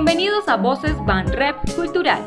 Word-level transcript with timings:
Bienvenidos 0.00 0.46
a 0.46 0.54
Voces 0.54 0.94
Van 1.06 1.26
Rep 1.26 1.56
Cultural. 1.74 2.22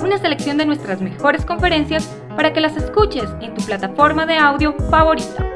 Una 0.00 0.16
selección 0.18 0.56
de 0.56 0.64
nuestras 0.64 1.00
mejores 1.00 1.44
conferencias 1.44 2.08
para 2.36 2.52
que 2.52 2.60
las 2.60 2.76
escuches 2.76 3.24
en 3.40 3.52
tu 3.54 3.64
plataforma 3.64 4.26
de 4.26 4.36
audio 4.36 4.76
favorita. 4.90 5.50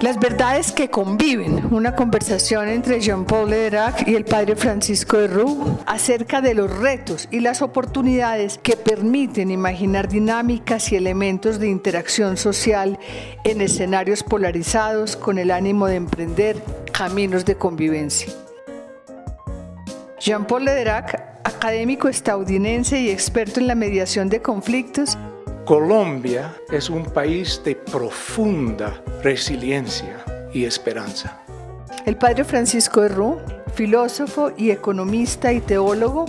Las 0.00 0.18
verdades 0.18 0.72
que 0.72 0.90
conviven, 0.90 1.72
una 1.72 1.94
conversación 1.94 2.68
entre 2.68 3.00
Jean-Paul 3.00 3.50
Lederac 3.50 4.08
y 4.08 4.16
el 4.16 4.24
padre 4.24 4.56
Francisco 4.56 5.18
de 5.18 5.28
Roux 5.28 5.80
acerca 5.86 6.40
de 6.40 6.54
los 6.54 6.78
retos 6.78 7.28
y 7.30 7.38
las 7.40 7.62
oportunidades 7.62 8.58
que 8.58 8.76
permiten 8.76 9.52
imaginar 9.52 10.08
dinámicas 10.08 10.90
y 10.90 10.96
elementos 10.96 11.60
de 11.60 11.68
interacción 11.68 12.36
social 12.36 12.98
en 13.44 13.60
escenarios 13.60 14.24
polarizados 14.24 15.16
con 15.16 15.38
el 15.38 15.52
ánimo 15.52 15.86
de 15.86 15.96
emprender 15.96 16.62
caminos 16.98 17.44
de 17.44 17.54
convivencia. 17.54 18.32
Jean-Paul 20.18 20.64
Lederac, 20.64 21.14
académico 21.44 22.08
estadounidense 22.08 22.98
y 22.98 23.10
experto 23.10 23.60
en 23.60 23.68
la 23.68 23.76
mediación 23.76 24.28
de 24.28 24.42
conflictos, 24.42 25.16
Colombia 25.64 26.56
es 26.72 26.90
un 26.90 27.04
país 27.04 27.62
de 27.64 27.76
profunda 27.76 29.00
resiliencia 29.22 30.24
y 30.52 30.64
esperanza. 30.64 31.40
El 32.04 32.16
padre 32.16 32.42
Francisco 32.42 33.02
de 33.02 33.10
Roux, 33.10 33.40
filósofo 33.74 34.50
y 34.56 34.72
economista 34.72 35.52
y 35.52 35.60
teólogo. 35.60 36.24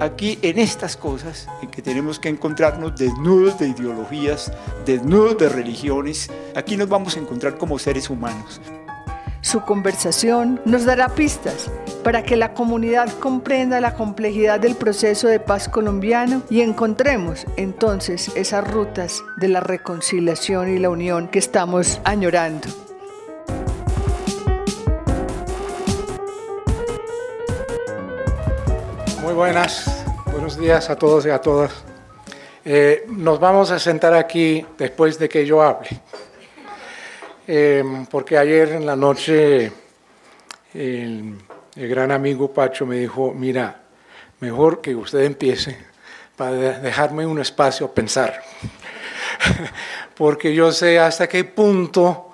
Aquí 0.00 0.40
en 0.42 0.58
estas 0.58 0.96
cosas 0.96 1.46
en 1.62 1.70
que 1.70 1.82
tenemos 1.82 2.18
que 2.18 2.28
encontrarnos 2.28 2.96
desnudos 2.96 3.60
de 3.60 3.68
ideologías, 3.68 4.50
desnudos 4.84 5.38
de 5.38 5.48
religiones, 5.48 6.28
aquí 6.56 6.76
nos 6.76 6.88
vamos 6.88 7.16
a 7.16 7.20
encontrar 7.20 7.56
como 7.58 7.78
seres 7.78 8.10
humanos. 8.10 8.60
Su 9.48 9.62
conversación 9.62 10.60
nos 10.66 10.84
dará 10.84 11.08
pistas 11.08 11.70
para 12.04 12.22
que 12.22 12.36
la 12.36 12.52
comunidad 12.52 13.08
comprenda 13.18 13.80
la 13.80 13.94
complejidad 13.94 14.60
del 14.60 14.76
proceso 14.76 15.26
de 15.26 15.40
paz 15.40 15.70
colombiano 15.70 16.42
y 16.50 16.60
encontremos 16.60 17.46
entonces 17.56 18.30
esas 18.36 18.70
rutas 18.70 19.24
de 19.38 19.48
la 19.48 19.60
reconciliación 19.60 20.68
y 20.68 20.78
la 20.78 20.90
unión 20.90 21.28
que 21.28 21.38
estamos 21.38 21.98
añorando. 22.04 22.68
Muy 29.22 29.32
buenas, 29.32 30.04
buenos 30.30 30.58
días 30.58 30.90
a 30.90 30.96
todos 30.96 31.24
y 31.24 31.30
a 31.30 31.40
todas. 31.40 31.72
Eh, 32.66 33.06
nos 33.08 33.40
vamos 33.40 33.70
a 33.70 33.78
sentar 33.78 34.12
aquí 34.12 34.66
después 34.76 35.18
de 35.18 35.26
que 35.26 35.46
yo 35.46 35.62
hable. 35.62 35.88
Eh, 37.50 37.82
porque 38.10 38.36
ayer 38.36 38.72
en 38.72 38.84
la 38.84 38.94
noche 38.94 39.72
el, 40.74 41.34
el, 41.74 41.88
gran 41.88 42.10
amigo 42.10 42.52
Pacho 42.52 42.84
me 42.84 42.96
dijo, 42.98 43.32
mira, 43.32 43.84
mejor 44.40 44.82
que 44.82 44.94
usted 44.94 45.20
empiece 45.20 45.78
para 46.36 46.78
dejarme 46.80 47.24
un 47.24 47.40
espacio 47.40 47.86
a 47.86 47.94
pensar, 47.94 48.42
porque 50.14 50.54
yo 50.54 50.70
sé 50.72 50.98
hasta 50.98 51.26
qué 51.26 51.44
punto 51.44 52.32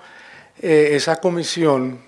eh, 0.60 0.88
esa 0.94 1.20
comisión, 1.20 2.00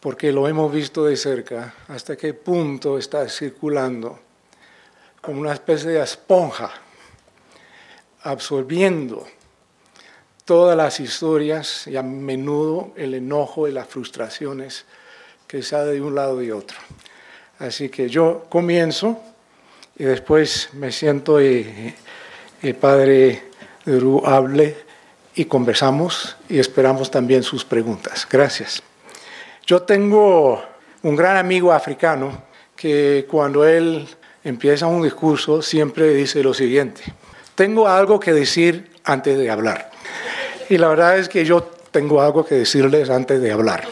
porque 0.00 0.32
lo 0.32 0.48
hemos 0.48 0.72
visto 0.72 1.04
de 1.04 1.14
cerca, 1.14 1.74
hasta 1.88 2.16
qué 2.16 2.32
punto 2.32 2.96
está 2.96 3.28
circulando 3.28 4.18
como 5.20 5.42
una 5.42 5.52
especie 5.52 5.90
de 5.90 6.02
esponja, 6.02 6.72
absorbiendo 8.22 9.26
todas 10.48 10.78
las 10.78 10.98
historias 10.98 11.86
y 11.88 11.96
a 11.98 12.02
menudo 12.02 12.92
el 12.96 13.12
enojo 13.12 13.68
y 13.68 13.70
las 13.70 13.86
frustraciones 13.86 14.86
que 15.46 15.62
sale 15.62 15.92
de 15.92 16.00
un 16.00 16.14
lado 16.14 16.42
y 16.42 16.50
otro. 16.50 16.78
Así 17.58 17.90
que 17.90 18.08
yo 18.08 18.46
comienzo 18.48 19.20
y 19.98 20.04
después 20.04 20.70
me 20.72 20.90
siento 20.90 21.38
y 21.42 21.94
el 22.62 22.74
padre 22.76 23.42
Ru 23.84 24.22
hable 24.24 24.74
y 25.34 25.44
conversamos 25.44 26.34
y 26.48 26.58
esperamos 26.58 27.10
también 27.10 27.42
sus 27.42 27.66
preguntas. 27.66 28.26
Gracias. 28.30 28.82
Yo 29.66 29.82
tengo 29.82 30.64
un 31.02 31.14
gran 31.14 31.36
amigo 31.36 31.74
africano 31.74 32.44
que 32.74 33.26
cuando 33.30 33.68
él 33.68 34.08
empieza 34.42 34.86
un 34.86 35.02
discurso 35.02 35.60
siempre 35.60 36.14
dice 36.14 36.42
lo 36.42 36.54
siguiente, 36.54 37.02
tengo 37.54 37.86
algo 37.86 38.18
que 38.18 38.32
decir 38.32 38.92
antes 39.04 39.36
de 39.36 39.50
hablar. 39.50 39.90
Y 40.68 40.78
la 40.78 40.88
verdad 40.88 41.18
es 41.18 41.28
que 41.28 41.44
yo 41.44 41.62
tengo 41.90 42.20
algo 42.20 42.44
que 42.44 42.56
decirles 42.56 43.10
antes 43.10 43.40
de 43.40 43.52
hablar. 43.52 43.84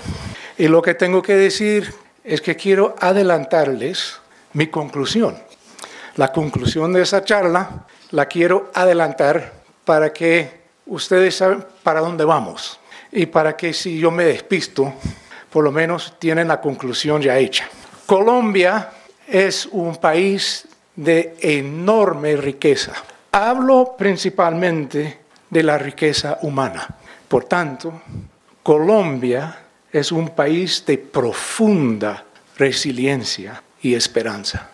Y 0.58 0.68
lo 0.68 0.82
que 0.82 0.94
tengo 0.94 1.22
que 1.22 1.34
decir 1.34 1.92
es 2.24 2.40
que 2.40 2.56
quiero 2.56 2.94
adelantarles 3.00 4.16
mi 4.52 4.66
conclusión. 4.68 5.36
La 6.16 6.32
conclusión 6.32 6.92
de 6.92 7.02
esa 7.02 7.24
charla 7.24 7.86
la 8.10 8.26
quiero 8.26 8.70
adelantar 8.74 9.52
para 9.84 10.12
que 10.12 10.50
ustedes 10.86 11.36
saben 11.36 11.64
para 11.82 12.00
dónde 12.00 12.24
vamos 12.24 12.78
y 13.12 13.26
para 13.26 13.56
que 13.56 13.72
si 13.72 13.98
yo 13.98 14.10
me 14.10 14.24
despisto, 14.24 14.94
por 15.50 15.64
lo 15.64 15.72
menos 15.72 16.14
tienen 16.18 16.48
la 16.48 16.60
conclusión 16.60 17.22
ya 17.22 17.38
hecha. 17.38 17.68
Colombia 18.06 18.90
es 19.26 19.66
un 19.66 19.96
país 19.96 20.66
de 20.94 21.36
enorme 21.40 22.36
riqueza. 22.36 22.92
Hablo 23.32 23.94
principalmente 23.96 25.25
de 25.50 25.62
la 25.62 25.78
riqueza 25.78 26.38
humana. 26.42 26.86
Por 27.28 27.44
tanto, 27.44 28.02
Colombia 28.62 29.58
es 29.92 30.12
un 30.12 30.30
país 30.30 30.84
de 30.86 30.98
profunda 30.98 32.24
resiliencia 32.56 33.62
y 33.80 33.94
esperanza. 33.94 34.68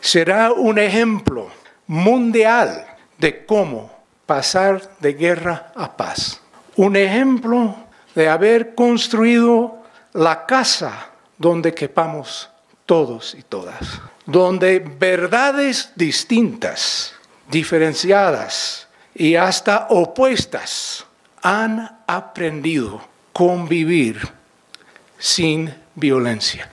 Será 0.00 0.52
un 0.52 0.78
ejemplo 0.78 1.48
mundial 1.86 2.86
de 3.18 3.44
cómo 3.46 3.90
pasar 4.26 4.96
de 5.00 5.14
guerra 5.14 5.72
a 5.74 5.96
paz. 5.96 6.40
Un 6.76 6.96
ejemplo 6.96 7.76
de 8.14 8.28
haber 8.28 8.74
construido 8.74 9.82
la 10.12 10.46
casa 10.46 11.08
donde 11.38 11.74
quepamos 11.74 12.50
todos 12.86 13.34
y 13.34 13.42
todas, 13.42 14.00
donde 14.26 14.78
verdades 14.78 15.90
distintas, 15.94 17.14
diferenciadas, 17.50 18.83
y 19.14 19.36
hasta 19.36 19.86
opuestas 19.90 21.06
han 21.42 22.00
aprendido 22.06 23.00
convivir 23.32 24.20
sin 25.18 25.74
violencia. 25.94 26.70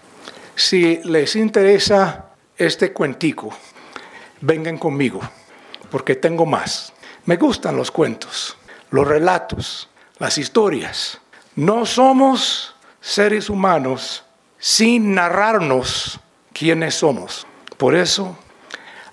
Si 0.55 1.01
les 1.03 1.35
interesa 1.35 2.25
este 2.57 2.91
cuentico, 2.91 3.49
vengan 4.41 4.77
conmigo, 4.77 5.21
porque 5.89 6.15
tengo 6.15 6.45
más. 6.45 6.93
Me 7.25 7.37
gustan 7.37 7.75
los 7.75 7.91
cuentos, 7.91 8.57
los 8.89 9.07
relatos, 9.07 9.89
las 10.17 10.37
historias. 10.37 11.19
No 11.55 11.85
somos 11.85 12.75
seres 12.99 13.49
humanos 13.49 14.23
sin 14.57 15.15
narrarnos 15.15 16.19
quiénes 16.53 16.95
somos. 16.95 17.45
Por 17.77 17.95
eso, 17.95 18.37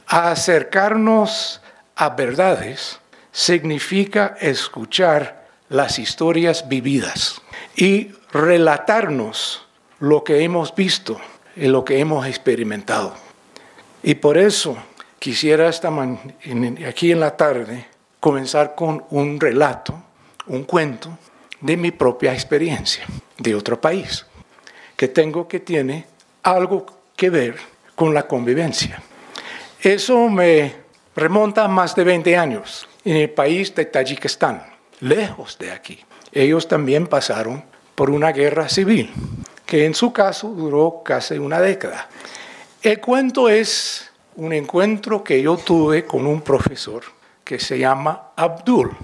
acercarnos 0.07 1.61
a 1.97 2.11
verdades 2.11 2.99
significa 3.33 4.37
escuchar 4.41 5.47
las 5.69 5.99
historias 5.99 6.69
vividas 6.69 7.41
y 7.77 8.13
relatarnos 8.33 9.67
lo 10.01 10.25
que 10.25 10.43
hemos 10.43 10.75
visto 10.75 11.21
y 11.57 11.67
lo 11.67 11.85
que 11.85 11.99
hemos 11.99 12.27
experimentado. 12.27 13.15
Y 14.03 14.15
por 14.15 14.39
eso 14.39 14.77
quisiera 15.19 15.69
esta 15.69 15.91
aquí 16.87 17.13
en 17.13 17.21
la 17.21 17.37
tarde 17.37 17.87
comenzar 18.21 18.75
con 18.75 19.05
un 19.11 19.39
relato, 19.39 19.95
un 20.47 20.65
cuento 20.65 21.19
de 21.61 21.77
mi 21.77 21.91
propia 21.91 22.33
experiencia 22.33 23.05
de 23.37 23.55
otro 23.55 23.81
país, 23.81 24.25
que 24.97 25.09
tengo 25.09 25.47
que 25.49 25.61
tiene 25.61 26.07
algo 26.43 26.87
que 27.17 27.31
ver 27.31 27.57
con 27.95 28.15
la 28.15 28.27
convivencia. 28.27 29.03
Eso 29.81 30.29
me 30.29 30.75
remonta 31.15 31.65
a 31.65 31.69
más 31.69 31.95
de 31.95 32.05
20 32.05 32.37
años 32.37 32.88
en 33.05 33.17
el 33.17 33.31
país 33.31 33.75
de 33.75 33.85
Tayikistán, 33.85 34.63
lejos 35.01 35.59
de 35.59 35.73
aquí. 35.73 35.99
Ellos 36.33 36.69
también 36.69 37.07
pasaron 37.07 37.65
por 37.95 38.11
una 38.11 38.33
guerra 38.33 38.69
civil, 38.69 39.13
que 39.67 39.85
en 39.85 39.95
su 39.95 40.13
caso 40.13 40.49
duró 40.49 41.03
casi 41.05 41.39
una 41.39 41.61
década. 41.61 42.09
El 42.83 43.01
cuento 43.01 43.49
es 43.49 44.11
un 44.37 44.53
encuentro 44.53 45.25
que 45.25 45.43
yo 45.43 45.57
tuve 45.57 46.05
con 46.05 46.27
un 46.27 46.43
profesor 46.43 47.03
que 47.43 47.59
se 47.59 47.79
llama 47.79 48.31
Abdul. 48.37 48.97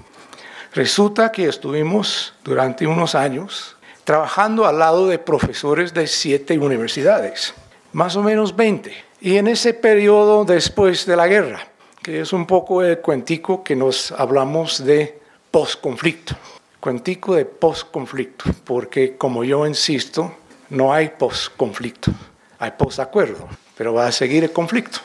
Resulta 0.74 1.32
que 1.32 1.48
estuvimos 1.48 2.34
durante 2.44 2.86
unos 2.86 3.14
años 3.14 3.76
trabajando 4.04 4.66
al 4.66 4.78
lado 4.78 5.08
de 5.08 5.18
profesores 5.18 5.94
de 5.94 6.06
siete 6.06 6.58
universidades, 6.58 7.54
más 7.92 8.16
o 8.16 8.22
menos 8.22 8.54
20. 8.54 8.92
Y 9.20 9.38
en 9.38 9.48
ese 9.48 9.72
periodo 9.74 10.44
después 10.44 11.06
de 11.06 11.16
la 11.16 11.26
guerra, 11.26 11.66
que 12.04 12.20
es 12.20 12.34
un 12.34 12.44
poco 12.44 12.82
el 12.82 12.98
cuentico 12.98 13.64
que 13.64 13.74
nos 13.74 14.12
hablamos 14.12 14.84
de 14.84 15.18
posconflicto. 15.50 16.36
Cuentico 16.78 17.34
de 17.34 17.46
posconflicto, 17.46 18.44
porque 18.64 19.16
como 19.16 19.42
yo 19.42 19.66
insisto, 19.66 20.30
no 20.68 20.92
hay 20.92 21.08
post-conflicto, 21.18 22.12
hay 22.58 22.72
post-acuerdo, 22.72 23.48
pero 23.74 23.94
va 23.94 24.06
a 24.06 24.12
seguir 24.12 24.44
el 24.44 24.52
conflicto. 24.52 24.98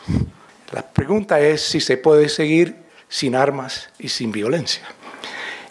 La 0.73 0.85
pregunta 0.85 1.39
es 1.39 1.61
si 1.61 1.79
se 1.79 1.95
puede 1.95 2.27
seguir 2.27 2.75
sin 3.07 3.33
armas 3.33 3.89
y 3.97 4.09
sin 4.09 4.33
violencia. 4.33 4.83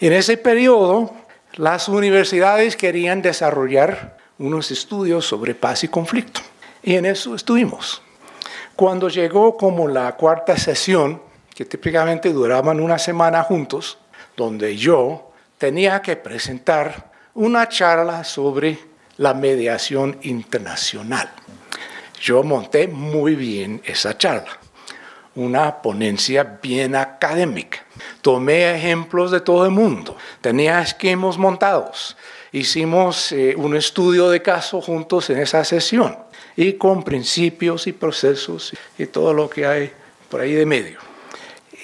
En 0.01 0.15
ese 0.15 0.39
periodo, 0.39 1.15
las 1.57 1.91
universidades 1.91 2.75
querían 2.75 3.21
desarrollar 3.21 4.17
unos 4.39 4.71
estudios 4.71 5.27
sobre 5.27 5.55
paz 5.55 5.85
y 5.85 5.89
conflicto. 5.89 6.41
Y 6.83 6.95
en 6.95 7.05
eso 7.05 7.35
estuvimos. 7.35 8.01
Cuando 8.79 9.09
llegó 9.09 9.57
como 9.57 9.89
la 9.89 10.15
cuarta 10.15 10.57
sesión, 10.57 11.21
que 11.53 11.65
típicamente 11.65 12.33
duraban 12.33 12.79
una 12.79 12.97
semana 12.97 13.43
juntos, 13.43 13.99
donde 14.37 14.77
yo 14.77 15.33
tenía 15.59 16.01
que 16.01 16.15
presentar 16.15 17.11
una 17.35 17.69
charla 17.69 18.23
sobre 18.23 18.79
la 19.17 19.35
mediación 19.35 20.17
internacional. 20.23 21.29
Yo 22.21 22.45
monté 22.45 22.87
muy 22.87 23.35
bien 23.35 23.83
esa 23.85 24.17
charla, 24.17 24.61
una 25.35 25.83
ponencia 25.83 26.61
bien 26.63 26.95
académica. 26.95 27.81
Tomé 28.23 28.77
ejemplos 28.77 29.33
de 29.33 29.41
todo 29.41 29.65
el 29.65 29.73
mundo, 29.73 30.17
tenía 30.41 30.81
esquemas 30.81 31.37
montados, 31.37 32.17
hicimos 32.53 33.33
eh, 33.33 33.57
un 33.57 33.75
estudio 33.75 34.31
de 34.31 34.41
caso 34.41 34.81
juntos 34.81 35.31
en 35.31 35.41
esa 35.41 35.65
sesión 35.65 36.28
y 36.59 36.73
con 36.73 37.05
principios 37.05 37.87
y 37.87 37.93
procesos 37.93 38.73
y 38.99 39.07
todo 39.07 39.33
lo 39.33 39.49
que 39.49 39.65
hay 39.65 39.93
por 40.29 40.41
ahí 40.41 40.55
de 40.55 40.67
medio. 40.67 40.99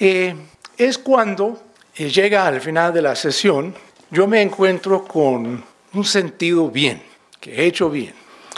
Eh, 0.01 0.35
es 0.75 0.97
cuando 0.97 1.63
eh, 1.95 2.09
llega 2.09 2.45
al 2.45 2.59
final 2.59 2.93
de 2.93 3.01
la 3.01 3.15
sesión, 3.15 3.73
yo 4.11 4.27
me 4.27 4.41
encuentro 4.41 5.05
con 5.05 5.63
un 5.93 6.03
sentido 6.03 6.69
bien, 6.69 7.01
que 7.39 7.55
he 7.55 7.67
hecho 7.67 7.89
bien. 7.89 8.13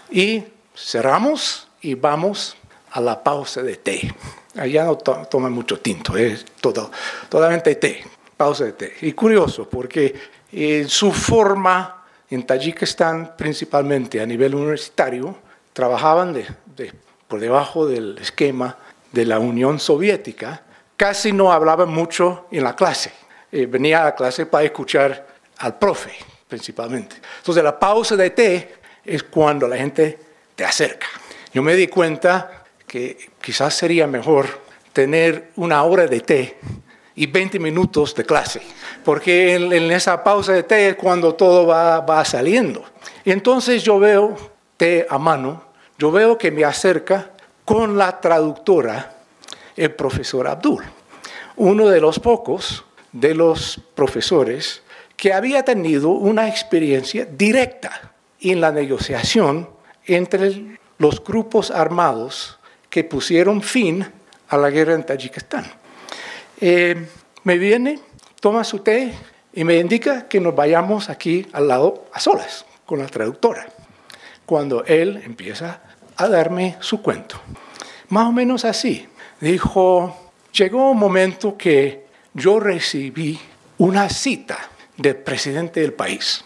Y 0.10 0.44
cerramos 0.75 1.68
y 1.81 1.94
vamos 1.94 2.58
a 2.90 3.00
la 3.00 3.24
pausa 3.24 3.62
de 3.62 3.75
té. 3.75 4.12
Allá 4.56 4.86
no 4.86 4.98
toma 4.98 5.50
mucho 5.52 5.80
tinto, 5.80 6.18
es 6.18 6.44
todo, 6.60 6.90
totalmente 7.30 7.75
té, 7.75 8.04
pausa 8.36 8.64
de 8.64 8.72
té. 8.72 8.94
Y 9.02 9.12
curioso, 9.12 9.69
porque 9.69 10.16
en 10.52 10.90
su 10.90 11.12
forma 11.12 12.06
en 12.28 12.44
Tayikistán, 12.44 13.36
principalmente 13.38 14.19
a 14.19 14.25
nivel 14.25 14.56
universitario, 14.56 15.46
trabajaban 15.77 16.35
por 17.27 17.39
debajo 17.39 17.85
del 17.85 18.18
esquema 18.18 18.75
de 19.12 19.27
la 19.27 19.38
Unión 19.38 19.79
Soviética, 19.79 20.63
casi 20.97 21.31
no 21.31 21.51
hablaban 21.51 21.89
mucho 21.89 22.47
en 22.50 22.63
la 22.63 22.75
clase. 22.75 23.12
Eh, 23.51 23.68
venía 23.68 24.01
a 24.01 24.06
la 24.06 24.15
clase 24.15 24.47
para 24.47 24.63
escuchar 24.63 25.27
al 25.59 25.77
profe, 25.77 26.13
principalmente. 26.47 27.18
Entonces 27.38 27.63
la 27.63 27.79
pausa 27.79 28.15
de 28.15 28.31
té 28.31 28.74
es 29.06 29.21
cuando 29.21 29.68
la 29.68 29.77
gente 29.77 30.18
te 30.56 30.65
acerca. 30.65 31.06
Yo 31.53 31.62
me 31.62 31.75
di 31.75 31.88
cuenta 31.88 32.63
que 32.88 33.30
quizás 33.39 33.75
sería 33.75 34.07
mejor 34.07 34.47
tener 34.94 35.51
una 35.57 35.83
hora 35.83 36.07
de 36.07 36.21
té 36.21 36.57
y 37.13 37.27
20 37.27 37.59
minutos 37.59 38.15
de 38.15 38.25
clase, 38.25 38.63
porque 39.06 39.53
en, 39.53 39.91
esa 39.91 40.23
pausa 40.23 40.53
de 40.53 40.63
té 40.63 40.89
es 40.89 40.95
cuando 40.95 41.35
todo 41.35 41.68
va, 41.68 42.00
va 42.00 42.25
saliendo. 42.25 42.83
Y 43.23 43.30
entonces 43.31 43.83
yo 43.83 44.00
veo 44.00 44.35
té 44.75 45.06
a 45.07 45.19
mano 45.19 45.67
yo 45.97 46.11
veo 46.11 46.38
que 46.38 46.51
me 46.51 46.63
acerca 46.63 47.31
con 47.65 47.97
la 47.97 48.21
traductora 48.21 49.17
el 49.75 49.91
profesor 49.91 50.47
Abdul, 50.47 50.83
uno 51.57 51.88
de 51.88 52.01
los 52.01 52.19
pocos 52.19 52.85
de 53.11 53.33
los 53.33 53.79
profesores 53.95 54.81
que 55.15 55.33
había 55.33 55.63
tenido 55.63 56.09
una 56.09 56.47
experiencia 56.47 57.25
directa 57.25 58.13
en 58.39 58.61
la 58.61 58.71
negociación 58.71 59.69
entre 60.05 60.77
los 60.99 61.23
grupos 61.23 61.71
armados 61.71 62.59
que 62.89 63.03
pusieron 63.03 63.61
fin 63.61 64.05
a 64.49 64.57
la 64.57 64.69
guerra 64.69 64.94
en 64.94 65.05
Tayikistán. 65.05 65.65
Eh, 66.61 67.07
me 67.44 67.57
viene, 67.57 67.99
toma 68.39 68.63
su 68.63 68.79
té 68.79 69.13
y 69.53 69.63
me 69.63 69.77
indica 69.77 70.27
que 70.27 70.39
nos 70.39 70.55
vayamos 70.55 71.09
aquí 71.09 71.45
al 71.51 71.67
lado 71.67 72.05
a 72.13 72.19
solas 72.19 72.65
con 72.85 72.99
la 72.99 73.07
traductora. 73.07 73.67
Cuando 74.45 74.85
él 74.85 75.21
empieza 75.25 75.81
a 76.18 76.28
darme 76.28 76.78
su 76.80 77.02
cuento. 77.02 77.40
Más 78.10 78.28
o 78.28 78.31
menos 78.31 78.66
así. 78.66 79.08
Dijo, 79.40 80.16
llegó 80.52 80.92
un 80.92 80.98
momento 80.98 81.56
que 81.56 82.08
yo 82.34 82.60
recibí 82.60 83.40
una 83.78 84.10
cita 84.10 84.58
del 84.98 85.18
presidente 85.18 85.81
del 85.81 85.94
país. 85.94 86.44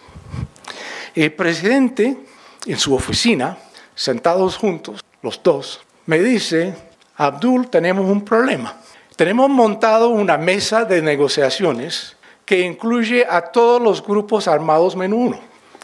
El 1.16 1.34
presidente, 1.34 2.18
en 2.66 2.78
su 2.78 2.94
oficina, 2.94 3.58
sentados 3.96 4.58
juntos, 4.58 5.02
los 5.22 5.42
dos, 5.44 5.82
me 6.06 6.20
dice, 6.20 6.74
Abdul, 7.16 7.70
tenemos 7.70 8.10
un 8.10 8.26
problema. 8.26 8.78
Tenemos 9.16 9.50
montado 9.50 10.10
una 10.10 10.38
mesa 10.38 10.84
de 10.84 11.02
negociaciones 11.02 12.18
que 12.46 12.62
incluye 12.62 13.26
a 13.30 13.42
todos 13.42 13.82
los 13.82 14.04
grupos 14.04 14.48
armados 14.48 14.96
menos 14.96 15.20
uno. 15.20 15.40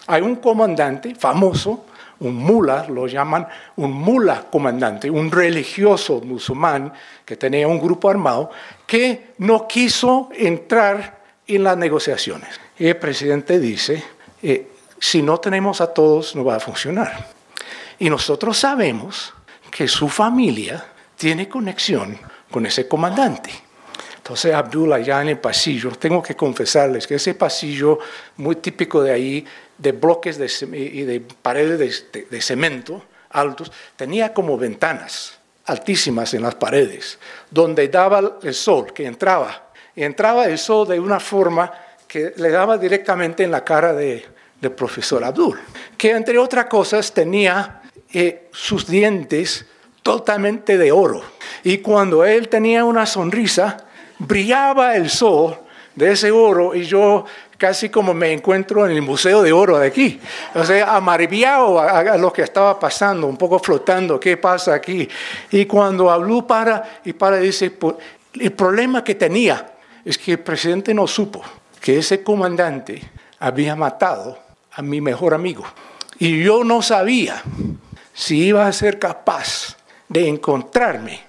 Hay 0.08 0.22
un 0.22 0.36
comandante 0.36 1.16
famoso 1.16 1.86
un 2.20 2.36
mula, 2.36 2.88
lo 2.90 3.08
llaman 3.08 3.48
un 3.76 3.92
mula 3.92 4.46
comandante, 4.50 5.10
un 5.10 5.32
religioso 5.32 6.22
musulmán 6.22 6.92
que 7.26 7.38
tenía 7.38 7.68
un 7.68 7.80
grupo 7.80 8.10
armado, 8.10 8.50
que 8.86 9.34
no 9.40 9.68
quiso 9.68 10.30
entrar 10.34 11.22
en 11.48 11.64
las 11.64 11.78
negociaciones. 11.78 12.60
Y 12.78 12.88
el 12.88 12.98
presidente 12.98 13.60
dice, 13.60 14.04
eh, 14.42 14.68
si 15.00 15.22
no 15.22 15.40
tenemos 15.40 15.82
a 15.82 15.94
todos, 15.94 16.36
no 16.36 16.44
va 16.44 16.56
a 16.56 16.60
funcionar. 16.60 17.28
Y 18.00 18.10
nosotros 18.10 18.58
sabemos 18.58 19.34
que 19.72 19.88
su 19.88 20.08
familia 20.08 20.84
tiene 21.16 21.48
conexión 21.48 22.18
con 22.52 22.66
ese 22.66 22.88
comandante. 22.88 23.52
Entonces 24.18 24.54
Abdullah 24.54 25.00
ya 25.00 25.22
en 25.22 25.30
el 25.30 25.40
pasillo, 25.40 25.92
tengo 25.92 26.22
que 26.22 26.36
confesarles 26.36 27.08
que 27.08 27.16
ese 27.16 27.34
pasillo 27.34 28.00
muy 28.38 28.58
típico 28.58 29.02
de 29.02 29.12
ahí 29.12 29.46
de 29.78 29.92
bloques 29.92 30.38
de, 30.38 30.78
y 30.78 31.04
de 31.04 31.20
paredes 31.20 32.06
de, 32.12 32.42
cemento 32.42 33.04
altos, 33.30 33.72
tenía 33.96 34.34
como 34.34 34.58
ventanas 34.58 35.38
altísimas 35.66 36.34
en 36.34 36.44
las 36.44 36.56
paredes, 36.56 37.20
donde 37.52 37.88
daba 37.90 38.38
el 38.42 38.54
sol, 38.54 38.94
que 38.94 39.06
entraba. 39.06 39.70
Y 39.96 40.04
entraba 40.04 40.46
el 40.46 40.58
sol 40.58 40.88
de 40.88 41.00
una 41.00 41.20
forma 41.20 41.72
que 42.08 42.34
le 42.38 42.50
daba 42.50 42.78
directamente 42.78 43.44
en 43.44 43.52
la 43.52 43.64
cara 43.66 43.94
del 43.94 44.24
profesor 44.76 45.24
Abdul, 45.24 45.60
que 45.98 46.12
entre 46.12 46.38
otras 46.38 46.66
cosas 46.66 47.14
tenía 47.14 47.82
eh, 48.14 48.48
sus 48.54 48.88
dientes 48.88 49.66
totalmente 50.02 50.78
de 50.78 50.92
oro. 50.92 51.22
Y 51.64 51.80
cuando 51.80 52.24
él 52.24 52.48
tenía 52.48 52.86
una 52.86 53.06
sonrisa, 53.06 53.86
brillaba 54.20 54.96
el 54.96 55.10
sol 55.10 55.60
de 55.96 56.12
ese 56.12 56.32
oro 56.32 56.76
y 56.76 56.84
yo 56.84 57.26
casi 57.58 57.90
como 57.90 58.14
me 58.14 58.32
encuentro 58.32 58.86
en 58.86 58.92
el 58.92 59.02
Museo 59.02 59.42
de 59.42 59.52
Oro 59.52 59.80
de 59.80 59.88
aquí. 59.88 60.20
O 60.54 60.64
sea, 60.64 60.96
amaravillado 60.96 61.80
a, 61.80 62.18
lo 62.18 62.32
que 62.32 62.44
estaba 62.44 62.80
pasando, 62.80 63.28
un 63.28 63.38
poco 63.38 63.60
flotando, 63.60 64.20
¿qué 64.20 64.38
pasa 64.38 64.74
aquí? 64.74 65.08
Y 65.52 65.66
cuando 65.66 66.10
habló 66.10 66.46
para, 66.46 67.02
y 67.04 67.14
para 67.14 67.38
dice, 67.38 67.78
el 68.40 68.52
problema 68.52 69.04
que 69.04 69.16
tenía 69.16 69.74
es 70.06 70.18
que 70.18 70.34
el 70.34 70.40
presidente 70.40 70.94
no 70.94 71.08
supo 71.08 71.42
que 71.82 71.98
ese 71.98 72.24
comandante 72.24 73.02
había 73.40 73.76
matado 73.76 74.38
a 74.72 74.82
mi 74.82 75.02
mejor 75.02 75.34
amigo. 75.34 75.66
Y 76.20 76.44
yo 76.44 76.64
no 76.64 76.82
sabía 76.82 77.44
si 78.14 78.46
iba 78.46 78.68
a 78.68 78.74
ser 78.74 79.00
capaz 79.00 79.78
de 80.10 80.28
encontrarme 80.28 81.22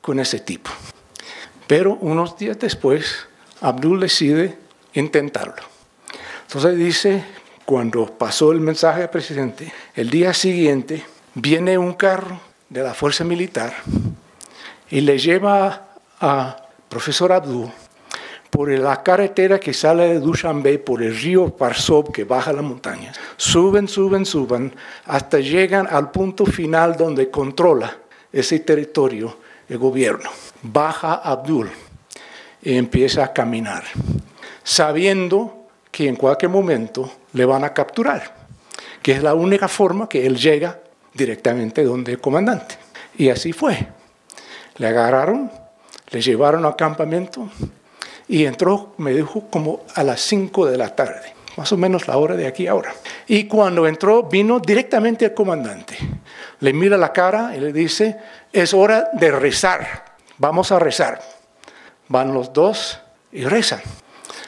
con 0.00 0.20
ese 0.20 0.40
tipo. 0.40 0.70
Pero 1.66 1.94
unos 2.00 2.36
días 2.36 2.58
después, 2.58 3.26
Abdul 3.60 4.00
decide 4.00 4.58
intentarlo. 4.94 5.62
Entonces 6.46 6.76
dice, 6.76 7.24
cuando 7.64 8.06
pasó 8.06 8.52
el 8.52 8.60
mensaje 8.60 9.02
al 9.02 9.10
presidente, 9.10 9.72
el 9.94 10.10
día 10.10 10.34
siguiente 10.34 11.04
viene 11.34 11.78
un 11.78 11.94
carro 11.94 12.40
de 12.68 12.82
la 12.82 12.94
fuerza 12.94 13.24
militar 13.24 13.74
y 14.90 15.00
le 15.00 15.18
lleva 15.18 15.88
a 16.20 16.56
profesor 16.88 17.32
Abdul 17.32 17.70
por 18.50 18.68
la 18.70 19.02
carretera 19.02 19.58
que 19.58 19.72
sale 19.72 20.08
de 20.08 20.20
Dushanbe, 20.20 20.78
por 20.78 21.02
el 21.02 21.18
río 21.18 21.56
Parsob 21.56 22.12
que 22.12 22.24
baja 22.24 22.52
la 22.52 22.60
montaña. 22.60 23.10
Suben, 23.38 23.88
suben, 23.88 24.26
suben, 24.26 24.74
hasta 25.06 25.38
llegan 25.38 25.88
al 25.90 26.10
punto 26.10 26.44
final 26.44 26.94
donde 26.94 27.30
controla 27.30 27.96
ese 28.30 28.60
territorio 28.60 29.38
el 29.70 29.78
gobierno. 29.78 30.28
Baja 30.60 31.14
Abdul 31.14 31.70
y 32.62 32.76
empieza 32.76 33.24
a 33.24 33.32
caminar 33.32 33.84
sabiendo 34.64 35.66
que 35.90 36.08
en 36.08 36.16
cualquier 36.16 36.50
momento 36.50 37.10
le 37.32 37.44
van 37.44 37.64
a 37.64 37.72
capturar, 37.72 38.34
que 39.02 39.12
es 39.12 39.22
la 39.22 39.34
única 39.34 39.68
forma 39.68 40.08
que 40.08 40.26
él 40.26 40.36
llega 40.36 40.80
directamente 41.14 41.84
donde 41.84 42.12
el 42.12 42.20
comandante. 42.20 42.76
Y 43.16 43.28
así 43.28 43.52
fue. 43.52 43.86
Le 44.76 44.86
agarraron, 44.86 45.50
le 46.10 46.20
llevaron 46.20 46.64
al 46.64 46.76
campamento 46.76 47.48
y 48.28 48.46
entró, 48.46 48.94
me 48.98 49.12
dijo, 49.12 49.48
como 49.50 49.84
a 49.94 50.02
las 50.02 50.20
5 50.22 50.66
de 50.66 50.78
la 50.78 50.94
tarde, 50.94 51.34
más 51.56 51.70
o 51.72 51.76
menos 51.76 52.08
la 52.08 52.16
hora 52.16 52.36
de 52.36 52.46
aquí 52.46 52.66
ahora. 52.66 52.94
Y 53.26 53.44
cuando 53.44 53.86
entró, 53.86 54.22
vino 54.24 54.60
directamente 54.60 55.26
al 55.26 55.34
comandante. 55.34 55.98
Le 56.60 56.72
mira 56.72 56.96
la 56.96 57.12
cara 57.12 57.54
y 57.54 57.60
le 57.60 57.72
dice, 57.72 58.16
es 58.52 58.72
hora 58.72 59.10
de 59.12 59.30
rezar. 59.30 60.16
Vamos 60.38 60.72
a 60.72 60.78
rezar. 60.78 61.20
Van 62.08 62.32
los 62.32 62.52
dos 62.52 62.98
y 63.32 63.44
rezan. 63.44 63.80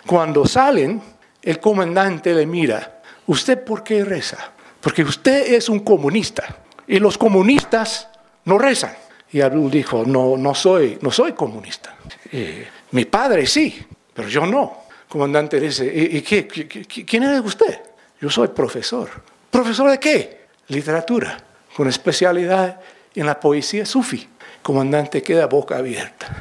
Cuando 0.06 0.46
salen, 0.46 1.00
el 1.42 1.61
comandante 1.61 2.34
le 2.34 2.46
mira, 2.46 3.00
¿usted 3.26 3.62
por 3.62 3.82
qué 3.82 4.04
reza? 4.04 4.52
Porque 4.80 5.02
usted 5.02 5.54
es 5.54 5.68
un 5.68 5.80
comunista 5.80 6.56
y 6.87 6.99
los 6.99 7.16
comunistas 7.16 8.08
no 8.44 8.58
rezan. 8.58 8.94
Y 9.32 9.40
Abdul 9.40 9.70
dijo, 9.70 10.04
no, 10.06 10.37
no 10.37 10.54
soy, 10.54 10.99
no 11.00 11.11
soy 11.11 11.32
comunista. 11.32 11.96
Eh, 12.30 12.68
mi 12.92 13.04
padre 13.04 13.46
sí, 13.46 13.84
pero 14.12 14.28
yo 14.28 14.46
no. 14.46 14.84
Comandante 15.08 15.58
dice, 15.58 15.87
¿y, 15.87 16.20
qué, 16.23 16.46
quién 16.46 17.23
es 17.23 17.40
usted? 17.40 17.80
Yo 18.20 18.30
soy 18.30 18.49
profesor. 18.49 19.11
¿Profesor 19.50 19.90
de 19.90 19.99
qué? 19.99 20.46
Literatura, 20.68 21.38
con 21.76 21.88
especialidad 21.88 22.80
en 23.14 23.26
la 23.26 23.38
poesía 23.38 23.87
sufi. 23.87 24.18
El 24.18 24.62
comandante 24.62 25.23
queda 25.23 25.46
boca 25.46 25.76
abierta. 25.76 26.37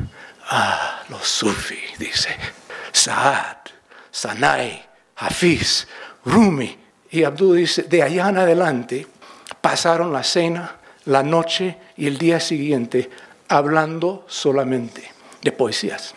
Ah, 0.50 1.04
los 1.10 1.28
sufi, 1.28 1.80
dice. 1.98 2.30
Saad, 2.94 3.58
Sanai, 4.10 4.86
Hafiz, 5.18 5.88
Rumi. 6.24 6.78
Y 7.12 7.24
Abdul 7.24 7.58
dice, 7.58 7.84
de 7.84 8.02
allá 8.02 8.30
en 8.30 8.38
adelante 8.38 9.06
pasaron 9.60 10.14
la 10.14 10.24
cena, 10.24 10.78
la 11.06 11.22
noche 11.22 11.78
y 11.98 12.08
el 12.08 12.18
día 12.18 12.40
siguiente 12.40 13.10
hablando 13.50 14.26
solamente 14.28 15.12
de 15.42 15.52
poesías. 15.52 16.14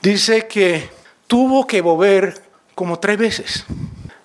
Dice 0.00 0.46
que 0.46 0.88
tuvo 1.26 1.66
que 1.66 1.80
volver 1.80 2.42
como 2.74 2.98
tres 2.98 3.18
veces 3.18 3.64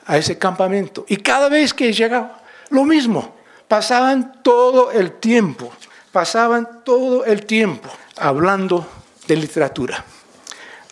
a 0.06 0.18
ese 0.18 0.38
campamento. 0.38 1.06
Y 1.10 1.18
cada 1.18 1.50
vez 1.50 1.74
que 1.74 1.92
llegaba, 1.92 2.42
lo 2.70 2.84
mismo. 2.84 3.36
Pasaban 3.68 4.44
todo 4.44 4.92
el 4.92 5.14
tiempo, 5.14 5.74
pasaban 6.12 6.84
todo 6.84 7.26
el 7.26 7.46
tiempo 7.46 7.90
hablando 8.16 8.88
de 9.28 9.36
literatura. 9.36 10.06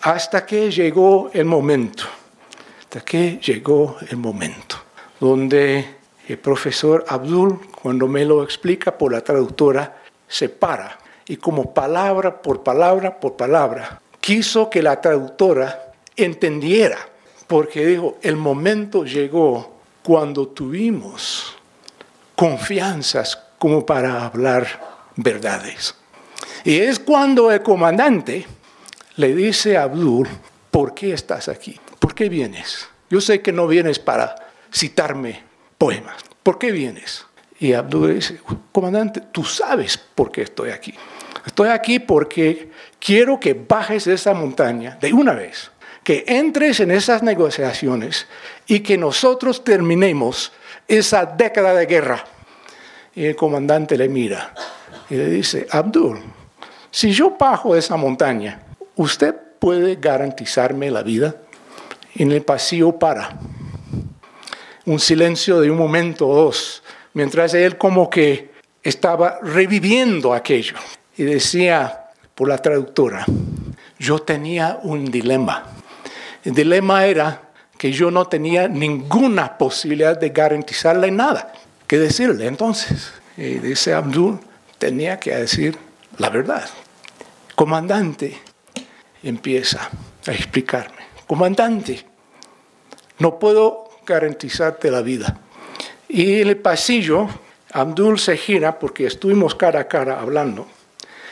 Hasta 0.03 0.45
que 0.45 0.69
llegó 0.69 1.31
el 1.33 1.45
momento, 1.45 2.03
hasta 2.81 3.01
que 3.01 3.39
llegó 3.41 3.98
el 4.10 4.17
momento 4.17 4.75
donde 5.17 5.95
el 6.27 6.38
profesor 6.39 7.05
Abdul, 7.07 7.62
cuando 7.81 8.10
me 8.10 8.25
lo 8.25 8.43
explica 8.43 8.98
por 8.98 9.13
la 9.13 9.22
traductora, 9.22 10.01
se 10.27 10.50
para 10.50 11.00
y 11.25 11.38
como 11.38 11.74
palabra 11.74 12.41
por 12.41 12.63
palabra 12.63 13.17
por 13.17 13.38
palabra, 13.38 14.01
quiso 14.19 14.69
que 14.69 14.83
la 14.83 15.00
traductora 15.00 15.93
entendiera, 16.17 16.98
porque 17.48 17.86
dijo, 17.86 18.17
el 18.22 18.36
momento 18.36 19.05
llegó 19.05 19.77
cuando 20.01 20.50
tuvimos 20.50 21.55
confianzas 22.36 23.39
como 23.57 23.86
para 23.86 24.25
hablar 24.25 24.67
verdades. 25.15 25.95
Y 26.65 26.79
es 26.79 27.00
cuando 27.00 27.50
el 27.50 27.62
comandante 27.62 28.45
le 29.15 29.36
dice 29.36 29.77
a 29.77 29.84
Abdul, 29.84 30.27
¿por 30.72 30.93
qué 30.93 31.13
estás 31.13 31.48
aquí? 31.48 31.79
¿Por 32.00 32.15
qué 32.15 32.29
vienes? 32.29 32.88
Yo 33.10 33.22
sé 33.22 33.41
que 33.41 33.51
no 33.51 33.67
vienes 33.67 34.00
para 34.00 34.36
citarme 34.74 35.43
poemas. 35.77 36.24
¿Por 36.41 36.58
qué 36.58 36.72
vienes? 36.72 37.25
Y 37.60 37.74
Abdul 37.74 38.15
dice, 38.15 38.39
comandante, 38.72 39.22
tú 39.32 39.43
sabes 39.43 39.98
por 39.98 40.32
qué 40.32 40.41
estoy 40.41 40.72
aquí. 40.72 40.93
Estoy 41.46 41.70
aquí 41.70 42.00
porque 42.00 42.72
quiero 43.00 43.39
que 43.39 43.53
bajes 43.53 44.05
de 44.05 44.15
esa 44.15 44.34
montaña 44.34 44.98
de 45.00 45.13
una 45.13 45.34
vez, 45.34 45.72
que 46.03 46.24
entres 46.27 46.79
en 46.79 46.91
esas 46.91 47.22
negociaciones 47.22 48.27
y 48.65 48.79
que 48.79 48.98
nosotros 48.98 49.63
terminemos 49.63 50.51
esa 50.88 51.25
década 51.25 51.74
de 51.74 51.86
guerra. 51.86 52.25
Y 53.15 53.25
el 53.25 53.36
comandante 53.36 53.96
le 53.98 54.10
mira 54.10 54.53
y 55.10 55.15
le 55.15 55.29
dice, 55.29 55.67
Abdul, 55.70 56.20
si 56.89 57.12
yo 57.12 57.38
bajo 57.38 57.75
esa 57.75 57.96
montaña, 57.96 58.62
¿usted 58.95 59.35
puede 59.59 59.95
garantizarme 59.95 60.91
la 60.91 61.03
vida? 61.03 61.35
En 62.15 62.31
el 62.31 62.43
pasillo 62.43 63.00
para 63.00 63.39
un 64.85 65.00
silencio 65.00 65.62
de 65.62 65.71
un 65.71 65.77
momento 65.77 66.27
o 66.27 66.35
dos, 66.35 66.83
mientras 67.13 67.53
él 67.53 67.77
como 67.77 68.09
que 68.09 68.51
estaba 68.83 69.39
reviviendo 69.41 70.33
aquello. 70.33 70.75
Y 71.17 71.23
decía 71.23 72.09
por 72.35 72.50
la 72.50 72.57
traductora, 72.57 73.25
yo 74.00 74.19
tenía 74.19 74.79
un 74.83 75.05
dilema. 75.05 75.63
El 76.43 76.53
dilema 76.53 77.05
era 77.05 77.41
que 77.77 77.91
yo 77.91 78.12
no 78.12 78.25
tenía 78.27 78.67
ninguna 78.67 79.57
posibilidad 79.57 80.19
de 80.19 80.29
garantizarle 80.29 81.12
nada. 81.12 81.53
¿Qué 81.88 82.00
decirle 82.00 82.47
entonces? 82.47 83.13
Y 83.38 83.59
dice 83.59 83.93
Abdul, 83.93 84.39
tenía 84.77 85.19
que 85.19 85.35
decir 85.35 85.77
la 86.17 86.29
verdad. 86.29 86.67
Comandante 87.55 88.39
empieza 89.23 89.89
a 90.27 90.31
explicarme, 90.31 91.03
comandante, 91.25 92.05
no 93.19 93.39
puedo 93.39 93.89
garantizarte 94.05 94.91
la 94.91 95.01
vida. 95.01 95.39
Y 96.07 96.41
en 96.41 96.49
el 96.49 96.57
pasillo, 96.57 97.27
Abdul 97.71 98.19
se 98.19 98.37
gira, 98.37 98.77
porque 98.77 99.07
estuvimos 99.07 99.55
cara 99.55 99.81
a 99.81 99.87
cara 99.87 100.19
hablando, 100.19 100.67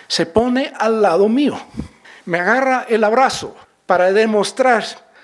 se 0.07 0.25
pone 0.25 0.73
al 0.77 1.01
lado 1.01 1.29
mío, 1.29 1.59
me 2.25 2.39
agarra 2.39 2.85
el 2.89 3.03
abrazo 3.03 3.55
para 3.85 4.11
demostrar, 4.11 4.83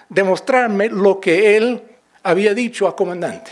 demostrarme 0.09 0.89
lo 0.89 1.19
que 1.19 1.57
él 1.57 1.81
había 2.24 2.53
dicho 2.53 2.86
al 2.86 2.95
comandante. 2.95 3.51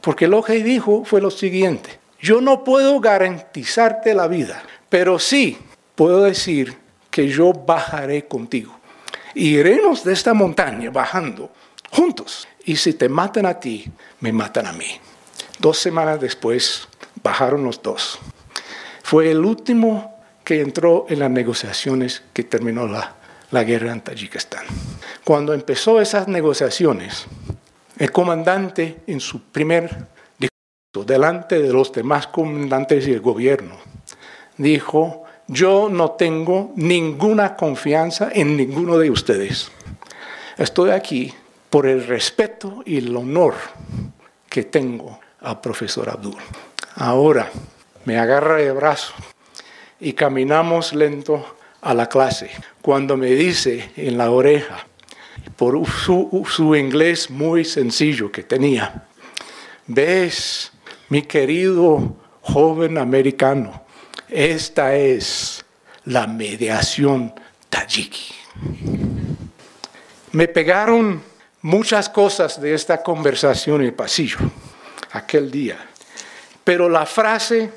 Porque 0.00 0.28
lo 0.28 0.42
que 0.42 0.62
dijo 0.62 1.04
fue 1.04 1.20
lo 1.20 1.30
siguiente, 1.30 1.98
yo 2.20 2.40
no 2.40 2.64
puedo 2.64 3.00
garantizarte 3.00 4.14
la 4.14 4.28
vida, 4.28 4.62
pero 4.88 5.18
sí 5.18 5.58
puedo 5.94 6.22
decir 6.22 6.83
que 7.14 7.28
yo 7.28 7.52
bajaré 7.52 8.26
contigo. 8.26 8.74
iremos 9.36 10.02
de 10.02 10.12
esta 10.12 10.34
montaña 10.34 10.90
bajando 10.90 11.48
juntos 11.92 12.48
y 12.64 12.74
si 12.74 12.94
te 12.94 13.08
matan 13.08 13.46
a 13.46 13.60
ti, 13.60 13.88
me 14.18 14.32
matan 14.32 14.66
a 14.66 14.72
mí. 14.72 14.98
Dos 15.60 15.78
semanas 15.78 16.20
después, 16.20 16.88
bajaron 17.22 17.62
los 17.62 17.80
dos. 17.80 18.18
Fue 19.04 19.30
el 19.30 19.44
último 19.44 20.18
que 20.42 20.60
entró 20.60 21.06
en 21.08 21.20
las 21.20 21.30
negociaciones 21.30 22.24
que 22.32 22.42
terminó 22.42 22.88
la, 22.88 23.14
la 23.52 23.62
guerra 23.62 23.92
en 23.92 24.00
Tayikistán. 24.00 24.64
Cuando 25.22 25.54
empezó 25.54 26.00
esas 26.00 26.26
negociaciones, 26.26 27.26
el 27.96 28.10
comandante 28.10 29.02
en 29.06 29.20
su 29.20 29.40
primer 29.40 30.08
discurso, 30.36 31.06
delante 31.06 31.62
de 31.62 31.72
los 31.72 31.92
demás 31.92 32.26
comandantes 32.26 33.06
y 33.06 33.12
el 33.12 33.20
gobierno, 33.20 33.76
dijo, 34.58 35.23
yo 35.46 35.88
no 35.90 36.12
tengo 36.12 36.72
ninguna 36.76 37.56
confianza 37.56 38.30
en 38.32 38.56
ninguno 38.56 38.98
de 38.98 39.10
ustedes. 39.10 39.70
Estoy 40.56 40.90
aquí 40.90 41.32
por 41.70 41.86
el 41.86 42.06
respeto 42.06 42.82
y 42.86 42.98
el 42.98 43.16
honor 43.16 43.54
que 44.48 44.64
tengo 44.64 45.18
al 45.40 45.60
profesor 45.60 46.08
Abdul. 46.08 46.36
Ahora 46.96 47.50
me 48.04 48.18
agarra 48.18 48.56
de 48.56 48.70
brazo 48.72 49.12
y 50.00 50.12
caminamos 50.12 50.94
lento 50.94 51.56
a 51.80 51.94
la 51.94 52.08
clase. 52.08 52.50
Cuando 52.80 53.16
me 53.16 53.30
dice 53.30 53.90
en 53.96 54.16
la 54.16 54.30
oreja, 54.30 54.86
por 55.56 55.86
su, 55.86 56.46
su 56.48 56.74
inglés 56.74 57.30
muy 57.30 57.64
sencillo 57.64 58.32
que 58.32 58.42
tenía, 58.42 59.06
ves, 59.86 60.72
mi 61.08 61.22
querido 61.22 62.14
joven 62.40 62.98
americano, 62.98 63.83
esta 64.28 64.94
es 64.94 65.64
la 66.04 66.26
mediación 66.26 67.34
tayiki. 67.70 68.34
Me 70.32 70.48
pegaron 70.48 71.22
muchas 71.62 72.08
cosas 72.08 72.60
de 72.60 72.74
esta 72.74 73.02
conversación 73.02 73.80
en 73.80 73.88
el 73.88 73.94
pasillo 73.94 74.38
aquel 75.12 75.50
día. 75.50 75.78
Pero 76.62 76.88
la 76.88 77.06
frase 77.06 77.70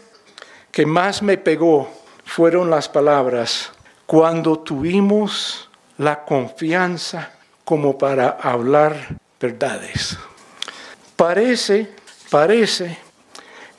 que 0.71 0.85
más 0.85 1.21
me 1.21 1.37
pegó 1.37 1.89
fueron 2.25 2.69
las 2.69 2.89
palabras, 2.89 3.71
cuando 4.05 4.59
tuvimos 4.59 5.69
la 5.97 6.23
confianza 6.23 7.31
como 7.63 7.97
para 7.97 8.37
hablar 8.41 9.15
verdades. 9.39 10.17
Parece, 11.15 11.89
parece 12.29 12.97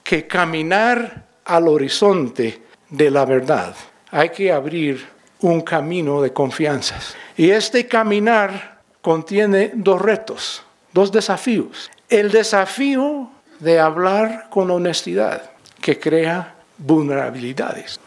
que 0.03 0.27
caminar 0.27 1.28
al 1.49 1.67
horizonte 1.67 2.63
de 2.89 3.11
la 3.11 3.25
verdad 3.25 3.75
hay 4.11 4.29
que 4.31 4.53
abrir 4.53 5.05
un 5.41 5.61
camino 5.63 6.23
de 6.23 6.33
confianzas. 6.33 7.15
Y 7.37 7.51
este 7.51 7.87
caminar 7.87 8.79
contiene 9.01 9.73
dos 9.75 10.01
retos, 10.01 10.63
dos 10.93 11.13
desafíos. 11.13 11.91
El 12.09 12.31
desafío 12.31 13.31
de 13.61 13.79
hablar 13.79 14.49
con 14.51 14.71
honestidad, 14.71 15.51
que 15.81 15.99
crea 15.99 16.55
vulnerabilidades. 16.79 18.01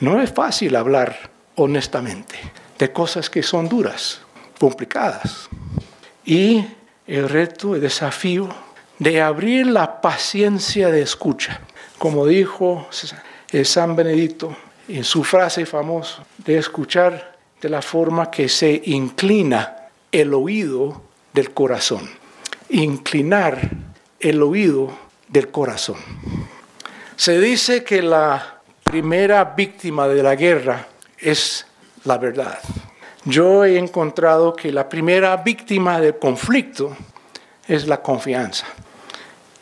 No 0.00 0.20
es 0.20 0.32
fácil 0.32 0.74
hablar 0.76 1.30
honestamente 1.56 2.38
de 2.78 2.92
cosas 2.92 3.30
que 3.30 3.42
son 3.42 3.68
duras, 3.68 4.20
complicadas. 4.58 5.48
Y 6.24 6.64
el 7.06 7.28
reto, 7.28 7.74
el 7.74 7.80
desafío 7.80 8.48
de 8.98 9.20
abrir 9.20 9.66
la 9.66 10.00
paciencia 10.00 10.88
de 10.88 11.02
escucha. 11.02 11.60
Como 12.02 12.26
dijo 12.26 12.88
San 13.62 13.94
Benedicto 13.94 14.56
en 14.88 15.04
su 15.04 15.22
frase 15.22 15.64
famosa, 15.64 16.24
de 16.38 16.58
escuchar 16.58 17.36
de 17.60 17.68
la 17.68 17.80
forma 17.80 18.28
que 18.28 18.48
se 18.48 18.82
inclina 18.86 19.86
el 20.10 20.34
oído 20.34 21.00
del 21.32 21.52
corazón. 21.52 22.10
Inclinar 22.70 23.70
el 24.18 24.42
oído 24.42 24.90
del 25.28 25.52
corazón. 25.52 25.94
Se 27.14 27.38
dice 27.38 27.84
que 27.84 28.02
la 28.02 28.58
primera 28.82 29.44
víctima 29.44 30.08
de 30.08 30.24
la 30.24 30.34
guerra 30.34 30.88
es 31.18 31.64
la 32.02 32.18
verdad. 32.18 32.58
Yo 33.26 33.64
he 33.64 33.78
encontrado 33.78 34.56
que 34.56 34.72
la 34.72 34.88
primera 34.88 35.36
víctima 35.36 36.00
del 36.00 36.18
conflicto 36.18 36.96
es 37.68 37.86
la 37.86 38.02
confianza. 38.02 38.66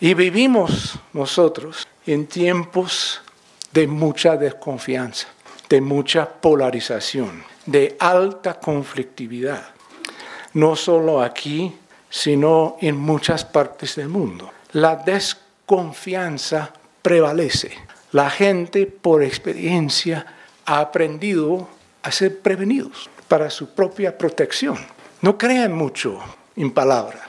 Y 0.01 0.15
vivimos 0.15 0.99
nosotros 1.13 1.87
en 2.13 2.27
tiempos 2.27 3.21
de 3.73 3.87
mucha 3.87 4.37
desconfianza, 4.37 5.29
de 5.69 5.81
mucha 5.81 6.29
polarización, 6.29 7.45
de 7.67 7.97
alta 8.01 8.59
conflictividad. 8.59 9.63
No 10.55 10.75
solo 10.75 11.23
aquí, 11.23 11.73
sino 12.09 12.77
en 12.81 12.97
muchas 12.97 13.45
partes 13.45 13.95
del 13.95 14.09
mundo. 14.09 14.51
La 14.73 14.97
desconfianza 14.97 16.73
prevalece. 17.01 17.71
La 18.11 18.29
gente, 18.29 18.87
por 18.87 19.23
experiencia, 19.23 20.27
ha 20.67 20.81
aprendido 20.81 21.69
a 22.03 22.11
ser 22.11 22.41
prevenidos 22.41 23.09
para 23.29 23.51
su 23.51 23.73
propia 23.73 24.19
protección. 24.19 24.77
No 25.21 25.39
crean 25.39 25.73
mucho 25.73 26.19
en 26.57 26.73
palabra. 26.73 27.21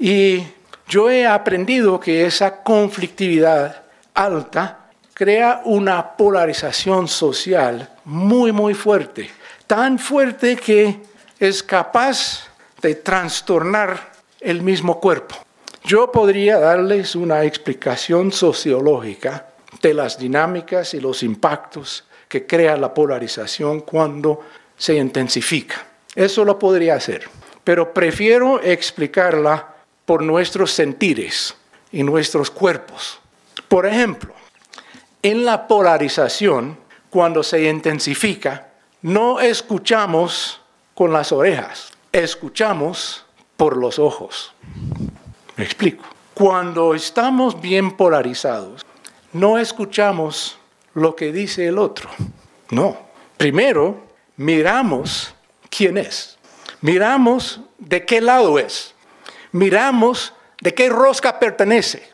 Y 0.00 0.42
yo 0.88 1.08
he 1.08 1.28
aprendido 1.28 2.00
que 2.00 2.26
esa 2.26 2.64
conflictividad 2.64 3.79
alta 4.14 4.90
crea 5.14 5.62
una 5.64 6.16
polarización 6.16 7.06
social 7.06 7.88
muy, 8.04 8.52
muy 8.52 8.74
fuerte. 8.74 9.30
Tan 9.66 9.98
fuerte 9.98 10.56
que 10.56 11.00
es 11.38 11.62
capaz 11.62 12.48
de 12.80 12.94
trastornar 12.94 14.12
el 14.40 14.62
mismo 14.62 14.98
cuerpo. 14.98 15.36
Yo 15.84 16.10
podría 16.10 16.58
darles 16.58 17.14
una 17.14 17.44
explicación 17.44 18.32
sociológica 18.32 19.46
de 19.82 19.94
las 19.94 20.18
dinámicas 20.18 20.94
y 20.94 21.00
los 21.00 21.22
impactos 21.22 22.04
que 22.28 22.46
crea 22.46 22.76
la 22.76 22.94
polarización 22.94 23.80
cuando 23.80 24.40
se 24.76 24.94
intensifica. 24.94 25.86
Eso 26.14 26.44
lo 26.44 26.58
podría 26.58 26.94
hacer, 26.94 27.28
pero 27.64 27.92
prefiero 27.92 28.62
explicarla 28.62 29.74
por 30.04 30.22
nuestros 30.22 30.72
sentires 30.72 31.54
y 31.92 32.02
nuestros 32.02 32.50
cuerpos. 32.50 33.20
Por 33.70 33.86
ejemplo, 33.86 34.34
en 35.22 35.44
la 35.44 35.68
polarización, 35.68 36.76
cuando 37.08 37.44
se 37.44 37.70
intensifica, 37.70 38.66
no 39.00 39.38
escuchamos 39.38 40.60
con 40.92 41.12
las 41.12 41.30
orejas, 41.30 41.92
escuchamos 42.10 43.24
por 43.56 43.76
los 43.76 44.00
ojos. 44.00 44.52
Me 45.56 45.62
explico. 45.62 46.04
Cuando 46.34 46.94
estamos 46.96 47.60
bien 47.60 47.96
polarizados, 47.96 48.84
no 49.32 49.56
escuchamos 49.56 50.58
lo 50.94 51.14
que 51.14 51.30
dice 51.30 51.68
el 51.68 51.78
otro. 51.78 52.10
No. 52.70 52.98
Primero, 53.36 54.02
miramos 54.36 55.32
quién 55.68 55.96
es. 55.96 56.38
Miramos 56.80 57.60
de 57.78 58.04
qué 58.04 58.20
lado 58.20 58.58
es. 58.58 58.96
Miramos 59.52 60.34
de 60.60 60.74
qué 60.74 60.88
rosca 60.88 61.38
pertenece. 61.38 62.09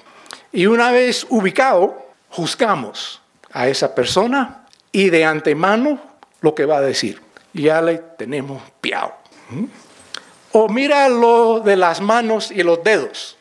Y 0.57 0.65
una 0.65 0.91
vez 0.91 1.27
ubicado, 1.29 2.07
juzgamos 2.31 3.21
a 3.53 3.69
esa 3.69 3.95
persona 3.95 4.65
y 4.91 5.11
de 5.11 5.23
antemano 5.23 6.01
lo 6.41 6.55
que 6.55 6.65
va 6.65 6.79
a 6.79 6.81
decir. 6.81 7.21
Ya 7.53 7.83
le 7.83 7.99
tenemos 7.99 8.63
piado. 8.81 9.13
O 10.53 10.67
mira 10.71 11.11
lo 11.11 11.61
de 11.61 11.77
las 11.77 12.01
manos 12.01 12.51
y 12.51 12.63
los 12.63 12.83
dedos. 12.83 13.37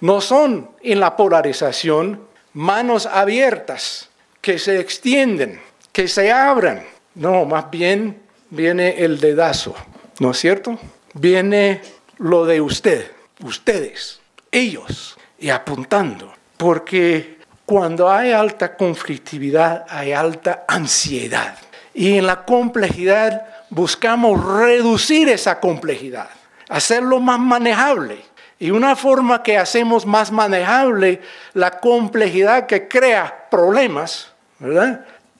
No 0.00 0.22
son 0.22 0.70
en 0.80 1.00
la 1.00 1.16
polarización 1.16 2.22
manos 2.54 3.04
abiertas 3.04 4.08
que 4.40 4.58
se 4.58 4.80
extienden, 4.80 5.60
que 5.92 6.08
se 6.08 6.32
abran. 6.32 6.82
No, 7.14 7.44
más 7.44 7.70
bien 7.70 8.22
viene 8.48 9.04
el 9.04 9.20
dedazo, 9.20 9.74
¿no 10.18 10.30
es 10.30 10.38
cierto? 10.38 10.78
Viene 11.12 11.82
lo 12.16 12.46
de 12.46 12.62
usted, 12.62 13.12
ustedes, 13.44 14.22
ellos, 14.50 15.18
y 15.38 15.50
apuntando. 15.50 16.37
Porque 16.58 17.38
cuando 17.64 18.10
hay 18.10 18.32
alta 18.32 18.76
conflictividad, 18.76 19.86
hay 19.88 20.12
alta 20.12 20.64
ansiedad. 20.68 21.56
Y 21.94 22.18
en 22.18 22.26
la 22.26 22.44
complejidad 22.44 23.46
buscamos 23.70 24.44
reducir 24.44 25.30
esa 25.30 25.58
complejidad 25.58 26.28
hacerlo 26.68 27.20
más 27.20 27.38
manejable. 27.38 28.24
Y 28.58 28.70
una 28.70 28.96
forma 28.96 29.42
que 29.42 29.56
hacemos 29.56 30.04
más 30.04 30.32
manejable 30.32 31.20
la 31.54 31.78
complejidad 31.78 32.66
que 32.66 32.88
crea 32.88 33.46
problemas. 33.50 34.32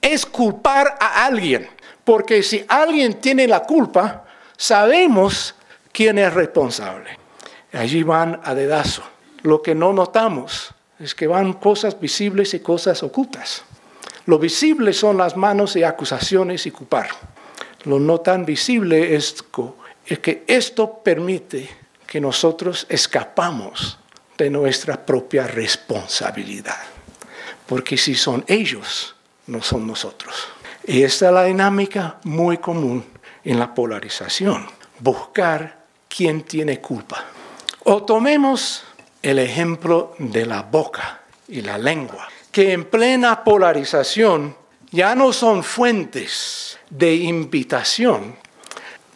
Es 0.01 0.25
culpar 0.25 0.97
a 0.99 1.25
alguien. 1.25 1.69
Porque 2.03 2.41
si 2.43 2.65
alguien 2.67 3.19
tiene 3.19 3.47
la 3.47 3.61
culpa, 3.61 4.23
sabemos 4.55 5.53
quién 5.91 6.17
es 6.17 6.33
responsable. 6.33 7.17
Allí 7.73 8.03
van 8.03 8.39
a 8.43 8.55
dedazo. 8.55 9.03
Lo 9.41 9.61
que 9.61 9.75
no 9.75 9.93
notamos 9.93 10.73
es 10.99 11.15
que 11.15 11.27
van 11.27 11.53
cosas 11.53 11.99
visibles 11.99 12.53
y 12.53 12.59
cosas 12.59 13.01
ocultas. 13.03 13.63
Lo 14.25 14.37
visible 14.37 14.93
son 14.93 15.17
las 15.17 15.35
manos 15.37 15.75
y 15.75 15.83
acusaciones 15.83 16.65
y 16.65 16.71
culpar. 16.71 17.09
Lo 17.85 17.99
no 17.99 18.19
tan 18.19 18.45
visible 18.45 19.15
es 19.15 19.43
que 20.21 20.43
esto 20.45 20.99
permite 21.03 21.69
que 22.05 22.19
nosotros 22.19 22.85
escapamos 22.89 23.97
de 24.37 24.49
nuestra 24.49 25.05
propia 25.05 25.47
responsabilidad. 25.47 26.77
Porque 27.65 27.97
si 27.97 28.15
son 28.15 28.43
ellos, 28.47 29.15
no 29.47 29.61
son 29.61 29.87
nosotros. 29.87 30.35
Y 30.85 31.03
esta 31.03 31.27
es 31.27 31.33
la 31.33 31.43
dinámica 31.43 32.17
muy 32.23 32.57
común 32.57 33.05
en 33.43 33.59
la 33.59 33.73
polarización. 33.73 34.65
Buscar 34.99 35.85
quién 36.07 36.43
tiene 36.43 36.81
culpa. 36.81 37.23
O 37.83 38.03
tomemos 38.03 38.83
el 39.21 39.39
ejemplo 39.39 40.15
de 40.17 40.45
la 40.45 40.61
boca 40.61 41.21
y 41.47 41.61
la 41.61 41.77
lengua, 41.77 42.27
que 42.51 42.73
en 42.73 42.85
plena 42.85 43.43
polarización 43.43 44.55
ya 44.91 45.15
no 45.15 45.33
son 45.33 45.63
fuentes 45.63 46.79
de 46.89 47.15
invitación, 47.15 48.35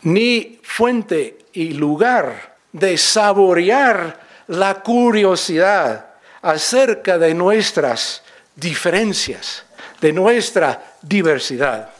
ni 0.03 0.59
fuente 0.63 1.45
y 1.53 1.73
lugar 1.73 2.55
de 2.71 2.97
saborear 2.97 4.19
la 4.47 4.81
curiosidad 4.81 6.13
acerca 6.41 7.17
de 7.17 7.33
nuestras 7.33 8.23
diferencias, 8.55 9.63
de 10.01 10.11
nuestra 10.11 10.95
diversidad. 11.01 11.91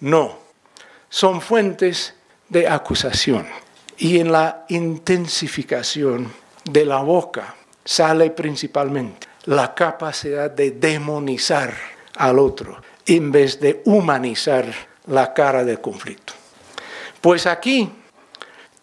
No, 0.00 0.38
son 1.08 1.40
fuentes 1.40 2.14
de 2.48 2.66
acusación. 2.66 3.46
Y 3.98 4.20
en 4.20 4.32
la 4.32 4.64
intensificación 4.68 6.32
de 6.72 6.84
la 6.84 7.00
boca 7.02 7.54
sale 7.84 8.30
principalmente 8.30 9.26
la 9.46 9.74
capacidad 9.74 10.50
de 10.50 10.72
demonizar 10.72 11.72
al 12.16 12.38
otro 12.38 12.76
en 13.06 13.32
vez 13.32 13.58
de 13.60 13.82
humanizar 13.86 14.66
la 15.06 15.32
cara 15.32 15.64
del 15.64 15.80
conflicto. 15.80 16.34
Pues 17.20 17.46
aquí, 17.46 17.90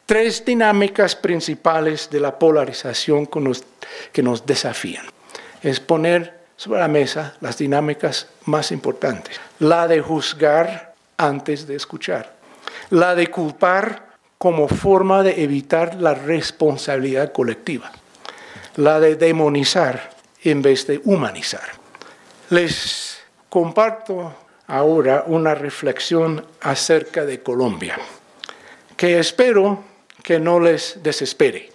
tres 0.05 0.43
dinámicas 0.43 1.15
principales 1.15 2.09
de 2.09 2.19
la 2.19 2.37
polarización 2.37 3.27
que 3.27 4.21
nos, 4.21 4.45
desafían. 4.45 5.05
Es 5.61 5.79
poner 5.79 6.45
sobre 6.57 6.79
la 6.79 6.87
mesa 6.87 7.35
las 7.41 7.57
dinámicas 7.57 8.27
más 8.45 8.71
importantes. 8.71 9.39
La 9.59 9.87
de 9.87 10.01
juzgar 10.01 10.95
antes 11.17 11.67
de 11.67 11.75
escuchar. 11.75 12.33
La 12.89 13.15
de 13.15 13.27
culpar 13.27 14.04
como 14.37 14.67
forma 14.67 15.23
de 15.23 15.43
evitar 15.43 15.95
la 15.95 16.13
responsabilidad 16.13 17.31
colectiva. 17.31 17.91
La 18.75 18.99
de 18.99 19.15
demonizar 19.15 20.11
en 20.43 20.61
vez 20.61 20.85
de 20.87 21.01
humanizar. 21.03 21.67
Les 22.49 23.19
comparto 23.49 24.33
ahora 24.67 25.23
una 25.27 25.55
reflexión 25.55 26.45
acerca 26.61 27.25
de 27.25 27.41
Colombia 27.41 27.97
que 28.97 29.19
espero 29.19 29.83
que 30.23 30.39
no 30.39 30.59
les 30.59 31.01
desespere. 31.03 31.71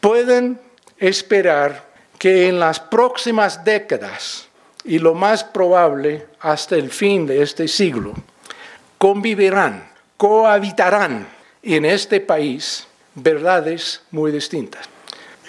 Pueden 0.00 0.60
esperar 0.98 1.86
que 2.18 2.48
en 2.48 2.58
las 2.58 2.80
próximas 2.80 3.64
décadas, 3.64 4.48
y 4.84 4.98
lo 4.98 5.14
más 5.14 5.44
probable 5.44 6.26
hasta 6.40 6.76
el 6.76 6.90
fin 6.90 7.26
de 7.26 7.42
este 7.42 7.68
siglo, 7.68 8.14
convivirán, 8.98 9.88
cohabitarán 10.16 11.26
en 11.62 11.84
este 11.84 12.20
país 12.20 12.86
verdades 13.14 14.02
muy 14.10 14.32
distintas. 14.32 14.88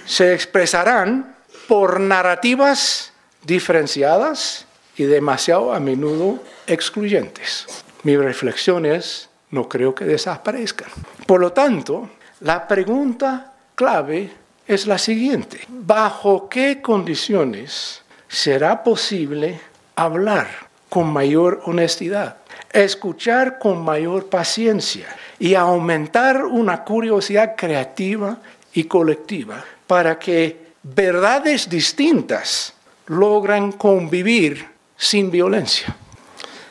se 0.05 0.33
expresarán 0.33 1.33
por 1.67 1.99
narrativas 2.01 3.13
diferenciadas 3.43 4.65
y 4.97 5.03
demasiado 5.03 5.73
a 5.73 5.79
menudo 5.79 6.43
excluyentes. 6.67 7.65
Mi 8.03 8.17
reflexión 8.17 8.85
es, 8.85 9.29
no 9.49 9.69
creo 9.69 9.95
que 9.95 10.03
desaparezcan. 10.03 10.89
Por 11.25 11.39
lo 11.39 11.53
tanto, 11.53 12.09
la 12.41 12.67
pregunta 12.67 13.53
clave 13.75 14.29
es 14.67 14.87
la 14.87 14.97
siguiente. 14.97 15.61
¿Bajo 15.69 16.49
qué 16.49 16.81
condiciones 16.81 18.01
será 18.27 18.83
posible 18.83 19.59
hablar 19.95 20.47
con 20.89 21.07
mayor 21.07 21.61
honestidad, 21.65 22.37
escuchar 22.71 23.57
con 23.57 23.83
mayor 23.83 24.27
paciencia 24.27 25.07
y 25.43 25.55
aumentar 25.55 26.45
una 26.45 26.85
curiosidad 26.85 27.55
creativa 27.57 28.37
y 28.73 28.85
colectiva 28.85 29.61
para 29.85 30.17
que 30.17 30.71
verdades 30.83 31.67
distintas 31.67 32.73
logran 33.07 33.73
convivir 33.73 34.65
sin 34.95 35.29
violencia? 35.29 35.93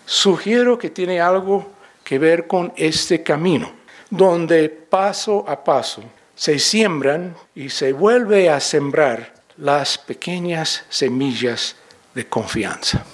Sugiero 0.06 0.78
que 0.78 0.88
tiene 0.88 1.20
algo 1.20 1.70
que 2.02 2.18
ver 2.18 2.46
con 2.46 2.72
este 2.74 3.22
camino, 3.22 3.70
donde 4.08 4.70
paso 4.70 5.44
a 5.46 5.62
paso 5.62 6.02
se 6.34 6.58
siembran 6.58 7.36
y 7.54 7.68
se 7.68 7.92
vuelve 7.92 8.48
a 8.48 8.58
sembrar 8.58 9.34
las 9.58 9.98
pequeñas 9.98 10.84
semillas 10.88 11.76
de 12.14 12.26
confianza 12.26 13.04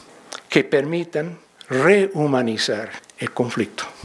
que 0.48 0.62
permitan 0.62 1.36
rehumanizar 1.68 2.92
el 3.18 3.32
conflicto. 3.32 3.98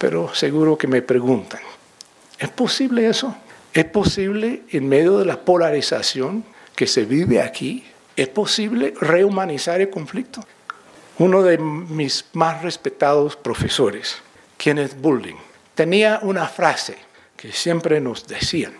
Pero 0.00 0.34
seguro 0.34 0.78
que 0.78 0.86
me 0.86 1.02
preguntan, 1.02 1.60
¿es 2.38 2.48
posible 2.48 3.06
eso? 3.06 3.36
¿Es 3.74 3.84
posible 3.84 4.62
en 4.70 4.88
medio 4.88 5.18
de 5.18 5.26
la 5.26 5.38
polarización 5.38 6.42
que 6.74 6.86
se 6.86 7.04
vive 7.04 7.42
aquí? 7.42 7.84
¿Es 8.16 8.28
posible 8.28 8.94
rehumanizar 8.98 9.78
el 9.82 9.90
conflicto? 9.90 10.40
Uno 11.18 11.42
de 11.42 11.58
mis 11.58 12.24
más 12.32 12.62
respetados 12.62 13.36
profesores, 13.36 14.16
Kenneth 14.56 14.98
Boulding, 14.98 15.36
tenía 15.74 16.20
una 16.22 16.48
frase 16.48 16.96
que 17.36 17.52
siempre 17.52 18.00
nos 18.00 18.26
decían. 18.26 18.72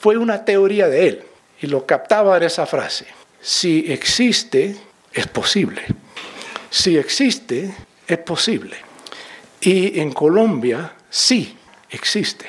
Fue 0.00 0.16
una 0.16 0.44
teoría 0.44 0.88
de 0.88 1.06
él 1.06 1.22
y 1.60 1.68
lo 1.68 1.86
captaba 1.86 2.36
en 2.36 2.42
esa 2.42 2.66
frase. 2.66 3.06
Si 3.40 3.84
existe, 3.92 4.76
es 5.12 5.28
posible. 5.28 5.82
Si 6.68 6.98
existe, 6.98 7.72
es 8.08 8.18
posible. 8.18 8.91
Y 9.64 10.00
en 10.00 10.10
Colombia 10.10 10.92
sí 11.08 11.56
existe. 11.88 12.46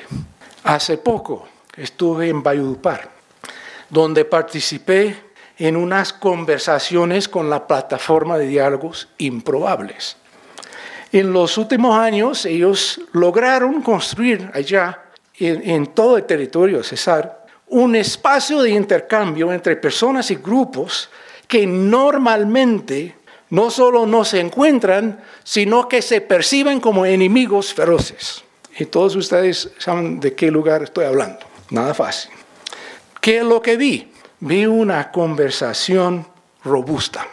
Hace 0.64 0.98
poco 0.98 1.46
estuve 1.76 2.28
en 2.28 2.42
Bayudupar, 2.42 3.08
donde 3.88 4.24
participé 4.24 5.16
en 5.56 5.76
unas 5.76 6.12
conversaciones 6.12 7.28
con 7.28 7.48
la 7.48 7.68
plataforma 7.68 8.36
de 8.36 8.48
diálogos 8.48 9.08
improbables. 9.18 10.16
En 11.12 11.32
los 11.32 11.56
últimos 11.56 11.96
años 11.96 12.44
ellos 12.46 13.00
lograron 13.12 13.80
construir 13.82 14.50
allá, 14.52 15.00
en, 15.38 15.86
todo 15.88 16.16
el 16.16 16.24
territorio 16.24 16.78
de 16.78 16.84
Cesar, 16.84 17.46
un 17.68 17.94
espacio 17.94 18.60
de 18.60 18.70
intercambio 18.70 19.52
entre 19.52 19.76
personas 19.76 20.32
y 20.32 20.36
grupos 20.36 21.08
que 21.46 21.64
normalmente 21.64 23.14
no 23.54 23.70
solo 23.70 24.04
no 24.04 24.24
se 24.24 24.40
encuentran, 24.40 25.22
sino 25.44 25.88
que 25.88 26.02
se 26.02 26.20
perciben 26.20 26.80
como 26.80 27.06
enemigos 27.06 27.72
feroces. 27.72 28.42
Y 28.76 28.86
todos 28.86 29.14
ustedes 29.14 29.70
saben 29.78 30.18
de 30.18 30.34
qué 30.34 30.50
lugar 30.50 30.82
estoy 30.82 31.04
hablando. 31.04 31.38
Nada 31.70 31.94
fácil. 31.94 32.32
¿Qué 33.20 33.38
es 33.38 33.44
lo 33.44 33.62
que 33.62 33.76
vi? 33.76 34.10
Vi 34.40 34.66
una 34.66 35.12
conversación 35.12 36.26
robusta, 36.64 37.28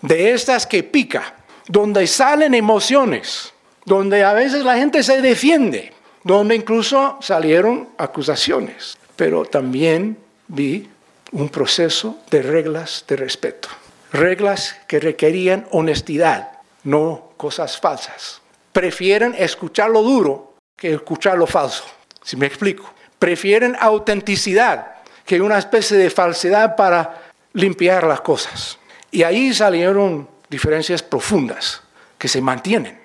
de 0.00 0.30
estas 0.30 0.64
que 0.64 0.84
pica, 0.84 1.34
donde 1.66 2.06
salen 2.06 2.54
emociones, 2.54 3.52
donde 3.84 4.22
a 4.22 4.34
veces 4.34 4.62
la 4.64 4.76
gente 4.76 5.02
se 5.02 5.20
defiende, 5.20 5.92
donde 6.22 6.54
incluso 6.54 7.18
salieron 7.20 7.88
acusaciones. 7.98 8.96
Pero 9.16 9.44
también 9.44 10.18
vi 10.46 10.88
un 11.32 11.48
proceso 11.48 12.18
de 12.30 12.42
reglas 12.42 13.04
de 13.08 13.16
respeto 13.16 13.68
reglas 14.12 14.76
que 14.86 15.00
requerían 15.00 15.66
honestidad, 15.70 16.58
no 16.84 17.32
cosas 17.36 17.78
falsas. 17.78 18.40
Prefieren 18.72 19.34
escuchar 19.38 19.90
lo 19.90 20.02
duro 20.02 20.54
que 20.76 20.94
escuchar 20.94 21.36
lo 21.36 21.46
falso, 21.46 21.84
si 22.22 22.36
me 22.36 22.46
explico. 22.46 22.92
Prefieren 23.18 23.76
autenticidad 23.80 24.96
que 25.26 25.40
una 25.40 25.58
especie 25.58 25.96
de 25.96 26.10
falsedad 26.10 26.76
para 26.76 27.30
limpiar 27.52 28.04
las 28.04 28.20
cosas. 28.20 28.78
Y 29.10 29.22
ahí 29.22 29.52
salieron 29.52 30.28
diferencias 30.48 31.02
profundas 31.02 31.82
que 32.16 32.28
se 32.28 32.40
mantienen, 32.40 32.98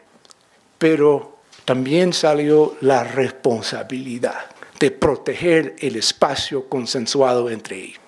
pero 0.78 1.40
también 1.66 2.14
salió 2.14 2.76
la 2.82 3.04
responsabilidad 3.04 4.46
de 4.80 4.92
proteger 4.92 5.76
el 5.80 5.96
espacio 5.96 6.68
consensuado 6.68 7.50
entre 7.50 7.78
ellos. 7.78 8.00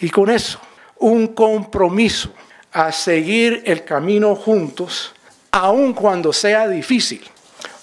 Y 0.00 0.10
con 0.10 0.30
eso 0.30 0.60
un 0.98 1.28
compromiso 1.28 2.30
a 2.72 2.90
seguir 2.92 3.62
el 3.66 3.84
camino 3.84 4.34
juntos, 4.34 5.12
aun 5.50 5.92
cuando 5.94 6.32
sea 6.32 6.68
difícil. 6.68 7.22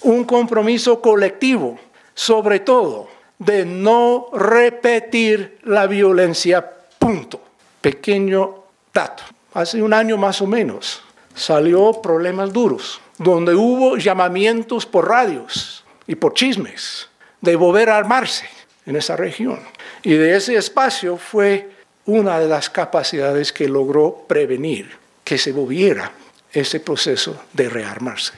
Un 0.02 0.24
compromiso 0.24 1.00
colectivo, 1.00 1.78
sobre 2.14 2.60
todo, 2.60 3.08
de 3.38 3.64
no 3.64 4.28
repetir 4.32 5.58
la 5.64 5.86
violencia, 5.86 6.68
punto. 6.98 7.40
Pequeño 7.80 8.64
dato. 8.92 9.24
Hace 9.54 9.82
un 9.82 9.92
año 9.92 10.16
más 10.16 10.40
o 10.40 10.46
menos 10.46 11.02
salió 11.34 12.00
Problemas 12.00 12.52
Duros, 12.52 13.00
donde 13.18 13.54
hubo 13.54 13.96
llamamientos 13.96 14.86
por 14.86 15.08
radios 15.08 15.84
y 16.06 16.14
por 16.14 16.34
chismes 16.34 17.08
de 17.40 17.56
volver 17.56 17.90
a 17.90 17.96
armarse 17.96 18.46
en 18.86 18.96
esa 18.96 19.16
región. 19.16 19.60
Y 20.02 20.12
de 20.12 20.36
ese 20.36 20.56
espacio 20.56 21.16
fue 21.16 21.71
una 22.06 22.38
de 22.38 22.48
las 22.48 22.68
capacidades 22.70 23.52
que 23.52 23.68
logró 23.68 24.24
prevenir 24.26 24.90
que 25.24 25.38
se 25.38 25.52
volviera 25.52 26.12
ese 26.52 26.80
proceso 26.80 27.44
de 27.52 27.68
rearmarse. 27.68 28.32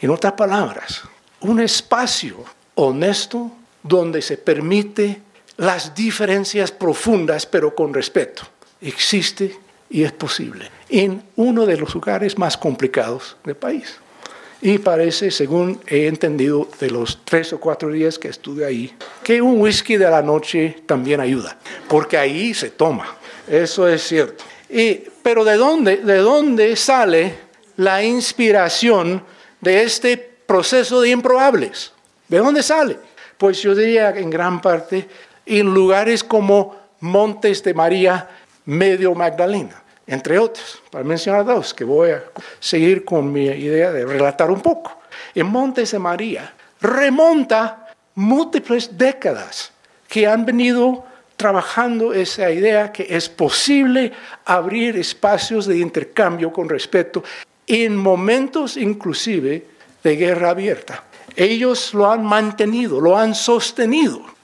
En 0.00 0.10
otras 0.10 0.34
palabras, 0.34 1.02
un 1.40 1.60
espacio 1.60 2.44
honesto 2.74 3.50
donde 3.82 4.22
se 4.22 4.38
permite 4.38 5.20
las 5.56 5.94
diferencias 5.94 6.70
profundas 6.70 7.46
pero 7.46 7.74
con 7.74 7.92
respeto. 7.92 8.42
Existe 8.80 9.58
y 9.88 10.02
es 10.02 10.12
posible 10.12 10.70
en 10.88 11.22
uno 11.36 11.66
de 11.66 11.76
los 11.76 11.94
lugares 11.94 12.38
más 12.38 12.56
complicados 12.56 13.36
del 13.44 13.56
país. 13.56 13.96
Y 14.62 14.78
parece, 14.78 15.30
según 15.30 15.80
he 15.86 16.06
entendido 16.06 16.68
de 16.80 16.90
los 16.90 17.20
tres 17.24 17.52
o 17.52 17.60
cuatro 17.60 17.90
días 17.92 18.18
que 18.18 18.28
estuve 18.28 18.64
ahí, 18.64 18.94
que 19.22 19.42
un 19.42 19.60
whisky 19.60 19.96
de 19.96 20.10
la 20.10 20.22
noche 20.22 20.78
también 20.86 21.20
ayuda, 21.20 21.58
porque 21.88 22.16
ahí 22.16 22.54
se 22.54 22.70
toma. 22.70 23.16
Eso 23.46 23.86
es 23.86 24.02
cierto. 24.02 24.44
Y, 24.70 25.02
pero 25.22 25.44
¿de 25.44 25.56
dónde, 25.56 25.98
¿de 25.98 26.16
dónde 26.18 26.74
sale 26.74 27.34
la 27.76 28.02
inspiración 28.02 29.22
de 29.60 29.82
este 29.82 30.16
proceso 30.16 31.00
de 31.02 31.10
improbables? 31.10 31.92
¿De 32.26 32.38
dónde 32.38 32.62
sale? 32.62 32.96
Pues 33.36 33.60
yo 33.60 33.74
diría 33.74 34.10
en 34.10 34.30
gran 34.30 34.62
parte 34.62 35.06
en 35.44 35.66
lugares 35.72 36.24
como 36.24 36.76
Montes 37.00 37.62
de 37.62 37.74
María, 37.74 38.28
Medio 38.64 39.14
Magdalena 39.14 39.82
entre 40.06 40.38
otros, 40.38 40.82
para 40.90 41.04
mencionar 41.04 41.44
dos, 41.44 41.74
que 41.74 41.84
voy 41.84 42.10
a 42.10 42.24
seguir 42.60 43.04
con 43.04 43.32
mi 43.32 43.46
idea 43.46 43.90
de 43.90 44.06
relatar 44.06 44.50
un 44.50 44.60
poco. 44.60 45.00
En 45.34 45.46
Montes 45.46 45.90
de 45.90 45.98
María 45.98 46.54
remonta 46.80 47.88
múltiples 48.14 48.96
décadas 48.96 49.72
que 50.08 50.26
han 50.26 50.46
venido 50.46 51.04
trabajando 51.36 52.14
esa 52.14 52.50
idea 52.50 52.92
que 52.92 53.06
es 53.10 53.28
posible 53.28 54.12
abrir 54.44 54.96
espacios 54.96 55.66
de 55.66 55.78
intercambio 55.78 56.52
con 56.52 56.68
respeto 56.68 57.22
en 57.66 57.96
momentos 57.96 58.76
inclusive 58.76 59.66
de 60.02 60.16
guerra 60.16 60.50
abierta. 60.50 61.04
Ellos 61.34 61.92
lo 61.92 62.10
han 62.10 62.24
mantenido, 62.24 63.00
lo 63.00 63.18
han 63.18 63.34
sostenido 63.34 64.35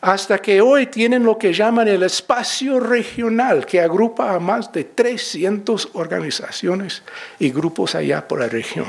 hasta 0.00 0.38
que 0.38 0.60
hoy 0.60 0.86
tienen 0.86 1.24
lo 1.24 1.36
que 1.36 1.52
llaman 1.52 1.86
el 1.88 2.02
espacio 2.02 2.80
regional, 2.80 3.66
que 3.66 3.80
agrupa 3.80 4.34
a 4.34 4.38
más 4.38 4.72
de 4.72 4.84
300 4.84 5.90
organizaciones 5.92 7.02
y 7.38 7.50
grupos 7.50 7.94
allá 7.94 8.26
por 8.26 8.40
la 8.40 8.48
región. 8.48 8.88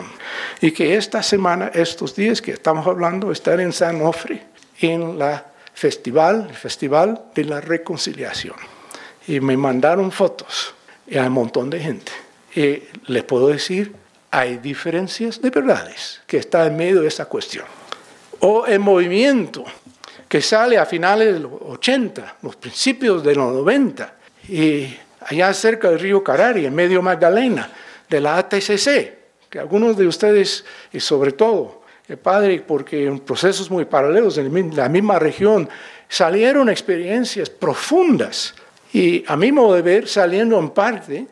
Y 0.62 0.72
que 0.72 0.96
esta 0.96 1.22
semana, 1.22 1.72
estos 1.74 2.16
días 2.16 2.42
que 2.42 2.52
estamos 2.52 2.88
hablando, 2.88 3.32
están 3.32 3.60
en 3.60 3.74
San 3.74 4.02
Ofre, 4.02 4.42
en 4.80 5.20
la 5.20 5.46
festival, 5.74 6.48
el 6.50 6.56
Festival 6.56 7.22
de 7.36 7.44
la 7.44 7.60
Reconciliación. 7.60 8.56
Y 9.28 9.40
me 9.40 9.58
mandaron 9.58 10.12
fotos, 10.12 10.74
hay 11.10 11.20
un 11.20 11.34
montón 11.34 11.70
de 11.70 11.80
gente. 11.80 12.12
Y 12.56 12.84
les 13.12 13.24
puedo 13.24 13.48
decir, 13.48 13.94
hay 14.30 14.58
diferencias 14.58 15.42
de 15.42 15.50
verdades 15.50 16.22
que 16.26 16.38
están 16.38 16.68
en 16.68 16.78
medio 16.78 17.02
de 17.02 17.10
esa 17.10 17.26
cuestión. 17.26 17.66
O 18.40 18.66
el 18.66 18.80
movimiento 18.80 19.66
que 20.32 20.42
sale 20.42 20.78
a 20.78 20.86
finales 20.86 21.34
de 21.34 21.42
los 21.42 21.52
80, 21.62 22.38
los 22.44 22.56
principios 22.56 23.22
de 23.22 23.36
los 23.36 23.54
90, 23.54 24.14
y 24.48 24.88
allá 25.28 25.54
cerca 25.54 25.90
del 25.90 26.00
río 26.00 26.24
Carari, 26.24 26.66
en 26.66 26.74
medio 26.74 27.02
Magdalena, 27.02 27.70
de 28.10 28.22
la 28.22 28.38
ATCC, 28.38 29.14
que 29.50 29.60
algunos 29.60 29.98
de 29.98 30.08
ustedes, 30.08 30.64
y 30.94 31.02
sobre 31.02 31.34
todo 31.34 31.82
el 32.08 32.18
padre, 32.18 32.64
porque 32.66 33.08
en 33.08 33.20
procesos 33.20 33.70
muy 33.70 33.84
paralelos 33.84 34.38
en 34.38 34.74
la 34.74 34.88
misma 34.88 35.20
región, 35.20 35.68
salieron 36.08 36.70
experiencias 36.70 37.50
profundas, 37.50 38.56
y 38.94 39.26
a 39.28 39.36
mi 39.36 39.52
modo 39.52 39.76
de 39.76 39.82
ver, 39.82 40.08
saliendo 40.08 40.58
en 40.60 40.70
parte 40.70 41.28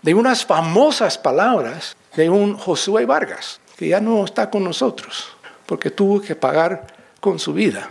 de 0.00 0.14
unas 0.14 0.46
famosas 0.46 1.18
palabras 1.18 1.98
de 2.16 2.30
un 2.30 2.56
Josué 2.56 3.04
Vargas, 3.04 3.60
que 3.76 3.88
ya 3.88 4.00
no 4.00 4.24
está 4.24 4.48
con 4.48 4.64
nosotros, 4.64 5.36
porque 5.66 5.90
tuvo 5.90 6.22
que 6.22 6.34
pagar 6.34 6.86
con 7.20 7.38
su 7.38 7.52
vida 7.52 7.86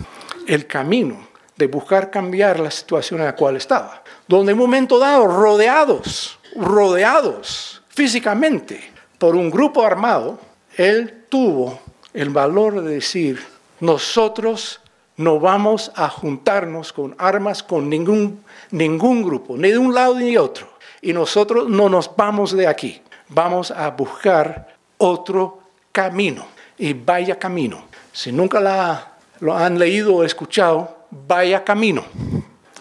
el 0.47 0.65
camino 0.65 1.27
de 1.55 1.67
buscar 1.67 2.09
cambiar 2.09 2.59
la 2.59 2.71
situación 2.71 3.19
en 3.19 3.25
la 3.25 3.35
cual 3.35 3.57
estaba. 3.57 4.03
Donde 4.27 4.51
en 4.51 4.57
un 4.57 4.65
momento 4.65 4.99
dado, 4.99 5.27
rodeados, 5.27 6.39
rodeados 6.55 7.81
físicamente 7.89 8.91
por 9.17 9.35
un 9.35 9.49
grupo 9.49 9.83
armado, 9.83 10.39
él 10.75 11.25
tuvo 11.29 11.79
el 12.13 12.29
valor 12.29 12.81
de 12.81 12.95
decir, 12.95 13.43
nosotros 13.79 14.79
no 15.17 15.39
vamos 15.39 15.91
a 15.95 16.09
juntarnos 16.09 16.93
con 16.93 17.15
armas 17.17 17.63
con 17.63 17.89
ningún, 17.89 18.43
ningún 18.69 19.23
grupo, 19.23 19.57
ni 19.57 19.71
de 19.71 19.77
un 19.77 19.93
lado 19.93 20.15
ni 20.15 20.31
de 20.31 20.39
otro. 20.39 20.69
Y 21.01 21.13
nosotros 21.13 21.67
no 21.69 21.89
nos 21.89 22.15
vamos 22.15 22.55
de 22.55 22.67
aquí. 22.67 23.01
Vamos 23.29 23.71
a 23.71 23.89
buscar 23.89 24.75
otro 24.97 25.59
camino. 25.91 26.45
Y 26.77 26.93
vaya 26.93 27.37
camino. 27.37 27.85
Si 28.11 28.31
nunca 28.31 28.59
la, 28.59 29.16
lo 29.39 29.55
han 29.55 29.77
leído 29.77 30.15
o 30.15 30.23
escuchado, 30.23 31.07
vaya 31.11 31.63
camino. 31.63 32.05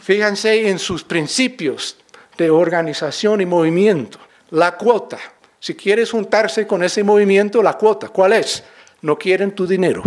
Fíjense 0.03 0.69
en 0.69 0.79
sus 0.79 1.05
principios 1.05 1.97
de 2.37 2.51
organización 2.51 3.41
y 3.41 3.47
movimiento. 3.47 4.19
La 4.51 4.77
cuota. 4.77 5.19
Si 5.59 5.75
quieres 5.75 6.11
juntarse 6.11 6.67
con 6.67 6.85
ese 6.85 7.03
movimiento, 7.03 7.63
la 7.63 7.75
cuota, 7.75 8.09
¿cuál 8.09 8.35
es? 8.35 8.63
No 9.03 9.19
quieren 9.19 9.53
tu 9.53 9.67
dinero, 9.67 10.03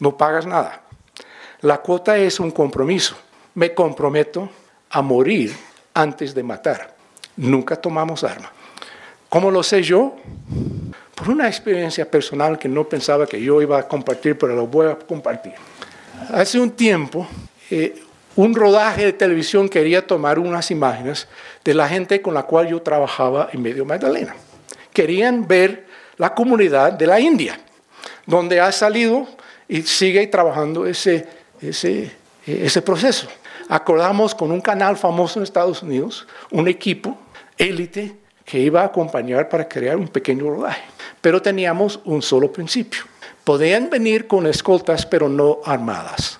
no 0.00 0.16
pagas 0.16 0.46
nada. 0.46 0.82
La 1.60 1.78
cuota 1.78 2.16
es 2.18 2.38
un 2.40 2.50
compromiso. 2.50 3.16
Me 3.54 3.74
comprometo 3.74 4.48
a 4.90 5.02
morir 5.02 5.56
antes 5.94 6.34
de 6.34 6.42
matar. 6.42 6.94
Nunca 7.36 7.76
tomamos 7.76 8.22
arma. 8.22 8.52
¿Cómo 9.28 9.50
lo 9.50 9.62
sé 9.62 9.82
yo? 9.82 10.16
Por 11.14 11.30
una 11.30 11.48
experiencia 11.48 12.08
personal 12.08 12.58
que 12.58 12.68
no 12.68 12.84
pensaba 12.84 13.26
que 13.26 13.42
yo 13.42 13.60
iba 13.60 13.78
a 13.78 13.88
compartir, 13.88 14.38
pero 14.38 14.54
lo 14.54 14.66
voy 14.66 14.86
a 14.86 14.96
compartir. 14.96 15.54
Hace 16.32 16.60
un 16.60 16.70
tiempo, 16.70 17.26
eh, 17.70 18.02
un 18.36 18.54
rodaje 18.54 19.04
de 19.04 19.12
televisión 19.12 19.68
quería 19.68 20.06
tomar 20.06 20.38
unas 20.38 20.70
imágenes 20.70 21.26
de 21.64 21.74
la 21.74 21.88
gente 21.88 22.22
con 22.22 22.34
la 22.34 22.44
cual 22.44 22.68
yo 22.68 22.82
trabajaba 22.82 23.48
en 23.52 23.62
Medio 23.62 23.84
Magdalena. 23.84 24.36
Querían 24.92 25.46
ver 25.46 25.86
la 26.16 26.34
comunidad 26.34 26.92
de 26.92 27.06
la 27.06 27.18
India, 27.18 27.58
donde 28.26 28.60
ha 28.60 28.70
salido 28.72 29.26
y 29.68 29.82
sigue 29.82 30.26
trabajando 30.26 30.86
ese, 30.86 31.26
ese, 31.60 32.12
ese 32.46 32.82
proceso. 32.82 33.28
Acordamos 33.68 34.34
con 34.34 34.50
un 34.50 34.60
canal 34.60 34.96
famoso 34.96 35.38
en 35.38 35.44
Estados 35.44 35.82
Unidos, 35.82 36.26
un 36.50 36.68
equipo 36.68 37.18
élite 37.56 38.16
que 38.44 38.58
iba 38.58 38.82
a 38.82 38.86
acompañar 38.86 39.48
para 39.48 39.68
crear 39.68 39.96
un 39.96 40.08
pequeño 40.08 40.48
rodaje. 40.48 40.82
Pero 41.20 41.42
teníamos 41.42 42.00
un 42.04 42.22
solo 42.22 42.50
principio. 42.52 43.02
Podían 43.48 43.88
venir 43.88 44.26
con 44.26 44.46
escoltas, 44.46 45.06
pero 45.06 45.26
no 45.26 45.60
armadas, 45.64 46.38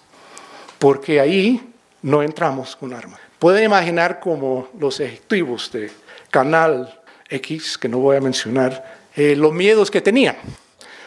porque 0.78 1.18
ahí 1.18 1.72
no 2.02 2.22
entramos 2.22 2.76
con 2.76 2.92
armas. 2.92 3.18
Pueden 3.38 3.64
imaginar 3.64 4.20
como 4.20 4.68
los 4.78 5.00
ejecutivos 5.00 5.72
de 5.72 5.90
Canal 6.30 7.00
X, 7.30 7.78
que 7.78 7.88
no 7.88 7.96
voy 7.96 8.18
a 8.18 8.20
mencionar, 8.20 9.00
eh, 9.16 9.34
los 9.34 9.54
miedos 9.54 9.90
que 9.90 10.02
tenían. 10.02 10.36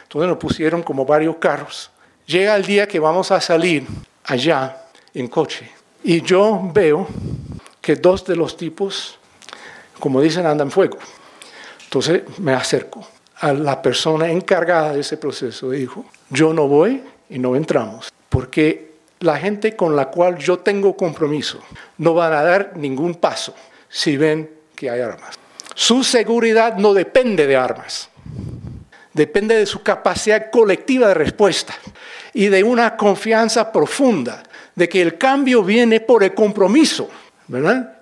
Entonces 0.02 0.28
nos 0.28 0.40
pusieron 0.40 0.82
como 0.82 1.06
varios 1.06 1.36
carros. 1.36 1.92
Llega 2.26 2.56
el 2.56 2.66
día 2.66 2.88
que 2.88 3.00
vamos 3.00 3.30
a 3.30 3.40
salir 3.40 3.86
allá 4.24 4.86
en 5.14 5.28
coche 5.28 5.70
y 6.04 6.24
yo 6.24 6.68
veo 6.74 7.08
que 7.80 7.96
dos 7.96 8.26
de 8.26 8.36
los 8.36 8.58
tipos, 8.58 9.20
como 10.00 10.20
dicen, 10.20 10.48
andan 10.48 10.72
fuego. 10.72 10.98
Entonces 11.84 12.24
me 12.40 12.54
acerco 12.54 13.08
a 13.42 13.54
la 13.54 13.82
persona 13.82 14.30
encargada 14.30 14.94
de 14.94 15.02
ese 15.02 15.18
proceso 15.18 15.72
dijo, 15.72 16.06
yo 16.30 16.54
no 16.54 16.68
voy 16.68 17.04
y 17.30 17.40
no 17.40 17.56
entramos, 17.56 18.14
porque 18.30 18.92
la 19.20 19.38
gente 19.38 19.76
con 19.76 19.96
la 19.96 20.06
cual 20.06 20.38
yo 20.38 20.60
tengo 20.60 20.96
compromiso 20.96 21.60
no 21.98 22.14
van 22.14 22.34
a 22.34 22.44
dar 22.44 22.74
ningún 22.76 23.16
paso 23.16 23.54
si 23.90 24.16
ven 24.16 24.50
que 24.76 24.90
hay 24.90 25.02
armas. 25.02 25.38
Su 25.74 26.04
seguridad 26.04 26.78
no 26.78 26.94
depende 26.94 27.48
de 27.48 27.56
armas, 27.56 28.10
depende 29.14 29.56
de 29.56 29.66
su 29.66 29.82
capacidad 29.82 30.52
colectiva 30.52 31.08
de 31.08 31.14
respuesta 31.16 31.74
y 32.34 32.48
de 32.48 32.64
una 32.64 32.96
confianza 32.96 33.72
profunda 33.72 34.44
de 34.76 34.88
que 34.88 35.02
el 35.02 35.18
cambio 35.18 35.64
viene 35.64 36.00
por 36.00 36.24
el 36.24 36.34
compromiso. 36.34 37.10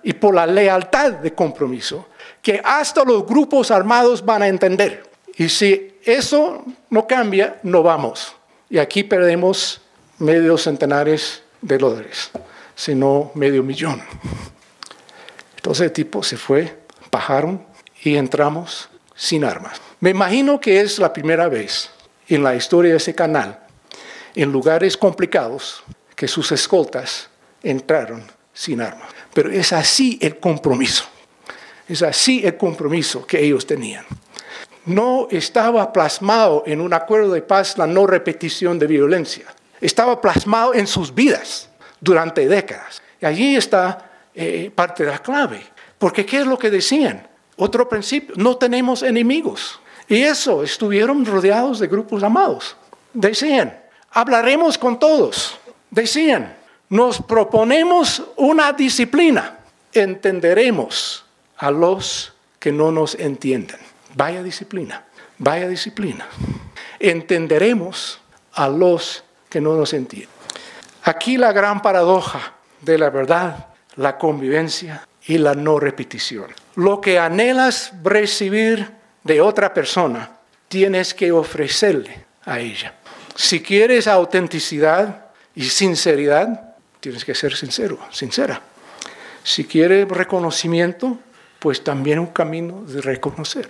Y 0.04 0.12
por 0.12 0.32
la 0.32 0.46
lealtad 0.46 1.14
de 1.14 1.34
compromiso, 1.34 2.06
que 2.40 2.60
hasta 2.62 3.02
los 3.02 3.26
grupos 3.26 3.72
armados 3.72 4.24
van 4.24 4.42
a 4.42 4.46
entender. 4.46 5.09
Y 5.36 5.48
si 5.48 5.94
eso 6.04 6.64
no 6.90 7.06
cambia, 7.06 7.58
no 7.62 7.82
vamos. 7.82 8.34
Y 8.68 8.78
aquí 8.78 9.04
perdemos 9.04 9.80
medio 10.18 10.56
centenares 10.58 11.42
de 11.60 11.78
dólares, 11.78 12.30
sino 12.74 13.30
medio 13.34 13.62
millón. 13.62 14.02
Entonces 15.56 15.86
el 15.86 15.92
tipo 15.92 16.22
se 16.22 16.36
fue, 16.36 16.78
bajaron 17.10 17.64
y 18.02 18.16
entramos 18.16 18.88
sin 19.14 19.44
armas. 19.44 19.80
Me 20.00 20.10
imagino 20.10 20.60
que 20.60 20.80
es 20.80 20.98
la 20.98 21.12
primera 21.12 21.48
vez 21.48 21.90
en 22.28 22.42
la 22.42 22.54
historia 22.54 22.92
de 22.92 22.96
ese 22.96 23.14
canal, 23.14 23.58
en 24.34 24.52
lugares 24.52 24.96
complicados, 24.96 25.82
que 26.14 26.28
sus 26.28 26.52
escoltas 26.52 27.28
entraron 27.62 28.22
sin 28.54 28.80
armas. 28.80 29.08
Pero 29.34 29.50
es 29.50 29.72
así 29.72 30.18
el 30.22 30.38
compromiso. 30.38 31.04
Es 31.88 32.02
así 32.02 32.42
el 32.44 32.56
compromiso 32.56 33.26
que 33.26 33.42
ellos 33.42 33.66
tenían. 33.66 34.04
No 34.90 35.28
estaba 35.30 35.92
plasmado 35.92 36.64
en 36.66 36.80
un 36.80 36.92
acuerdo 36.92 37.32
de 37.32 37.42
paz 37.42 37.78
la 37.78 37.86
no 37.86 38.08
repetición 38.08 38.76
de 38.76 38.88
violencia. 38.88 39.44
Estaba 39.80 40.20
plasmado 40.20 40.74
en 40.74 40.88
sus 40.88 41.14
vidas 41.14 41.68
durante 42.00 42.48
décadas. 42.48 43.00
Y 43.20 43.26
allí 43.26 43.54
está 43.54 44.10
eh, 44.34 44.68
parte 44.74 45.04
de 45.04 45.10
la 45.12 45.20
clave. 45.20 45.62
Porque 45.96 46.26
¿qué 46.26 46.40
es 46.40 46.46
lo 46.46 46.58
que 46.58 46.70
decían? 46.70 47.24
Otro 47.56 47.88
principio, 47.88 48.34
no 48.36 48.56
tenemos 48.56 49.04
enemigos. 49.04 49.78
Y 50.08 50.22
eso, 50.22 50.64
estuvieron 50.64 51.24
rodeados 51.24 51.78
de 51.78 51.86
grupos 51.86 52.24
amados. 52.24 52.76
Decían, 53.12 53.80
hablaremos 54.10 54.76
con 54.76 54.98
todos. 54.98 55.56
Decían, 55.88 56.56
nos 56.88 57.22
proponemos 57.22 58.24
una 58.36 58.72
disciplina, 58.72 59.60
entenderemos 59.92 61.24
a 61.58 61.70
los 61.70 62.32
que 62.58 62.72
no 62.72 62.90
nos 62.90 63.14
entienden. 63.14 63.89
Vaya 64.14 64.42
disciplina, 64.42 65.04
vaya 65.38 65.68
disciplina. 65.68 66.26
Entenderemos 66.98 68.20
a 68.52 68.68
los 68.68 69.24
que 69.48 69.60
no 69.60 69.76
nos 69.76 69.92
entienden. 69.92 70.30
Aquí 71.04 71.36
la 71.36 71.52
gran 71.52 71.80
paradoja 71.82 72.54
de 72.80 72.98
la 72.98 73.10
verdad, 73.10 73.68
la 73.96 74.18
convivencia 74.18 75.06
y 75.26 75.38
la 75.38 75.54
no 75.54 75.78
repetición. 75.78 76.46
Lo 76.76 77.00
que 77.00 77.18
anhelas 77.18 77.92
recibir 78.02 78.90
de 79.24 79.40
otra 79.40 79.72
persona, 79.74 80.30
tienes 80.68 81.14
que 81.14 81.32
ofrecerle 81.32 82.24
a 82.44 82.60
ella. 82.60 82.94
Si 83.34 83.62
quieres 83.62 84.06
autenticidad 84.06 85.26
y 85.54 85.64
sinceridad, 85.64 86.74
tienes 87.00 87.24
que 87.24 87.34
ser 87.34 87.54
sincero, 87.54 87.98
sincera. 88.10 88.60
Si 89.42 89.64
quieres 89.64 90.08
reconocimiento, 90.08 91.18
pues 91.58 91.82
también 91.82 92.18
un 92.18 92.26
camino 92.26 92.82
de 92.82 93.00
reconocer. 93.00 93.68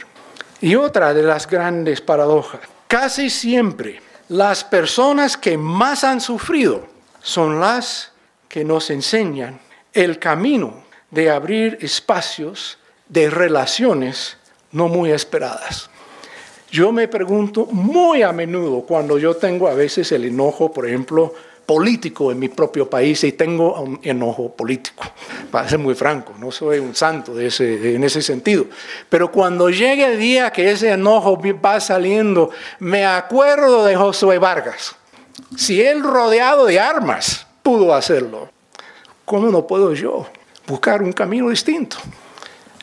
Y 0.61 0.75
otra 0.75 1.14
de 1.14 1.23
las 1.23 1.46
grandes 1.46 2.01
paradojas, 2.01 2.61
casi 2.87 3.31
siempre 3.31 4.01
las 4.29 4.62
personas 4.62 5.37
que 5.37 5.57
más 5.57 6.05
han 6.05 6.20
sufrido 6.20 6.87
son 7.20 7.61
las 7.61 8.12
que 8.49 8.64
nos 8.64 8.90
enseñan 8.90 9.59
el 9.92 10.18
camino 10.18 10.85
de 11.11 11.31
abrir 11.31 11.79
espacios 11.81 12.79
de 13.09 13.31
relaciones 13.31 14.37
no 14.73 14.88
muy 14.88 15.11
esperadas. 15.11 15.90
Yo 16.70 16.92
me 16.92 17.09
pregunto 17.09 17.66
muy 17.66 18.23
a 18.23 18.33
menudo 18.33 18.83
cuando 18.83 19.18
yo 19.18 19.35
tengo 19.35 19.66
a 19.66 19.75
veces 19.75 20.12
el 20.12 20.25
enojo, 20.25 20.73
por 20.73 20.87
ejemplo, 20.87 21.35
político 21.71 22.33
en 22.33 22.39
mi 22.41 22.49
propio 22.49 22.91
país 22.91 23.23
y 23.23 23.31
tengo 23.31 23.81
un 23.81 24.01
enojo 24.03 24.51
político. 24.57 25.05
Para 25.53 25.69
ser 25.69 25.79
muy 25.79 25.95
franco, 25.95 26.35
no 26.37 26.51
soy 26.51 26.81
un 26.81 26.97
santo 26.97 27.33
de 27.33 27.47
ese, 27.47 27.95
en 27.95 28.03
ese 28.03 28.23
sentido. 28.23 28.67
Pero 29.09 29.31
cuando 29.31 29.71
llegue 29.71 30.05
el 30.05 30.19
día 30.19 30.51
que 30.51 30.69
ese 30.69 30.91
enojo 30.91 31.41
va 31.65 31.79
saliendo, 31.79 32.51
me 32.81 33.07
acuerdo 33.07 33.85
de 33.85 33.95
Josué 33.95 34.39
Vargas. 34.39 34.97
Si 35.57 35.81
él 35.81 36.03
rodeado 36.03 36.67
de 36.67 36.81
armas 36.81 37.47
pudo 37.63 37.95
hacerlo. 37.95 38.51
¿Cómo 39.25 39.49
no 39.49 39.65
puedo 39.65 39.95
yo 39.95 40.27
buscar 40.67 41.05
un 41.05 41.13
camino 41.13 41.51
distinto? 41.51 41.99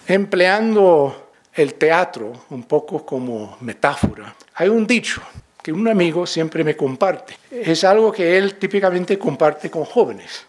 Empleando 0.08 1.32
el 1.54 1.74
teatro 1.74 2.32
un 2.52 2.64
poco 2.64 3.06
como 3.06 3.58
metáfora, 3.60 4.34
hay 4.56 4.70
un 4.70 4.88
dicho 4.88 5.22
que 5.68 5.74
un 5.74 5.86
amigo 5.90 6.26
siempre 6.26 6.64
me 6.64 6.78
comparte. 6.78 7.38
Es 7.52 7.84
algo 7.84 8.10
que 8.10 8.38
él 8.38 8.56
típicamente 8.56 9.20
comparte 9.20 9.70
con 9.70 9.84
jóvenes, 9.84 10.46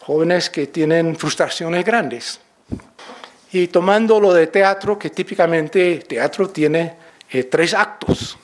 jóvenes 0.00 0.48
que 0.48 0.68
tienen 0.68 1.16
frustraciones 1.16 1.84
grandes. 1.84 2.40
Y 3.52 3.66
tomando 3.66 4.18
lo 4.18 4.32
de 4.32 4.46
teatro, 4.46 4.98
que 4.98 5.10
típicamente 5.10 5.98
teatro 6.08 6.48
tiene 6.48 6.96
eh, 7.30 7.44
tres 7.44 7.74
actos. 7.74 8.38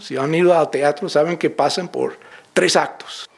Si 0.00 0.18
han 0.18 0.34
ido 0.34 0.52
al 0.52 0.68
teatro 0.68 1.08
saben 1.08 1.38
que 1.38 1.48
pasan 1.48 1.88
por 1.88 2.18
tres 2.52 2.76
actos, 2.76 3.30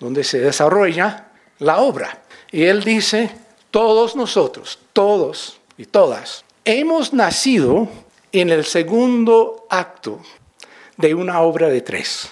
donde 0.00 0.24
se 0.24 0.40
desarrolla 0.40 1.32
la 1.58 1.80
obra. 1.80 2.22
Y 2.50 2.62
él 2.62 2.82
dice, 2.82 3.30
todos 3.70 4.16
nosotros, 4.16 4.78
todos 4.94 5.60
y 5.76 5.84
todas, 5.84 6.46
hemos 6.64 7.12
nacido 7.12 7.90
en 8.32 8.48
el 8.48 8.64
segundo 8.64 9.66
acto 9.68 10.22
de 10.96 11.14
una 11.14 11.40
obra 11.40 11.68
de 11.68 11.80
tres. 11.80 12.30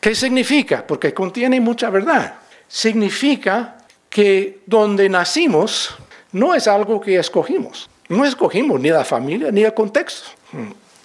¿Qué 0.00 0.14
significa? 0.14 0.86
Porque 0.86 1.12
contiene 1.12 1.60
mucha 1.60 1.90
verdad. 1.90 2.34
Significa 2.68 3.76
que 4.08 4.60
donde 4.66 5.08
nacimos 5.08 5.94
no 6.32 6.54
es 6.54 6.66
algo 6.66 7.00
que 7.00 7.18
escogimos. 7.18 7.88
No 8.08 8.24
escogimos 8.24 8.80
ni 8.80 8.90
la 8.90 9.04
familia 9.04 9.52
ni 9.52 9.62
el 9.62 9.74
contexto. 9.74 10.30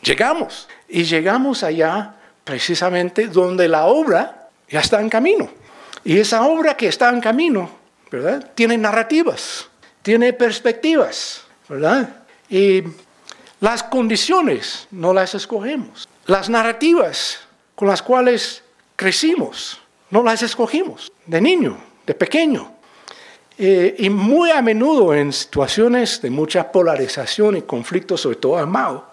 Llegamos 0.02 0.68
y 0.88 1.04
llegamos 1.04 1.64
allá 1.64 2.16
precisamente 2.44 3.28
donde 3.28 3.68
la 3.68 3.86
obra 3.86 4.50
ya 4.70 4.80
está 4.80 5.02
en 5.02 5.10
camino. 5.10 5.50
Y 6.04 6.20
esa 6.20 6.46
obra 6.46 6.78
que 6.78 6.88
está 6.88 7.10
en 7.10 7.20
camino, 7.20 7.70
¿verdad? 8.12 8.52
Tiene 8.56 8.78
narrativas, 8.78 9.68
tiene 10.02 10.34
perspectivas, 10.34 11.42
¿verdad? 11.68 12.10
Y 12.50 12.84
las 13.60 13.84
condiciones 13.84 14.88
no 14.92 15.14
las 15.14 15.34
escogemos. 15.34 16.08
Las 16.28 16.50
narrativas 16.50 17.40
con 17.76 17.88
las 17.88 18.02
cuales 18.02 18.64
crecimos, 18.96 19.80
no 20.10 20.24
las 20.24 20.42
escogimos 20.42 21.12
de 21.28 21.40
niño, 21.40 21.78
de 22.06 22.16
pequeño. 22.16 22.72
Eh, 23.58 23.96
y 24.00 24.10
muy 24.10 24.50
a 24.50 24.62
menudo 24.62 25.14
en 25.14 25.32
situaciones 25.32 26.22
de 26.22 26.32
mucha 26.32 26.72
polarización 26.72 27.58
y 27.58 27.62
conflicto, 27.62 28.18
sobre 28.18 28.38
todo 28.38 28.58
armado, 28.58 29.06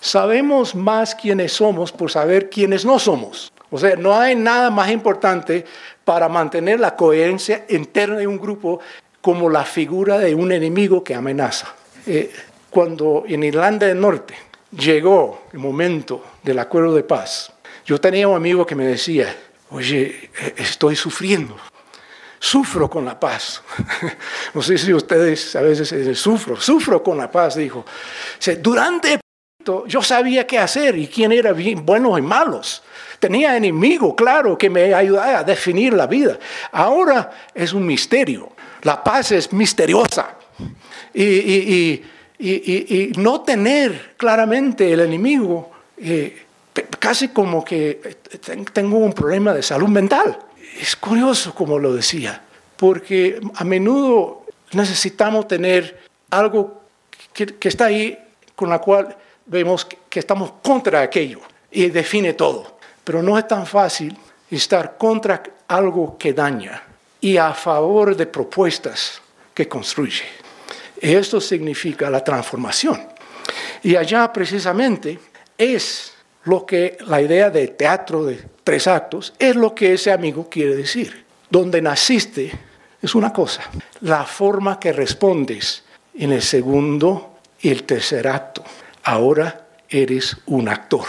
sabemos 0.00 0.74
más 0.74 1.16
quiénes 1.16 1.52
somos 1.52 1.90
por 1.90 2.10
saber 2.12 2.48
quiénes 2.48 2.84
no 2.84 2.98
somos. 3.00 3.52
O 3.70 3.78
sea, 3.78 3.96
no 3.96 4.16
hay 4.16 4.36
nada 4.36 4.70
más 4.70 4.90
importante 4.90 5.64
para 6.04 6.28
mantener 6.28 6.78
la 6.78 6.94
coherencia 6.94 7.66
interna 7.68 8.18
de 8.18 8.26
un 8.26 8.38
grupo 8.38 8.78
como 9.20 9.50
la 9.50 9.64
figura 9.64 10.18
de 10.18 10.34
un 10.34 10.52
enemigo 10.52 11.02
que 11.02 11.14
amenaza. 11.14 11.74
Eh, 12.06 12.32
cuando 12.70 13.24
en 13.26 13.42
Irlanda 13.42 13.88
del 13.88 14.00
Norte 14.00 14.34
llegó 14.70 15.42
el 15.52 15.58
momento 15.58 16.22
del 16.46 16.60
acuerdo 16.60 16.94
de 16.94 17.02
paz, 17.02 17.52
yo 17.84 18.00
tenía 18.00 18.28
un 18.28 18.36
amigo 18.36 18.64
que 18.64 18.76
me 18.76 18.86
decía, 18.86 19.36
oye, 19.70 20.30
eh, 20.40 20.54
estoy 20.58 20.94
sufriendo, 20.94 21.56
sufro 22.38 22.88
con 22.88 23.04
la 23.04 23.18
paz. 23.18 23.62
No 24.54 24.62
sé 24.62 24.78
si 24.78 24.94
ustedes 24.94 25.54
a 25.56 25.60
veces 25.60 25.90
dicen, 25.90 26.14
sufro, 26.14 26.58
sufro 26.58 27.02
con 27.02 27.18
la 27.18 27.30
paz, 27.30 27.56
dijo. 27.56 27.84
Durante 28.60 29.20
yo 29.88 30.00
sabía 30.00 30.46
qué 30.46 30.58
hacer 30.58 30.96
y 30.96 31.08
quién 31.08 31.32
era 31.32 31.52
buenos 31.52 32.18
y 32.18 32.22
malos. 32.22 32.82
Tenía 33.18 33.56
enemigo, 33.56 34.14
claro, 34.14 34.56
que 34.56 34.70
me 34.70 34.94
ayudaba 34.94 35.40
a 35.40 35.44
definir 35.44 35.92
la 35.92 36.06
vida. 36.06 36.38
Ahora 36.70 37.30
es 37.52 37.72
un 37.72 37.84
misterio. 37.84 38.50
La 38.82 39.02
paz 39.02 39.32
es 39.32 39.52
misteriosa. 39.52 40.36
y, 41.12 42.02
no 43.16 43.40
tener 43.40 44.14
claramente 44.16 44.92
el 44.92 45.00
enemigo, 45.00 45.75
eh, 45.98 46.46
casi 46.98 47.28
como 47.28 47.64
que 47.64 48.00
eh, 48.04 48.64
tengo 48.72 48.98
un 48.98 49.12
problema 49.12 49.52
de 49.54 49.62
salud 49.62 49.88
mental. 49.88 50.38
Es 50.78 50.96
curioso 50.96 51.54
como 51.54 51.78
lo 51.78 51.94
decía, 51.94 52.42
porque 52.76 53.40
a 53.54 53.64
menudo 53.64 54.44
necesitamos 54.72 55.48
tener 55.48 56.00
algo 56.30 56.82
que, 57.32 57.68
está 57.68 57.86
ahí 57.86 58.18
con 58.54 58.68
la 58.68 58.78
cual 58.78 59.16
vemos 59.46 59.86
que 60.08 60.20
estamos 60.20 60.52
contra 60.62 61.00
aquello 61.00 61.40
y 61.70 61.88
define 61.88 62.34
todo. 62.34 62.78
Pero 63.04 63.22
no 63.22 63.38
es 63.38 63.46
tan 63.46 63.66
fácil 63.66 64.16
estar 64.50 64.96
contra 64.98 65.42
algo 65.68 66.16
que 66.18 66.32
daña 66.32 66.82
y 67.20 67.36
a 67.36 67.54
favor 67.54 68.16
de 68.16 68.26
propuestas 68.26 69.20
que 69.54 69.68
construye. 69.68 70.24
Esto 71.00 71.40
significa 71.40 72.10
la 72.10 72.22
transformación. 72.22 73.00
Y 73.82 73.96
allá 73.96 74.32
precisamente 74.32 75.18
es 75.58 76.12
lo 76.44 76.64
que 76.64 76.96
la 77.06 77.20
idea 77.20 77.50
de 77.50 77.68
teatro 77.68 78.24
de 78.24 78.42
tres 78.62 78.86
actos 78.86 79.34
es 79.38 79.56
lo 79.56 79.74
que 79.74 79.94
ese 79.94 80.12
amigo 80.12 80.48
quiere 80.48 80.76
decir. 80.76 81.24
Donde 81.50 81.80
naciste 81.82 82.52
es 83.02 83.14
una 83.14 83.32
cosa, 83.32 83.62
la 84.00 84.24
forma 84.24 84.80
que 84.80 84.92
respondes 84.92 85.84
en 86.14 86.32
el 86.32 86.42
segundo 86.42 87.38
y 87.60 87.70
el 87.70 87.84
tercer 87.84 88.26
acto. 88.28 88.64
Ahora 89.04 89.66
eres 89.88 90.36
un 90.46 90.68
actor 90.68 91.06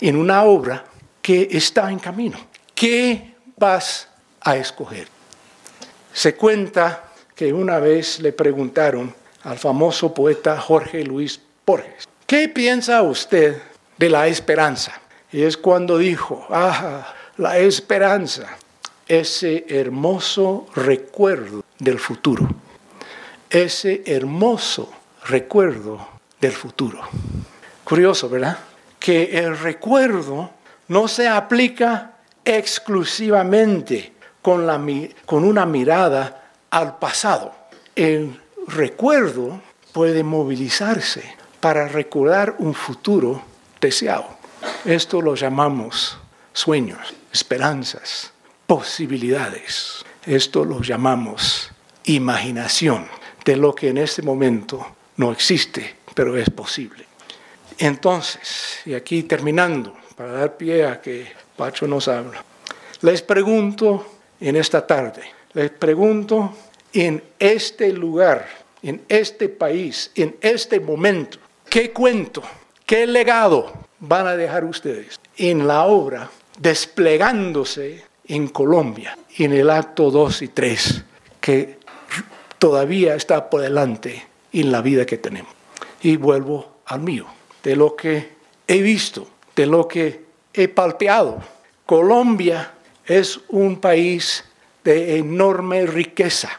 en 0.00 0.16
una 0.16 0.44
obra 0.44 0.84
que 1.22 1.48
está 1.50 1.90
en 1.90 1.98
camino. 1.98 2.38
¿Qué 2.74 3.34
vas 3.56 4.08
a 4.40 4.56
escoger? 4.56 5.08
Se 6.12 6.34
cuenta 6.34 7.04
que 7.34 7.52
una 7.52 7.78
vez 7.78 8.20
le 8.20 8.32
preguntaron 8.32 9.14
al 9.44 9.58
famoso 9.58 10.12
poeta 10.12 10.60
Jorge 10.60 11.04
Luis 11.04 11.40
Borges, 11.64 12.08
¿qué 12.28 12.46
piensa 12.46 13.02
usted 13.02 13.56
de 13.96 14.10
la 14.10 14.28
esperanza? 14.28 15.00
Y 15.32 15.42
es 15.42 15.56
cuando 15.56 15.96
dijo, 15.96 16.46
ah, 16.50 17.14
la 17.38 17.58
esperanza, 17.58 18.46
ese 19.08 19.64
hermoso 19.68 20.66
recuerdo 20.74 21.64
del 21.78 21.98
futuro, 21.98 22.46
ese 23.48 24.02
hermoso 24.04 24.92
recuerdo 25.26 26.06
del 26.38 26.52
futuro. 26.52 27.00
Curioso, 27.82 28.28
¿verdad? 28.28 28.58
Que 29.00 29.38
el 29.38 29.58
recuerdo 29.58 30.50
no 30.88 31.08
se 31.08 31.26
aplica 31.28 32.12
exclusivamente 32.44 34.12
con, 34.42 34.66
con 35.24 35.44
una 35.44 35.64
mirada 35.64 36.50
al 36.68 36.98
pasado. 36.98 37.54
El 37.96 38.38
recuerdo 38.66 39.62
puede 39.92 40.22
movilizarse 40.22 41.37
para 41.60 41.88
recordar 41.88 42.56
un 42.58 42.74
futuro 42.74 43.42
deseado. 43.80 44.26
Esto 44.84 45.20
lo 45.20 45.34
llamamos 45.34 46.18
sueños, 46.52 47.14
esperanzas, 47.32 48.32
posibilidades. 48.66 50.04
Esto 50.26 50.64
lo 50.64 50.82
llamamos 50.82 51.70
imaginación 52.04 53.06
de 53.44 53.56
lo 53.56 53.74
que 53.74 53.88
en 53.88 53.98
este 53.98 54.22
momento 54.22 54.86
no 55.16 55.32
existe, 55.32 55.96
pero 56.14 56.36
es 56.36 56.50
posible. 56.50 57.04
Entonces, 57.78 58.80
y 58.84 58.94
aquí 58.94 59.22
terminando, 59.22 59.96
para 60.16 60.32
dar 60.32 60.56
pie 60.56 60.86
a 60.86 61.00
que 61.00 61.32
Pacho 61.56 61.86
nos 61.86 62.08
habla, 62.08 62.44
les 63.02 63.22
pregunto 63.22 64.18
en 64.40 64.56
esta 64.56 64.86
tarde, 64.86 65.22
les 65.54 65.70
pregunto, 65.70 66.54
en 66.92 67.22
este 67.38 67.92
lugar, 67.92 68.46
en 68.82 69.02
este 69.08 69.48
país, 69.48 70.10
en 70.14 70.36
este 70.40 70.80
momento, 70.80 71.38
¿qué 71.68 71.92
cuento, 71.92 72.42
qué 72.86 73.06
legado 73.06 73.72
van 74.00 74.26
a 74.26 74.36
dejar 74.36 74.64
ustedes 74.64 75.20
en 75.36 75.66
la 75.66 75.84
obra 75.84 76.30
desplegándose 76.58 78.04
en 78.26 78.48
Colombia, 78.48 79.16
en 79.36 79.52
el 79.52 79.70
acto 79.70 80.10
2 80.10 80.42
y 80.42 80.48
3, 80.48 81.04
que 81.40 81.78
todavía 82.58 83.14
está 83.14 83.48
por 83.48 83.60
delante 83.60 84.26
en 84.52 84.72
la 84.72 84.80
vida 84.80 85.06
que 85.06 85.18
tenemos? 85.18 85.52
Y 86.02 86.16
vuelvo 86.16 86.78
al 86.86 87.00
mío, 87.00 87.26
de 87.62 87.76
lo 87.76 87.94
que 87.96 88.28
he 88.66 88.82
visto, 88.82 89.28
de 89.54 89.66
lo 89.66 89.86
que 89.88 90.24
he 90.52 90.68
palpeado. 90.68 91.42
Colombia 91.84 92.72
es 93.06 93.40
un 93.48 93.80
país 93.80 94.44
de 94.84 95.16
enorme 95.16 95.86
riqueza. 95.86 96.50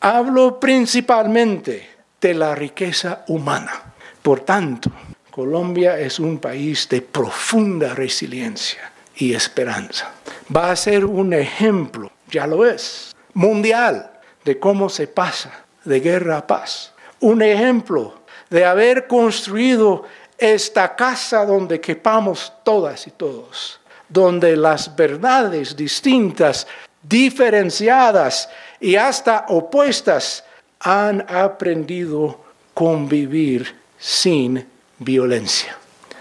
Hablo 0.00 0.60
principalmente 0.60 1.88
de 2.20 2.34
la 2.34 2.54
riqueza 2.54 3.24
humana. 3.28 3.87
Por 4.28 4.40
tanto, 4.40 4.90
Colombia 5.30 5.98
es 5.98 6.18
un 6.18 6.36
país 6.36 6.86
de 6.90 7.00
profunda 7.00 7.94
resiliencia 7.94 8.92
y 9.16 9.32
esperanza. 9.32 10.10
Va 10.54 10.70
a 10.70 10.76
ser 10.76 11.06
un 11.06 11.32
ejemplo, 11.32 12.10
ya 12.30 12.46
lo 12.46 12.66
es, 12.66 13.16
mundial 13.32 14.10
de 14.44 14.58
cómo 14.58 14.90
se 14.90 15.06
pasa 15.06 15.64
de 15.82 16.00
guerra 16.00 16.36
a 16.36 16.46
paz. 16.46 16.92
Un 17.20 17.40
ejemplo 17.40 18.20
de 18.50 18.66
haber 18.66 19.06
construido 19.06 20.04
esta 20.36 20.94
casa 20.94 21.46
donde 21.46 21.80
quepamos 21.80 22.52
todas 22.64 23.06
y 23.06 23.12
todos, 23.12 23.80
donde 24.10 24.58
las 24.58 24.94
verdades 24.94 25.74
distintas 25.74 26.66
diferenciadas 27.02 28.50
y 28.78 28.96
hasta 28.96 29.46
opuestas, 29.48 30.44
han 30.80 31.24
aprendido 31.30 32.38
convivir 32.74 33.87
sin 33.98 34.66
violencia. 34.98 35.76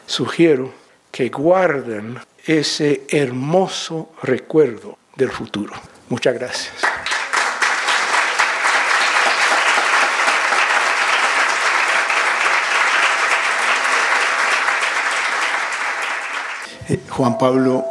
Sugiero 0.05 0.73
que 1.11 1.29
guarden 1.29 2.19
ese 2.45 3.03
hermoso 3.09 4.11
recuerdo 4.23 4.97
del 5.15 5.31
futuro. 5.31 5.73
Muchas 6.09 6.33
gracias. 6.35 6.73
Eh, 16.89 16.99
Juan 17.09 17.37
Pablo, 17.37 17.85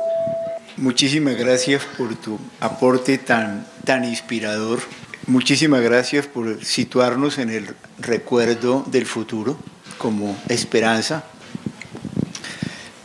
muchísimas 0.79 1.37
gracias 1.37 1.85
por 1.99 2.15
tu 2.15 2.39
aporte 2.61 3.19
tan, 3.19 3.67
tan 3.85 4.05
inspirador. 4.05 4.81
Muchísimas 5.27 5.83
gracias 5.83 6.27
por 6.27 6.65
situarnos 6.65 7.39
en 7.39 7.51
el 7.51 7.75
recuerdo 7.99 8.85
del 8.87 9.05
futuro 9.05 9.59
como 9.99 10.37
esperanza. 10.49 11.25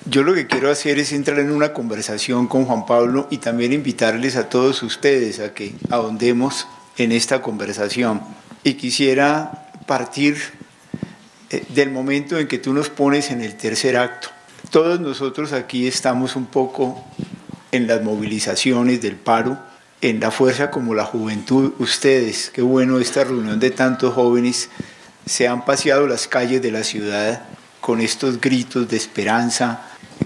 Yo 0.05 0.23
lo 0.23 0.33
que 0.33 0.47
quiero 0.47 0.69
hacer 0.69 0.99
es 0.99 1.13
entrar 1.13 1.39
en 1.39 1.51
una 1.51 1.73
conversación 1.73 2.47
con 2.47 2.65
Juan 2.65 2.85
Pablo 2.85 3.27
y 3.31 3.37
también 3.37 3.71
invitarles 3.71 4.35
a 4.35 4.49
todos 4.49 4.83
ustedes 4.83 5.39
a 5.39 5.53
que 5.53 5.73
ahondemos 5.89 6.67
en 6.97 7.11
esta 7.11 7.41
conversación. 7.41 8.21
Y 8.63 8.73
quisiera 8.73 9.69
partir 9.87 10.37
eh, 11.49 11.63
del 11.69 11.91
momento 11.91 12.37
en 12.37 12.47
que 12.47 12.57
tú 12.57 12.73
nos 12.73 12.89
pones 12.89 13.31
en 13.31 13.41
el 13.41 13.55
tercer 13.55 13.97
acto 13.97 14.29
todos 14.71 15.01
nosotros 15.01 15.51
aquí 15.51 15.85
estamos 15.85 16.37
un 16.37 16.45
poco 16.45 17.03
en 17.73 17.87
las 17.87 18.01
movilizaciones 18.01 19.01
del 19.01 19.17
paro, 19.17 19.59
en 19.99 20.21
la 20.21 20.31
fuerza 20.31 20.71
como 20.71 20.95
la 20.95 21.03
juventud. 21.03 21.73
Ustedes, 21.77 22.51
qué 22.53 22.61
bueno 22.61 22.99
esta 22.99 23.25
reunión 23.25 23.59
de 23.59 23.71
tantos 23.71 24.13
jóvenes, 24.13 24.69
se 25.25 25.47
han 25.47 25.65
paseado 25.65 26.07
las 26.07 26.27
calles 26.27 26.61
de 26.61 26.71
la 26.71 26.83
ciudad 26.83 27.43
con 27.79 28.01
estos 28.01 28.39
gritos 28.39 28.87
de 28.89 28.97
esperanza, 28.97 29.81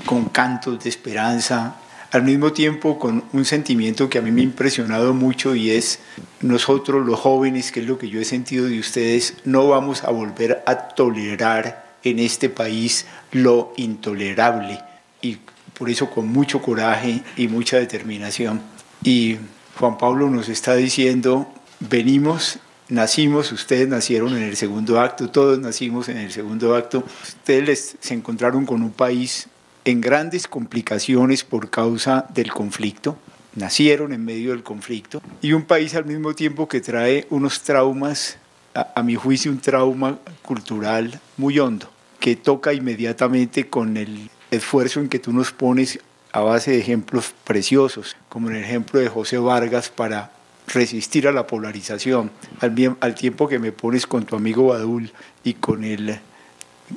con 0.06 0.26
cantos 0.26 0.84
de 0.84 0.90
esperanza, 0.90 1.76
al 2.12 2.24
mismo 2.24 2.54
tiempo 2.54 2.98
con 2.98 3.24
un 3.34 3.46
sentimiento 3.46 4.10
que 4.10 4.20
a 4.20 4.22
mí 4.22 4.32
me 4.32 4.42
ha 4.42 4.46
impresionado 4.46 5.14
mucho 5.14 5.56
y 5.56 5.72
es 5.72 6.00
nosotros 6.42 7.06
los 7.06 7.20
jóvenes, 7.20 7.72
que 7.72 7.82
es 7.82 7.88
lo 7.88 7.98
que 7.98 8.10
yo 8.10 8.22
he 8.22 8.26
sentido 8.26 8.68
de 8.68 8.80
ustedes, 8.80 9.36
no 9.44 9.68
vamos 9.68 10.04
a 10.04 10.12
volver 10.12 10.64
a 10.66 10.76
tolerar 10.76 11.98
en 12.04 12.20
este 12.20 12.50
país 12.50 13.06
lo 13.32 13.74
intolerable 13.78 14.80
y 15.22 15.40
por 15.78 15.90
eso 15.90 16.10
con 16.10 16.28
mucho 16.28 16.62
coraje 16.62 17.22
y 17.36 17.48
mucha 17.48 17.78
determinación. 17.78 18.62
Y 19.04 19.38
Juan 19.78 19.98
Pablo 19.98 20.30
nos 20.30 20.48
está 20.48 20.76
diciendo, 20.76 21.52
venimos, 21.80 22.60
nacimos, 22.90 23.52
ustedes 23.52 23.88
nacieron 23.88 24.36
en 24.36 24.44
el 24.44 24.56
segundo 24.56 25.00
acto, 25.00 25.30
todos 25.30 25.60
nacimos 25.60 26.10
en 26.10 26.18
el 26.18 26.32
segundo 26.32 26.76
acto, 26.76 27.04
ustedes 27.24 27.98
se 28.00 28.14
encontraron 28.14 28.66
con 28.66 28.82
un 28.82 28.92
país 28.92 29.48
en 29.86 30.02
grandes 30.02 30.48
complicaciones 30.48 31.44
por 31.44 31.70
causa 31.70 32.26
del 32.34 32.52
conflicto, 32.52 33.18
nacieron 33.56 34.14
en 34.14 34.26
medio 34.26 34.52
del 34.52 34.64
conflicto, 34.64 35.22
y 35.42 35.54
un 35.54 35.64
país 35.64 35.96
al 35.96 36.06
mismo 36.06 36.34
tiempo 36.34 36.68
que 36.68 36.82
trae 36.82 37.28
unos 37.30 37.62
traumas, 37.62 38.38
a, 38.74 38.92
a 38.96 39.04
mi 39.04 39.16
juicio 39.16 39.52
un 39.52 39.60
trauma 39.60 40.20
cultural 40.42 41.20
muy 41.38 41.60
hondo 41.60 41.90
que 42.20 42.36
toca 42.36 42.74
inmediatamente 42.74 43.70
con 43.70 43.98
el 43.98 44.30
esfuerzo 44.50 45.00
en 45.00 45.10
que 45.10 45.20
tú 45.20 45.32
nos 45.32 45.52
pones 45.52 46.00
a 46.32 46.42
base 46.42 46.72
de 46.72 46.80
ejemplos 46.80 47.34
preciosos, 47.44 48.18
como 48.30 48.50
el 48.50 48.58
ejemplo 48.58 49.00
de 49.00 49.08
José 49.08 49.38
Vargas 49.38 49.90
para 49.90 50.32
resistir 50.68 51.28
a 51.28 51.32
la 51.32 51.48
polarización, 51.48 52.32
al, 52.60 53.16
tiempo 53.16 53.48
que 53.48 53.60
me 53.60 53.72
pones 53.72 54.08
con 54.08 54.26
tu 54.26 54.36
amigo 54.36 54.68
Badul 54.68 55.12
y 55.44 55.54
con 55.56 55.84
el 55.84 56.20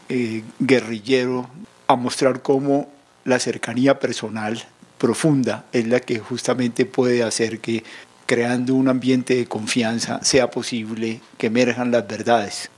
eh, 0.09 0.43
guerrillero 0.59 1.49
a 1.87 1.97
mostrar 1.97 2.43
cómo 2.43 2.91
la 3.25 3.39
cercanía 3.39 3.99
personal 3.99 4.63
profunda 4.99 5.67
es 5.73 5.87
la 5.87 6.01
que 6.01 6.19
justamente 6.19 6.87
puede 6.87 7.23
hacer 7.23 7.61
que 7.61 7.85
creando 8.27 8.75
un 8.75 8.89
ambiente 8.89 9.35
de 9.35 9.47
confianza 9.47 10.23
sea 10.23 10.51
posible 10.51 11.21
que 11.39 11.47
emerjan 11.47 11.91
las 11.91 12.07
verdades. 12.07 12.71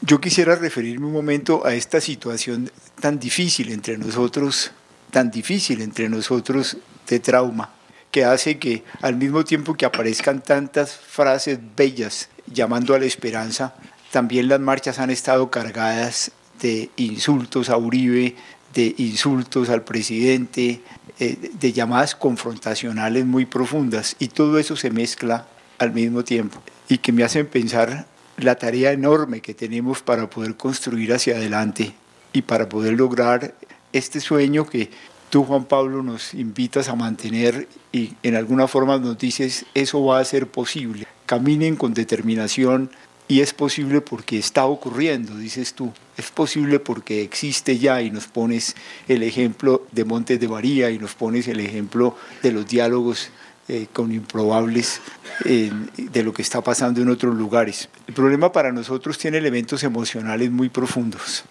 Yo 0.00 0.20
quisiera 0.20 0.56
referirme 0.56 1.06
un 1.06 1.12
momento 1.12 1.64
a 1.64 1.74
esta 1.74 2.00
situación 2.00 2.70
tan 3.00 3.20
difícil 3.20 3.70
entre 3.70 3.96
nosotros, 3.96 4.72
tan 5.12 5.30
difícil 5.30 5.80
entre 5.82 6.08
nosotros 6.08 6.76
de 7.06 7.20
trauma, 7.20 7.70
que 8.12 8.24
hace 8.24 8.58
que 8.58 8.84
al 9.00 9.16
mismo 9.16 9.42
tiempo 9.42 9.74
que 9.74 9.86
aparezcan 9.86 10.42
tantas 10.42 10.94
frases 10.94 11.58
bellas 11.74 12.28
llamando 12.46 12.94
a 12.94 12.98
la 12.98 13.06
esperanza, 13.06 13.74
también 14.12 14.48
las 14.48 14.60
marchas 14.60 14.98
han 14.98 15.10
estado 15.10 15.50
cargadas 15.50 16.30
de 16.60 16.90
insultos 16.96 17.70
a 17.70 17.78
Uribe, 17.78 18.36
de 18.74 18.94
insultos 18.98 19.70
al 19.70 19.82
presidente, 19.82 20.82
eh, 21.18 21.50
de 21.52 21.72
llamadas 21.72 22.14
confrontacionales 22.14 23.24
muy 23.24 23.46
profundas, 23.46 24.14
y 24.18 24.28
todo 24.28 24.58
eso 24.58 24.76
se 24.76 24.90
mezcla 24.90 25.46
al 25.78 25.92
mismo 25.92 26.22
tiempo, 26.22 26.62
y 26.88 26.98
que 26.98 27.12
me 27.12 27.24
hacen 27.24 27.46
pensar 27.46 28.06
la 28.36 28.56
tarea 28.56 28.92
enorme 28.92 29.40
que 29.40 29.54
tenemos 29.54 30.02
para 30.02 30.28
poder 30.28 30.56
construir 30.56 31.14
hacia 31.14 31.36
adelante 31.36 31.94
y 32.32 32.42
para 32.42 32.68
poder 32.68 32.94
lograr 32.94 33.54
este 33.92 34.20
sueño 34.20 34.66
que 34.66 34.90
tú, 35.32 35.44
Juan 35.44 35.64
Pablo, 35.64 36.02
nos 36.02 36.34
invitas 36.34 36.90
a 36.90 36.94
mantener 36.94 37.66
y 37.90 38.12
en 38.22 38.36
alguna 38.36 38.68
forma 38.68 38.98
nos 38.98 39.16
dices, 39.16 39.64
eso 39.72 40.04
va 40.04 40.18
a 40.18 40.24
ser 40.26 40.46
posible. 40.46 41.06
Caminen 41.24 41.76
con 41.76 41.94
determinación 41.94 42.90
y 43.28 43.40
es 43.40 43.54
posible 43.54 44.02
porque 44.02 44.36
está 44.36 44.66
ocurriendo, 44.66 45.34
dices 45.38 45.72
tú. 45.72 45.90
Es 46.18 46.30
posible 46.30 46.80
porque 46.80 47.22
existe 47.22 47.78
ya 47.78 48.02
y 48.02 48.10
nos 48.10 48.26
pones 48.26 48.76
el 49.08 49.22
ejemplo 49.22 49.86
de 49.90 50.04
Montes 50.04 50.38
de 50.38 50.48
María 50.48 50.90
y 50.90 50.98
nos 50.98 51.14
pones 51.14 51.48
el 51.48 51.60
ejemplo 51.60 52.14
de 52.42 52.52
los 52.52 52.68
diálogos 52.68 53.30
eh, 53.68 53.86
con 53.90 54.12
improbables 54.12 55.00
de 55.46 56.22
lo 56.22 56.34
que 56.34 56.42
está 56.42 56.60
pasando 56.60 57.00
en 57.00 57.08
otros 57.08 57.34
lugares. 57.34 57.88
El 58.06 58.12
problema 58.12 58.52
para 58.52 58.70
nosotros 58.70 59.16
tiene 59.16 59.38
elementos 59.38 59.82
emocionales 59.82 60.50
muy 60.50 60.68
profundos 60.68 61.44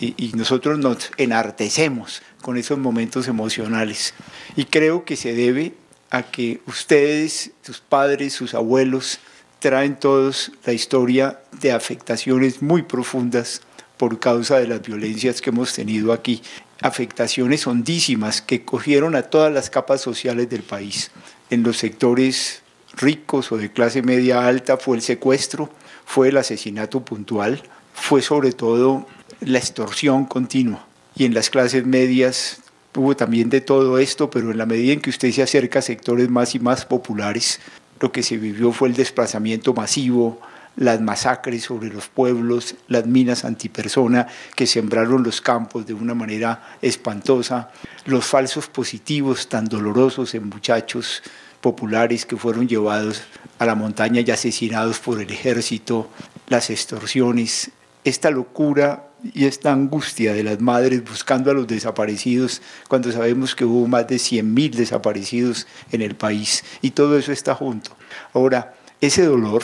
y, 0.00 0.14
y 0.16 0.32
nosotros 0.32 0.78
nos 0.78 1.10
enartecemos 1.16 2.22
con 2.42 2.56
esos 2.56 2.78
momentos 2.78 3.28
emocionales. 3.28 4.14
Y 4.56 4.64
creo 4.64 5.04
que 5.04 5.16
se 5.16 5.34
debe 5.34 5.74
a 6.10 6.24
que 6.24 6.60
ustedes, 6.66 7.52
sus 7.62 7.80
padres, 7.80 8.32
sus 8.32 8.54
abuelos, 8.54 9.20
traen 9.60 9.96
todos 9.96 10.52
la 10.64 10.72
historia 10.72 11.40
de 11.60 11.72
afectaciones 11.72 12.62
muy 12.62 12.82
profundas 12.82 13.60
por 13.96 14.18
causa 14.18 14.58
de 14.58 14.66
las 14.66 14.82
violencias 14.82 15.40
que 15.40 15.50
hemos 15.50 15.74
tenido 15.74 16.12
aquí. 16.12 16.42
Afectaciones 16.80 17.66
hondísimas 17.66 18.40
que 18.40 18.64
cogieron 18.64 19.14
a 19.14 19.22
todas 19.22 19.52
las 19.52 19.68
capas 19.68 20.00
sociales 20.00 20.48
del 20.48 20.62
país 20.62 21.10
en 21.50 21.62
los 21.62 21.76
sectores 21.76 22.62
ricos 22.96 23.52
o 23.52 23.58
de 23.58 23.70
clase 23.70 24.02
media 24.02 24.46
alta 24.46 24.78
fue 24.78 24.96
el 24.96 25.02
secuestro, 25.02 25.70
fue 26.06 26.30
el 26.30 26.38
asesinato 26.38 27.04
puntual, 27.04 27.62
fue 27.92 28.22
sobre 28.22 28.52
todo 28.52 29.06
la 29.40 29.58
extorsión 29.58 30.26
continua. 30.26 30.86
Y 31.16 31.24
en 31.24 31.34
las 31.34 31.50
clases 31.50 31.86
medias 31.86 32.60
hubo 32.94 33.16
también 33.16 33.50
de 33.50 33.60
todo 33.60 33.98
esto, 33.98 34.30
pero 34.30 34.50
en 34.50 34.58
la 34.58 34.66
medida 34.66 34.92
en 34.92 35.00
que 35.00 35.10
usted 35.10 35.30
se 35.32 35.42
acerca 35.42 35.78
a 35.78 35.82
sectores 35.82 36.28
más 36.28 36.54
y 36.54 36.60
más 36.60 36.84
populares, 36.84 37.60
lo 38.00 38.12
que 38.12 38.22
se 38.22 38.36
vivió 38.36 38.72
fue 38.72 38.88
el 38.88 38.94
desplazamiento 38.94 39.74
masivo, 39.74 40.40
las 40.76 41.00
masacres 41.00 41.64
sobre 41.64 41.88
los 41.88 42.08
pueblos, 42.08 42.74
las 42.88 43.06
minas 43.06 43.44
antipersona 43.44 44.28
que 44.54 44.66
sembraron 44.66 45.22
los 45.22 45.40
campos 45.40 45.86
de 45.86 45.94
una 45.94 46.14
manera 46.14 46.76
espantosa, 46.80 47.70
los 48.06 48.24
falsos 48.24 48.68
positivos 48.68 49.48
tan 49.48 49.66
dolorosos 49.66 50.34
en 50.34 50.48
muchachos 50.48 51.22
populares 51.60 52.24
que 52.24 52.36
fueron 52.36 52.68
llevados 52.68 53.22
a 53.58 53.66
la 53.66 53.74
montaña 53.74 54.22
y 54.22 54.30
asesinados 54.30 54.98
por 55.00 55.20
el 55.20 55.30
ejército, 55.30 56.08
las 56.48 56.70
extorsiones, 56.70 57.70
esta 58.04 58.30
locura 58.30 59.09
y 59.34 59.44
esta 59.44 59.72
angustia 59.72 60.32
de 60.32 60.42
las 60.42 60.60
madres 60.60 61.04
buscando 61.04 61.50
a 61.50 61.54
los 61.54 61.66
desaparecidos 61.66 62.62
cuando 62.88 63.12
sabemos 63.12 63.54
que 63.54 63.64
hubo 63.64 63.86
más 63.86 64.06
de 64.08 64.16
100.000 64.16 64.72
desaparecidos 64.72 65.66
en 65.92 66.02
el 66.02 66.14
país 66.14 66.64
y 66.82 66.92
todo 66.92 67.18
eso 67.18 67.32
está 67.32 67.54
junto. 67.54 67.96
Ahora, 68.32 68.74
ese 69.00 69.24
dolor 69.24 69.62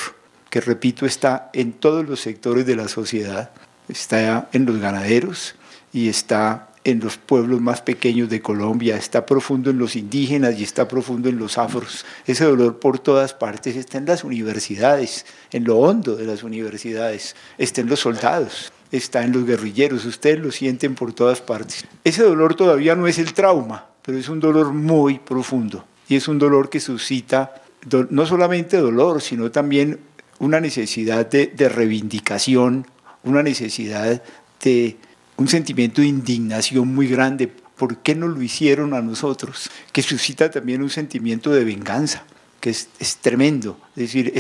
que 0.51 0.61
repito 0.61 1.07
está 1.07 1.51
en 1.53 1.73
todos 1.73 2.09
los 2.09 2.21
sectores 2.21 2.67
de 2.67 2.77
la 2.77 2.89
sociedad, 2.89 3.51
está 3.89 4.49
en 4.53 4.67
los 4.67 4.79
ganaderos 4.79 5.55
y 5.93 6.09
está 6.09 6.69
en 6.85 7.01
los 7.01 7.17
pueblos 7.17 7.61
más 7.61 7.83
pequeños 7.83 8.29
de 8.29 8.41
Colombia, 8.41 8.97
está 8.97 9.27
profundo 9.27 9.71
en 9.71 9.79
los 9.79 9.97
indígenas 9.97 10.57
y 10.57 10.63
está 10.63 10.87
profundo 10.87 11.29
en 11.29 11.37
los 11.37 11.59
afros. 11.59 12.07
Ese 12.27 12.45
dolor 12.45 12.79
por 12.79 13.01
todas 13.01 13.35
partes 13.35 13.75
está 13.75 13.99
en 13.99 14.07
las 14.07 14.23
universidades, 14.23 15.27
en 15.51 15.65
lo 15.65 15.79
hondo 15.79 16.15
de 16.15 16.27
las 16.27 16.45
universidades, 16.45 17.35
está 17.59 17.81
en 17.81 17.89
los 17.89 17.99
soldados, 17.99 18.73
está 18.93 19.25
en 19.25 19.33
los 19.33 19.45
guerrilleros, 19.45 20.05
ustedes 20.05 20.39
lo 20.39 20.51
sienten 20.51 20.95
por 20.95 21.13
todas 21.13 21.41
partes. 21.41 21.85
Ese 22.05 22.23
dolor 22.23 22.55
todavía 22.55 22.95
no 22.95 23.07
es 23.07 23.19
el 23.19 23.33
trauma, 23.33 23.87
pero 24.03 24.19
es 24.19 24.29
un 24.29 24.41
dolor 24.41 24.73
muy 24.73 25.19
profundo 25.19 25.85
Y 26.09 26.17
es 26.17 26.29
un 26.29 26.39
dolor 26.39 26.71
que 26.71 26.81
suscita 26.81 27.63
no 28.11 28.27
solamente 28.27 28.77
dolor, 28.79 29.23
sino 29.23 29.51
también 29.51 29.99
una 30.39 30.61
necesidad 30.61 31.27
de, 31.27 31.47
de 31.47 31.69
reivindicación, 31.69 32.87
una 33.23 33.43
necesidad 33.43 34.23
de 34.63 34.97
un 35.37 35.49
sentimiento 35.49 36.01
de 36.01 36.09
indignación 36.09 36.95
muy 36.95 37.07
grande. 37.07 37.49
¿Por 37.49 37.99
qué 37.99 38.15
no 38.15 38.29
lo 38.29 38.43
hicieron 38.43 38.95
a 38.95 39.03
nosotros? 39.03 39.71
Que 39.93 40.03
suscita 40.03 40.51
también 40.51 40.83
un 40.83 40.91
sentimiento 40.91 41.51
de 41.51 41.65
venganza, 41.65 42.25
que 42.61 42.71
es, 42.71 42.89
es 42.99 43.17
tremendo. 43.19 43.79
Es 43.97 44.03
decir, 44.05 44.33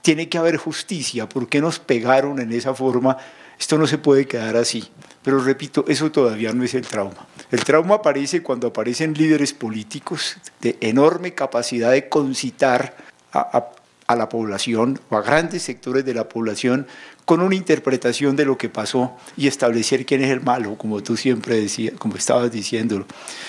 tiene 0.00 0.28
que 0.28 0.38
haber 0.38 0.56
justicia. 0.56 1.28
¿Por 1.28 1.48
qué 1.48 1.60
nos 1.60 1.78
pegaron 1.78 2.40
en 2.40 2.52
esa 2.52 2.74
forma? 2.74 3.16
Esto 3.58 3.78
no 3.78 3.86
se 3.86 3.98
puede 3.98 4.26
quedar 4.26 4.56
así. 4.56 4.88
Pero 5.22 5.38
repito, 5.38 5.86
eso 5.88 6.12
todavía 6.12 6.52
no 6.52 6.64
es 6.64 6.74
el 6.74 6.86
trauma. 6.86 7.26
El 7.50 7.64
trauma 7.64 7.96
aparece 7.96 8.42
cuando 8.42 8.68
aparecen 8.68 9.14
líderes 9.14 9.54
políticos 9.54 10.36
de 10.60 10.76
enorme 10.80 11.34
capacidad 11.34 11.92
de 11.92 12.08
concitar 12.08 12.94
a, 13.32 13.70
la 14.14 14.28
población 14.28 15.00
o 15.08 15.16
a 15.16 15.22
grandes 15.22 15.62
sectores 15.62 16.04
de 16.04 16.14
la 16.14 16.28
población 16.28 16.86
con 17.24 17.40
una 17.40 17.54
interpretación 17.54 18.36
de 18.36 18.44
lo 18.44 18.58
que 18.58 18.68
pasó 18.68 19.16
y 19.36 19.46
establecer 19.46 20.04
quién 20.04 20.22
es 20.22 20.30
el 20.30 20.42
malo, 20.42 20.76
como 20.76 21.02
tú 21.02 21.16
siempre 21.16 21.58
decías, 21.58 21.94
como 21.98 22.16
estabas 22.16 22.52
diciéndolo. 22.52 23.06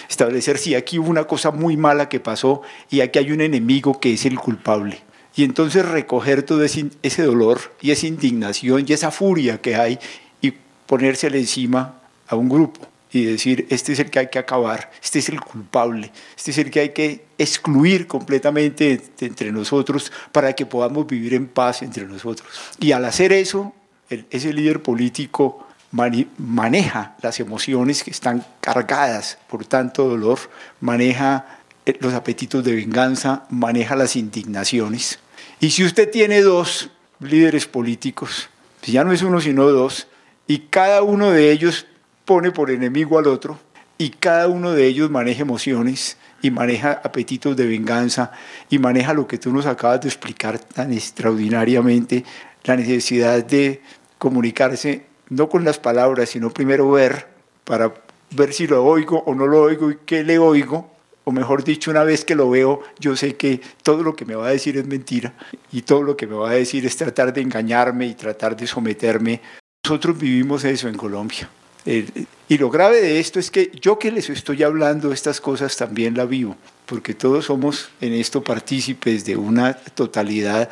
Establecer 0.09 0.57
si 0.57 0.75
aquí 0.75 0.97
hubo 0.97 1.09
una 1.09 1.25
cosa 1.25 1.51
muy 1.51 1.75
mala 1.75 2.07
que 2.07 2.21
pasó 2.21 2.61
y 2.89 3.01
aquí 3.01 3.19
hay 3.19 3.33
un 3.33 3.41
enemigo 3.41 3.99
que 3.99 4.13
es 4.13 4.25
el 4.25 4.39
culpable. 4.39 5.01
Y 5.35 5.43
entonces 5.43 5.85
recoger 5.85 6.43
todo 6.43 6.63
ese, 6.63 7.23
dolor 7.23 7.59
y 7.81 7.91
esa 7.91 8.07
indignación 8.07 8.85
y 8.87 8.93
esa 8.93 9.11
furia 9.11 9.59
que 9.59 9.75
hay 9.75 9.99
y 10.41 10.53
ponérsele 10.85 11.39
encima 11.39 11.95
a 12.27 12.35
un 12.35 12.47
grupo 12.47 12.87
y 13.11 13.25
decir, 13.25 13.67
este 13.69 13.93
es 13.93 13.99
el 13.99 14.09
que 14.09 14.19
hay 14.19 14.27
que 14.27 14.39
acabar, 14.39 14.91
este 15.01 15.19
es 15.19 15.29
el 15.29 15.39
culpable, 15.39 16.11
este 16.35 16.51
es 16.51 16.57
el 16.57 16.71
que 16.71 16.79
hay 16.81 16.89
que 16.89 17.25
excluir 17.37 18.07
completamente 18.07 19.01
entre 19.21 19.51
nosotros 19.51 20.11
para 20.31 20.53
que 20.53 20.65
podamos 20.65 21.07
vivir 21.07 21.33
en 21.33 21.47
paz 21.47 21.81
entre 21.81 22.05
nosotros. 22.05 22.47
Y 22.79 22.91
al 22.91 23.05
hacer 23.05 23.31
eso, 23.31 23.73
ese 24.09 24.53
líder 24.53 24.81
político 24.81 25.65
maneja 25.91 27.15
las 27.21 27.39
emociones 27.39 28.03
que 28.03 28.11
están 28.11 28.45
cargadas 28.59 29.37
por 29.47 29.65
tanto 29.65 30.07
dolor, 30.07 30.39
maneja 30.81 31.45
eh, 31.85 31.97
los 32.01 32.13
apetitos 32.13 32.63
de 32.63 32.75
venganza, 32.75 33.45
maneja 33.49 33.95
las 33.95 34.15
indignaciones. 34.15 35.19
Y 35.59 35.71
si 35.71 35.83
usted 35.83 36.09
tiene 36.09 36.41
dos 36.41 36.89
líderes 37.19 37.65
políticos, 37.65 38.49
si 38.81 38.91
ya 38.91 39.03
no 39.03 39.11
es 39.11 39.21
uno 39.21 39.41
sino 39.41 39.65
dos, 39.65 40.07
y 40.47 40.59
cada 40.69 41.01
uno 41.01 41.31
de 41.31 41.51
ellos 41.51 41.85
pone 42.25 42.51
por 42.51 42.71
enemigo 42.71 43.17
al 43.17 43.27
otro 43.27 43.59
y 43.97 44.09
cada 44.09 44.47
uno 44.47 44.71
de 44.71 44.85
ellos 44.85 45.09
maneja 45.09 45.41
emociones 45.41 46.17
y 46.41 46.51
maneja 46.51 47.01
apetitos 47.03 47.55
de 47.55 47.65
venganza 47.65 48.31
y 48.69 48.77
maneja 48.77 49.13
lo 49.13 49.27
que 49.27 49.37
tú 49.37 49.51
nos 49.51 49.65
acabas 49.65 50.01
de 50.01 50.09
explicar 50.09 50.59
tan 50.59 50.93
extraordinariamente, 50.93 52.25
la 52.63 52.75
necesidad 52.75 53.43
de 53.43 53.81
comunicarse 54.17 55.05
no 55.29 55.49
con 55.49 55.63
las 55.63 55.79
palabras, 55.79 56.29
sino 56.29 56.51
primero 56.51 56.91
ver 56.91 57.27
para 57.63 57.93
ver 58.31 58.53
si 58.53 58.67
lo 58.67 58.83
oigo 58.85 59.23
o 59.25 59.33
no 59.33 59.47
lo 59.47 59.61
oigo 59.61 59.91
y 59.91 59.97
qué 60.05 60.23
le 60.23 60.37
oigo, 60.37 60.91
o 61.25 61.31
mejor 61.31 61.63
dicho, 61.63 61.91
una 61.91 62.03
vez 62.03 62.23
que 62.23 62.35
lo 62.35 62.49
veo, 62.49 62.81
yo 62.99 63.15
sé 63.15 63.35
que 63.35 63.59
todo 63.83 64.03
lo 64.03 64.15
que 64.15 64.25
me 64.25 64.35
va 64.35 64.47
a 64.47 64.51
decir 64.51 64.77
es 64.77 64.85
mentira 64.85 65.33
y 65.71 65.81
todo 65.81 66.03
lo 66.03 66.15
que 66.15 66.27
me 66.27 66.35
va 66.35 66.51
a 66.51 66.53
decir 66.53 66.85
es 66.85 66.95
tratar 66.95 67.33
de 67.33 67.41
engañarme 67.41 68.05
y 68.05 68.13
tratar 68.13 68.55
de 68.55 68.67
someterme. 68.67 69.41
Nosotros 69.83 70.17
vivimos 70.17 70.63
eso 70.63 70.87
en 70.87 70.95
Colombia. 70.95 71.49
Eh, 71.87 72.07
y 72.47 72.57
lo 72.59 72.69
grave 72.69 73.01
de 73.01 73.19
esto 73.19 73.39
es 73.39 73.49
que 73.49 73.71
yo 73.81 73.97
que 73.97 74.11
les 74.11 74.29
estoy 74.29 74.61
hablando 74.61 75.11
estas 75.11 75.41
cosas 75.41 75.75
también 75.75 76.15
la 76.15 76.25
vivo, 76.25 76.55
porque 76.85 77.15
todos 77.15 77.45
somos 77.45 77.89
en 78.01 78.13
esto 78.13 78.43
partícipes 78.43 79.25
de 79.25 79.35
una 79.35 79.73
totalidad. 79.73 80.69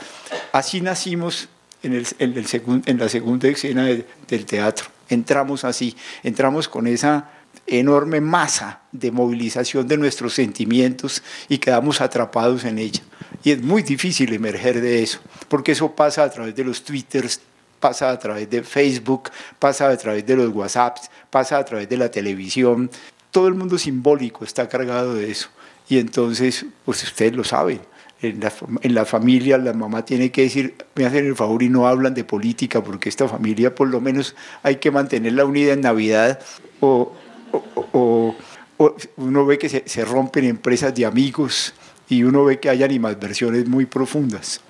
Así 0.51 0.81
nacimos 0.81 1.49
en, 1.81 1.93
el, 1.93 2.07
en, 2.19 2.37
el 2.37 2.45
en 2.85 2.97
la 2.99 3.09
segunda 3.09 3.47
escena 3.47 3.85
del 3.85 4.45
teatro. 4.45 4.85
Entramos 5.09 5.63
así, 5.63 5.95
entramos 6.21 6.67
con 6.67 6.85
esa 6.85 7.31
enorme 7.67 8.21
masa 8.21 8.81
de 8.91 9.11
movilización 9.11 9.87
de 9.87 9.97
nuestros 9.97 10.33
sentimientos 10.33 11.23
y 11.49 11.57
quedamos 11.57 12.01
atrapados 12.01 12.65
en 12.65 12.79
ella. 12.79 13.01
Y 13.43 13.51
es 13.51 13.61
muy 13.61 13.83
difícil 13.83 14.33
emerger 14.33 14.81
de 14.81 15.03
eso, 15.03 15.19
porque 15.47 15.73
eso 15.73 15.91
pasa 15.95 16.23
a 16.23 16.29
través 16.29 16.55
de 16.55 16.63
los 16.63 16.83
twitters, 16.83 17.41
pasa 17.79 18.09
a 18.09 18.19
través 18.19 18.49
de 18.49 18.63
Facebook, 18.63 19.29
pasa 19.59 19.89
a 19.89 19.97
través 19.97 20.25
de 20.25 20.35
los 20.35 20.53
WhatsApps, 20.53 21.09
pasa 21.29 21.57
a 21.57 21.65
través 21.65 21.89
de 21.89 21.97
la 21.97 22.09
televisión. 22.09 22.89
Todo 23.31 23.47
el 23.47 23.55
mundo 23.55 23.77
simbólico 23.77 24.45
está 24.45 24.69
cargado 24.69 25.15
de 25.15 25.31
eso. 25.31 25.49
Y 25.89 25.97
entonces, 25.97 26.65
pues 26.85 27.03
ustedes 27.03 27.35
lo 27.35 27.43
saben, 27.43 27.81
en 28.21 28.39
la, 28.39 28.53
en 28.81 28.95
la, 28.95 29.03
familia 29.03 29.57
la 29.57 29.73
mamá 29.73 30.05
tiene 30.05 30.31
que 30.31 30.43
decir, 30.43 30.75
me 30.95 31.05
hacen 31.05 31.25
el 31.25 31.35
favor 31.35 31.61
y 31.61 31.67
no 31.67 31.87
hablan 31.87 32.13
de 32.13 32.23
política, 32.23 32.81
porque 32.81 33.09
esta 33.09 33.27
familia 33.27 33.75
por 33.75 33.89
lo 33.89 33.99
menos 33.99 34.33
hay 34.63 34.77
que 34.77 34.91
mantenerla 34.91 35.43
unida 35.43 35.73
en 35.73 35.81
Navidad, 35.81 36.39
o, 36.79 37.11
o, 37.53 38.35
o, 38.77 38.95
uno 39.17 39.45
ve 39.45 39.57
que 39.57 39.69
se, 39.69 40.05
rompen 40.05 40.45
empresas 40.45 40.93
de 40.93 41.05
amigos 41.05 41.73
y 42.09 42.23
uno 42.23 42.43
ve 42.43 42.59
que 42.59 42.69
hay 42.69 42.83
animadversiones 42.83 43.67
muy 43.67 43.85
profundas. 43.85 44.61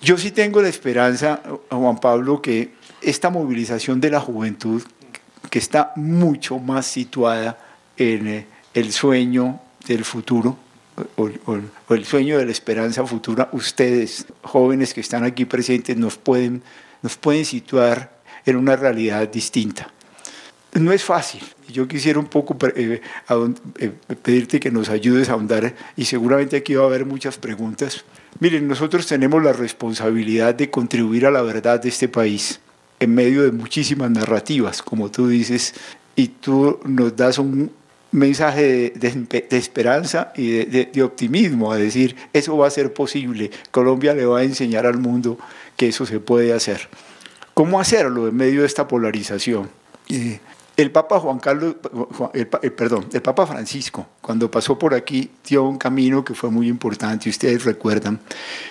Yo 0.00 0.18
sí 0.18 0.30
tengo 0.30 0.62
la 0.62 0.68
esperanza, 0.68 1.40
Juan 1.70 1.98
Pablo, 1.98 2.40
que 2.40 2.74
esta 3.00 3.30
movilización 3.30 4.00
de 4.00 4.10
la 4.10 4.20
juventud, 4.20 4.82
que 5.50 5.58
está 5.58 5.92
mucho 5.96 6.58
más 6.58 6.86
situada 6.86 7.58
en 7.96 8.26
eh, 8.26 8.46
el 8.74 8.92
sueño 8.92 9.60
del 9.86 10.04
futuro, 10.04 10.58
o, 11.16 11.94
el 11.94 12.04
sueño 12.04 12.38
de 12.38 12.46
la 12.46 12.52
esperanza 12.52 13.06
futura, 13.06 13.48
ustedes, 13.52 14.26
jóvenes 14.42 14.94
que 14.94 15.00
están 15.00 15.24
aquí 15.24 15.44
presentes, 15.44 15.96
nos 15.96 16.16
pueden, 16.16 16.62
nos 17.02 17.16
pueden 17.16 17.44
situar 17.44 18.16
en 18.44 18.56
una 18.56 18.76
realidad 18.76 19.28
distinta. 19.28 19.92
No 20.78 20.92
es 20.92 21.02
fácil. 21.02 21.42
Yo 21.72 21.88
quisiera 21.88 22.18
un 22.18 22.26
poco 22.26 22.56
eh, 22.76 23.00
eh, 23.78 23.90
pedirte 24.22 24.60
que 24.60 24.70
nos 24.70 24.90
ayudes 24.90 25.30
a 25.30 25.32
ahondar 25.32 25.74
y 25.96 26.04
seguramente 26.04 26.56
aquí 26.56 26.74
va 26.74 26.84
a 26.84 26.86
haber 26.86 27.06
muchas 27.06 27.38
preguntas. 27.38 28.04
Miren, 28.40 28.68
nosotros 28.68 29.06
tenemos 29.06 29.42
la 29.42 29.54
responsabilidad 29.54 30.54
de 30.54 30.70
contribuir 30.70 31.24
a 31.24 31.30
la 31.30 31.40
verdad 31.40 31.80
de 31.80 31.88
este 31.88 32.08
país 32.08 32.60
en 33.00 33.14
medio 33.14 33.42
de 33.42 33.52
muchísimas 33.52 34.10
narrativas, 34.10 34.82
como 34.82 35.10
tú 35.10 35.28
dices, 35.28 35.74
y 36.14 36.28
tú 36.28 36.78
nos 36.84 37.16
das 37.16 37.38
un 37.38 37.70
mensaje 38.12 38.92
de, 38.94 39.44
esperanza 39.50 40.32
y 40.36 40.64
de, 40.64 41.02
optimismo, 41.02 41.72
a 41.72 41.76
decir, 41.76 42.16
eso 42.32 42.56
va 42.56 42.66
a 42.66 42.70
ser 42.70 42.92
posible, 42.92 43.50
Colombia 43.70 44.14
le 44.14 44.24
va 44.24 44.40
a 44.40 44.42
enseñar 44.42 44.86
al 44.86 44.98
mundo 44.98 45.38
que 45.76 45.88
eso 45.88 46.06
se 46.06 46.20
puede 46.20 46.52
hacer. 46.52 46.88
¿Cómo 47.54 47.80
hacerlo 47.80 48.28
en 48.28 48.36
medio 48.36 48.60
de 48.60 48.66
esta 48.66 48.88
polarización? 48.88 49.68
Eh, 50.08 50.40
el 50.76 50.90
Papa 50.90 51.18
Juan 51.20 51.38
Carlos, 51.38 51.76
el, 52.34 52.48
eh, 52.62 52.70
perdón, 52.70 53.06
el 53.12 53.22
Papa 53.22 53.46
Francisco, 53.46 54.06
cuando 54.20 54.50
pasó 54.50 54.78
por 54.78 54.94
aquí, 54.94 55.30
dio 55.46 55.64
un 55.64 55.78
camino 55.78 56.22
que 56.24 56.34
fue 56.34 56.50
muy 56.50 56.68
importante, 56.68 57.30
ustedes 57.30 57.64
recuerdan. 57.64 58.20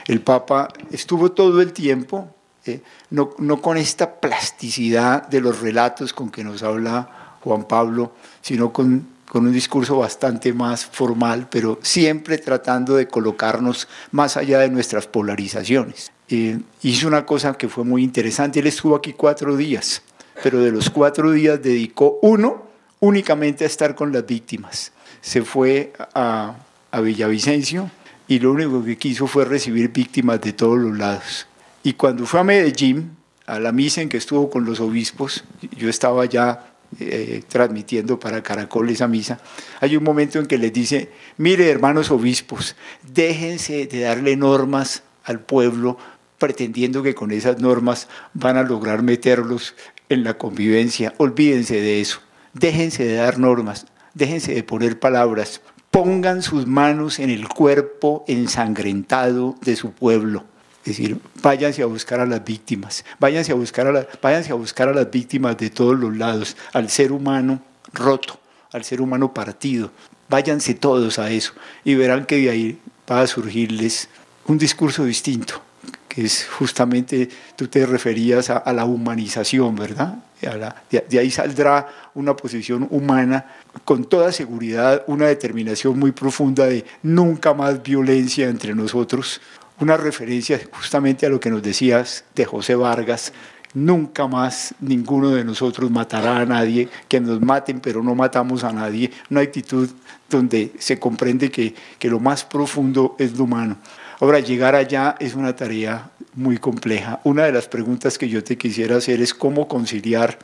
El 0.08 0.22
Papa 0.22 0.68
estuvo 0.92 1.32
todo 1.32 1.62
el 1.62 1.74
tiempo, 1.74 2.28
eh, 2.66 2.82
no, 3.10 3.32
no 3.40 3.62
con 3.62 3.78
esta 3.78 4.20
plasticidad 4.20 5.28
de 5.28 5.42
los 5.42 5.62
relatos 5.62 6.14
con 6.14 6.30
que 6.30 6.44
nos 6.44 6.62
habla 6.62 7.38
Juan 7.42 7.64
Pablo, 7.64 8.12
sino 8.42 8.72
con, 8.72 9.08
con 9.28 9.48
un 9.48 9.54
discurso 9.54 9.98
bastante 9.98 10.54
más 10.54 10.86
formal, 10.86 11.48
pero 11.50 11.80
siempre 11.82 12.38
tratando 12.38 12.96
de 12.96 13.08
colocarnos 13.08 13.88
más 14.12 14.38
allá 14.38 14.60
de 14.60 14.70
nuestras 14.70 15.08
polarizaciones. 15.08 16.12
Eh, 16.28 16.60
hizo 16.84 17.08
una 17.08 17.26
cosa 17.26 17.54
que 17.54 17.68
fue 17.68 17.84
muy 17.84 18.04
interesante, 18.04 18.60
él 18.60 18.68
estuvo 18.68 18.96
aquí 18.96 19.14
cuatro 19.14 19.58
días 19.58 20.04
pero 20.44 20.60
de 20.60 20.72
los 20.72 20.90
cuatro 20.90 21.32
días 21.32 21.62
dedicó 21.62 22.20
uno 22.22 22.66
únicamente 23.00 23.64
a 23.64 23.68
estar 23.68 23.96
con 23.96 24.12
las 24.12 24.26
víctimas. 24.26 24.92
Se 25.22 25.44
fue 25.44 25.94
a, 26.14 26.56
a 26.92 27.02
Villavicencio 27.02 27.90
y 28.28 28.40
lo 28.40 28.52
único 28.52 28.84
que 28.84 28.98
quiso 28.98 29.28
fue 29.28 29.46
recibir 29.46 29.90
víctimas 29.90 30.42
de 30.42 30.54
todos 30.54 30.78
los 30.78 30.98
lados. 30.98 31.48
Y 31.84 31.94
cuando 31.94 32.26
fue 32.26 32.40
a 32.40 32.44
Medellín, 32.44 33.12
a 33.46 33.60
la 33.60 33.72
misa 33.72 34.02
en 34.02 34.10
que 34.10 34.18
estuvo 34.18 34.50
con 34.50 34.66
los 34.66 34.80
obispos, 34.80 35.44
yo 35.78 35.90
estaba 35.90 36.26
ya 36.26 36.72
eh, 37.00 37.44
transmitiendo 37.48 38.20
para 38.20 38.42
Caracol 38.42 38.90
esa 38.90 39.08
misa, 39.08 39.40
hay 39.82 39.98
un 39.98 40.04
momento 40.04 40.40
en 40.40 40.46
que 40.46 40.58
les 40.58 40.72
dice, 40.72 41.12
mire 41.38 41.70
hermanos 41.70 42.10
obispos, 42.10 42.76
déjense 43.14 43.86
de 43.86 44.00
darle 44.02 44.36
normas 44.36 45.04
al 45.24 45.40
pueblo 45.40 45.98
pretendiendo 46.38 47.04
que 47.04 47.16
con 47.16 47.32
esas 47.32 47.60
normas 47.60 48.08
van 48.34 48.58
a 48.58 48.64
lograr 48.64 49.04
meterlos 49.04 49.76
en 50.10 50.24
la 50.24 50.38
convivencia. 50.38 51.14
Olvídense 51.18 51.82
de 51.82 52.02
eso. 52.02 52.20
Déjense 52.54 53.04
de 53.04 53.16
dar 53.16 53.38
normas, 53.38 53.86
déjense 54.14 54.54
de 54.54 54.64
poner 54.64 55.00
palabras. 55.00 55.62
Pongan 55.92 56.42
sus 56.42 56.68
manos 56.68 57.20
en 57.20 57.30
el 57.30 57.48
cuerpo 57.48 58.24
ensangrentado 58.28 59.56
de 59.62 59.76
su 59.76 59.92
pueblo. 59.92 60.44
Es 60.86 60.98
decir, 60.98 61.20
váyanse 61.42 61.82
a 61.82 61.88
buscar 61.88 62.20
a 62.20 62.26
las 62.26 62.46
víctimas, 62.46 63.04
váyanse 63.20 63.52
a 63.52 63.56
buscar 63.56 63.88
a, 63.88 63.92
la, 63.92 64.08
váyanse 64.22 64.52
a, 64.52 64.56
buscar 64.56 64.88
a 64.88 64.94
las 64.94 65.10
víctimas 65.10 65.58
de 65.58 65.70
todos 65.70 65.98
los 65.98 66.16
lados, 66.16 66.56
al 66.74 66.90
ser 66.90 67.12
humano 67.12 67.60
roto, 67.92 68.40
al 68.72 68.84
ser 68.84 69.02
humano 69.02 69.34
partido. 69.34 69.92
Váyanse 70.30 70.76
todos 70.76 71.18
a 71.18 71.32
eso 71.32 71.54
y 71.84 71.96
verán 71.96 72.26
que 72.26 72.38
de 72.38 72.50
ahí 72.50 72.80
va 73.10 73.22
a 73.22 73.28
surgirles 73.28 74.10
un 74.46 74.58
discurso 74.58 75.06
distinto, 75.06 75.62
es 76.16 76.46
justamente, 76.46 77.30
tú 77.56 77.68
te 77.68 77.86
referías 77.86 78.50
a, 78.50 78.72
la 78.74 78.86
humanización, 78.86 79.76
¿verdad? 79.76 80.16
de, 80.90 81.20
ahí 81.20 81.30
saldrá 81.30 81.88
una 82.14 82.36
posición 82.36 82.88
humana, 82.90 83.46
con 83.84 84.06
toda 84.06 84.32
seguridad, 84.32 85.04
una 85.08 85.28
determinación 85.28 86.00
muy 86.00 86.12
profunda 86.12 86.66
de 86.66 86.86
nunca 87.04 87.54
más 87.54 87.84
violencia 87.84 88.48
entre 88.48 88.74
nosotros, 88.74 89.42
una 89.80 89.98
referencia 89.98 90.60
justamente 90.72 91.26
a 91.26 91.30
lo 91.30 91.40
que 91.40 91.50
nos 91.50 91.62
decías 91.62 92.24
de 92.34 92.46
José 92.46 92.76
Vargas, 92.76 93.34
nunca 93.74 94.26
más 94.26 94.74
ninguno 94.80 95.32
de 95.32 95.44
nosotros 95.44 95.92
matará 95.92 96.38
a 96.38 96.46
nadie, 96.46 96.88
que 97.10 97.20
nos 97.20 97.42
maten 97.42 97.82
pero 97.82 98.02
no 98.02 98.16
matamos 98.16 98.64
a 98.64 98.72
nadie, 98.72 99.12
una 99.30 99.42
actitud 99.42 99.90
donde 100.30 100.72
se 100.80 100.98
comprende 100.98 101.52
que, 101.52 101.76
que 102.00 102.08
lo 102.08 102.22
más 102.22 102.46
profundo 102.46 103.18
es 103.20 103.38
lo 103.38 103.44
humano. 103.44 103.78
Ahora, 104.20 104.40
llegar 104.40 104.76
allá 104.76 105.16
es 105.20 105.36
una 105.36 105.56
tarea 105.56 106.10
muy 106.34 106.58
compleja. 106.58 107.20
Una 107.24 107.46
de 107.46 107.52
las 107.52 107.68
preguntas 107.68 108.18
que 108.18 108.30
yo 108.30 108.44
te 108.44 108.58
quisiera 108.58 108.98
hacer 108.98 109.22
es 109.22 109.34
cómo 109.34 109.68
conciliar 109.68 110.38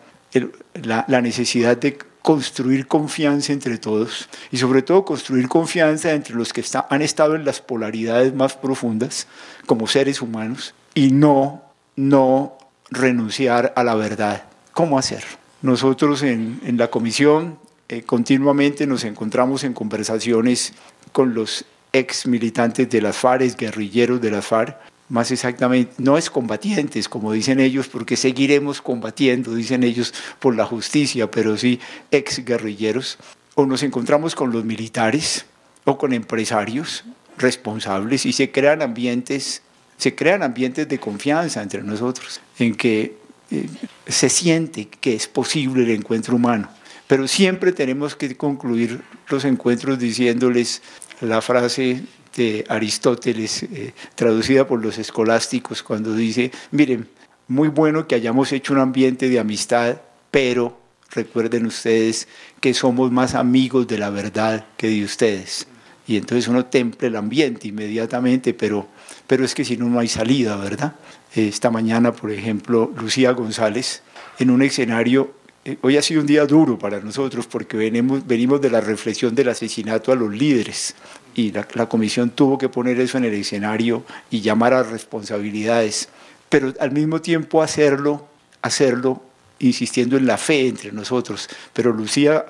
la, 0.74 1.22
necesidad 1.22 1.78
de 1.78 1.98
construir 2.22 2.88
confianza 2.88 3.52
entre 3.52 3.78
todos 3.78 4.30
y 4.52 4.58
sobre 4.58 4.82
todo 4.82 5.04
construir 5.04 5.48
confianza 5.48 6.12
entre 6.12 6.36
los 6.36 6.54
que 6.54 6.64
han 6.90 7.02
estado 7.02 7.36
en 7.36 7.46
las 7.46 7.62
polaridades 7.62 8.34
más 8.34 8.56
profundas 8.56 9.28
como 9.66 9.88
seres 9.88 10.22
humanos 10.22 10.74
y 10.94 11.12
no, 11.12 11.64
no 11.96 12.58
renunciar 12.90 13.74
a 13.76 13.84
la 13.84 13.96
verdad. 13.96 14.44
¿Cómo 14.74 14.98
hacer? 14.98 15.24
Nosotros 15.62 16.24
en, 16.24 16.62
en 16.64 16.78
la 16.78 16.90
comisión 16.90 17.58
eh, 17.90 18.04
continuamente 18.04 18.88
nos 18.88 19.04
encontramos 19.04 19.64
en 19.64 19.74
conversaciones 19.74 20.74
con 21.12 21.34
los 21.34 21.66
ex 21.94 22.26
militantes 22.26 22.90
de 22.90 23.02
las 23.02 23.18
FARC, 23.18 23.58
guerrilleros 23.58 24.22
de 24.22 24.32
las 24.32 24.46
FARC, 24.46 24.78
más 25.10 25.30
exactamente, 25.32 25.92
no 25.98 26.18
es 26.18 26.30
combatientes, 26.30 27.10
como 27.10 27.34
dicen 27.34 27.60
ellos, 27.60 27.90
porque 27.90 28.16
seguiremos 28.16 28.82
combatiendo, 28.82 29.54
dicen 29.54 29.84
ellos, 29.84 30.14
por 30.40 30.56
la 30.56 30.66
justicia, 30.66 31.30
pero 31.30 31.58
sí 31.58 31.82
ex 32.12 32.46
guerrilleros, 32.46 33.18
o 33.56 33.66
nos 33.66 33.84
encontramos 33.84 34.36
con 34.36 34.54
los 34.54 34.64
militares 34.64 35.46
o 35.84 35.98
con 35.98 36.14
empresarios 36.14 37.04
responsables 37.38 38.26
y 38.26 38.32
se 38.32 38.52
crean 38.52 38.82
ambientes, 38.82 39.62
se 39.98 40.16
crean 40.16 40.44
ambientes 40.44 40.88
de 40.88 41.00
confianza 41.00 41.62
entre 41.62 41.84
nosotros, 41.84 42.40
en 42.58 42.76
que 42.76 43.18
eh, 43.52 43.68
se 44.08 44.30
siente 44.30 44.88
que 44.88 45.14
es 45.14 45.28
posible 45.28 45.84
el 45.84 45.92
encuentro 45.92 46.38
humano. 46.38 46.70
Pero 47.08 47.28
siempre 47.28 47.74
tenemos 47.74 48.16
que 48.16 48.38
concluir 48.38 49.02
los 49.28 49.44
encuentros 49.44 50.00
diciéndoles 50.00 50.82
la 51.22 51.42
frase 51.42 52.04
de 52.36 52.66
Aristóteles, 52.68 53.64
eh, 53.64 53.94
traducida 54.16 54.68
por 54.68 54.84
los 54.84 54.98
escolásticos, 54.98 55.84
cuando 55.84 56.16
dice, 56.16 56.52
miren, 56.72 57.08
muy 57.48 57.68
bueno 57.68 58.08
que 58.08 58.16
hayamos 58.16 58.52
hecho 58.52 58.74
un 58.74 58.80
ambiente 58.80 59.30
de 59.30 59.40
amistad, 59.40 59.98
pero 60.30 60.80
recuerden 61.12 61.66
ustedes 61.66 62.28
que 62.60 62.74
somos 62.74 63.12
más 63.12 63.36
amigos 63.36 63.88
de 63.88 63.98
la 63.98 64.10
verdad 64.10 64.66
que 64.78 64.88
de 64.88 65.04
ustedes. 65.04 65.68
Y 66.08 66.18
entonces 66.18 66.48
uno 66.48 66.66
temple 66.66 67.10
el 67.10 67.16
ambiente 67.16 67.68
inmediatamente, 67.68 68.54
pero, 68.54 68.88
pero 69.28 69.46
es 69.46 69.54
que 69.54 69.66
si 69.66 69.78
no, 69.78 69.88
no 69.88 70.00
hay 70.00 70.08
salida, 70.08 70.56
¿verdad? 70.56 70.96
Esta 71.36 71.70
mañana, 71.70 72.14
por 72.14 72.32
ejemplo, 72.32 72.92
Lucía 72.98 73.32
González, 73.32 74.02
en 74.40 74.50
un 74.50 74.62
escenario 74.62 75.24
eh, 75.24 75.41
hoy 75.82 75.98
ha 75.98 76.02
sido 76.02 76.22
un 76.22 76.28
día 76.28 76.46
duro 76.46 76.80
para 76.80 77.00
nosotros 77.00 77.46
porque 77.46 77.78
venimos, 77.78 78.26
venimos 78.26 78.62
de 78.62 78.70
la 78.70 78.82
reflexión 78.82 79.36
del 79.36 79.50
asesinato 79.50 80.12
a 80.12 80.16
los 80.16 80.34
líderes 80.34 80.96
y 81.36 81.52
la, 81.52 81.64
comisión 81.88 82.32
tuvo 82.32 82.58
que 82.58 82.70
poner 82.70 83.00
eso 83.00 83.18
en 83.18 83.26
el 83.26 83.34
escenario 83.34 84.04
y 84.30 84.42
llamar 84.42 84.74
a 84.74 84.84
responsabilidades, 84.84 86.10
pero 86.50 86.74
al 86.80 86.92
mismo 86.92 87.22
tiempo 87.22 87.62
hacerlo, 87.62 88.28
hacerlo 88.62 89.22
insistiendo 89.60 90.18
en 90.18 90.26
la 90.26 90.38
fe 90.38 90.68
entre 90.68 90.92
nosotros. 90.92 91.48
Pero 91.74 91.94
Lucía, 91.94 92.46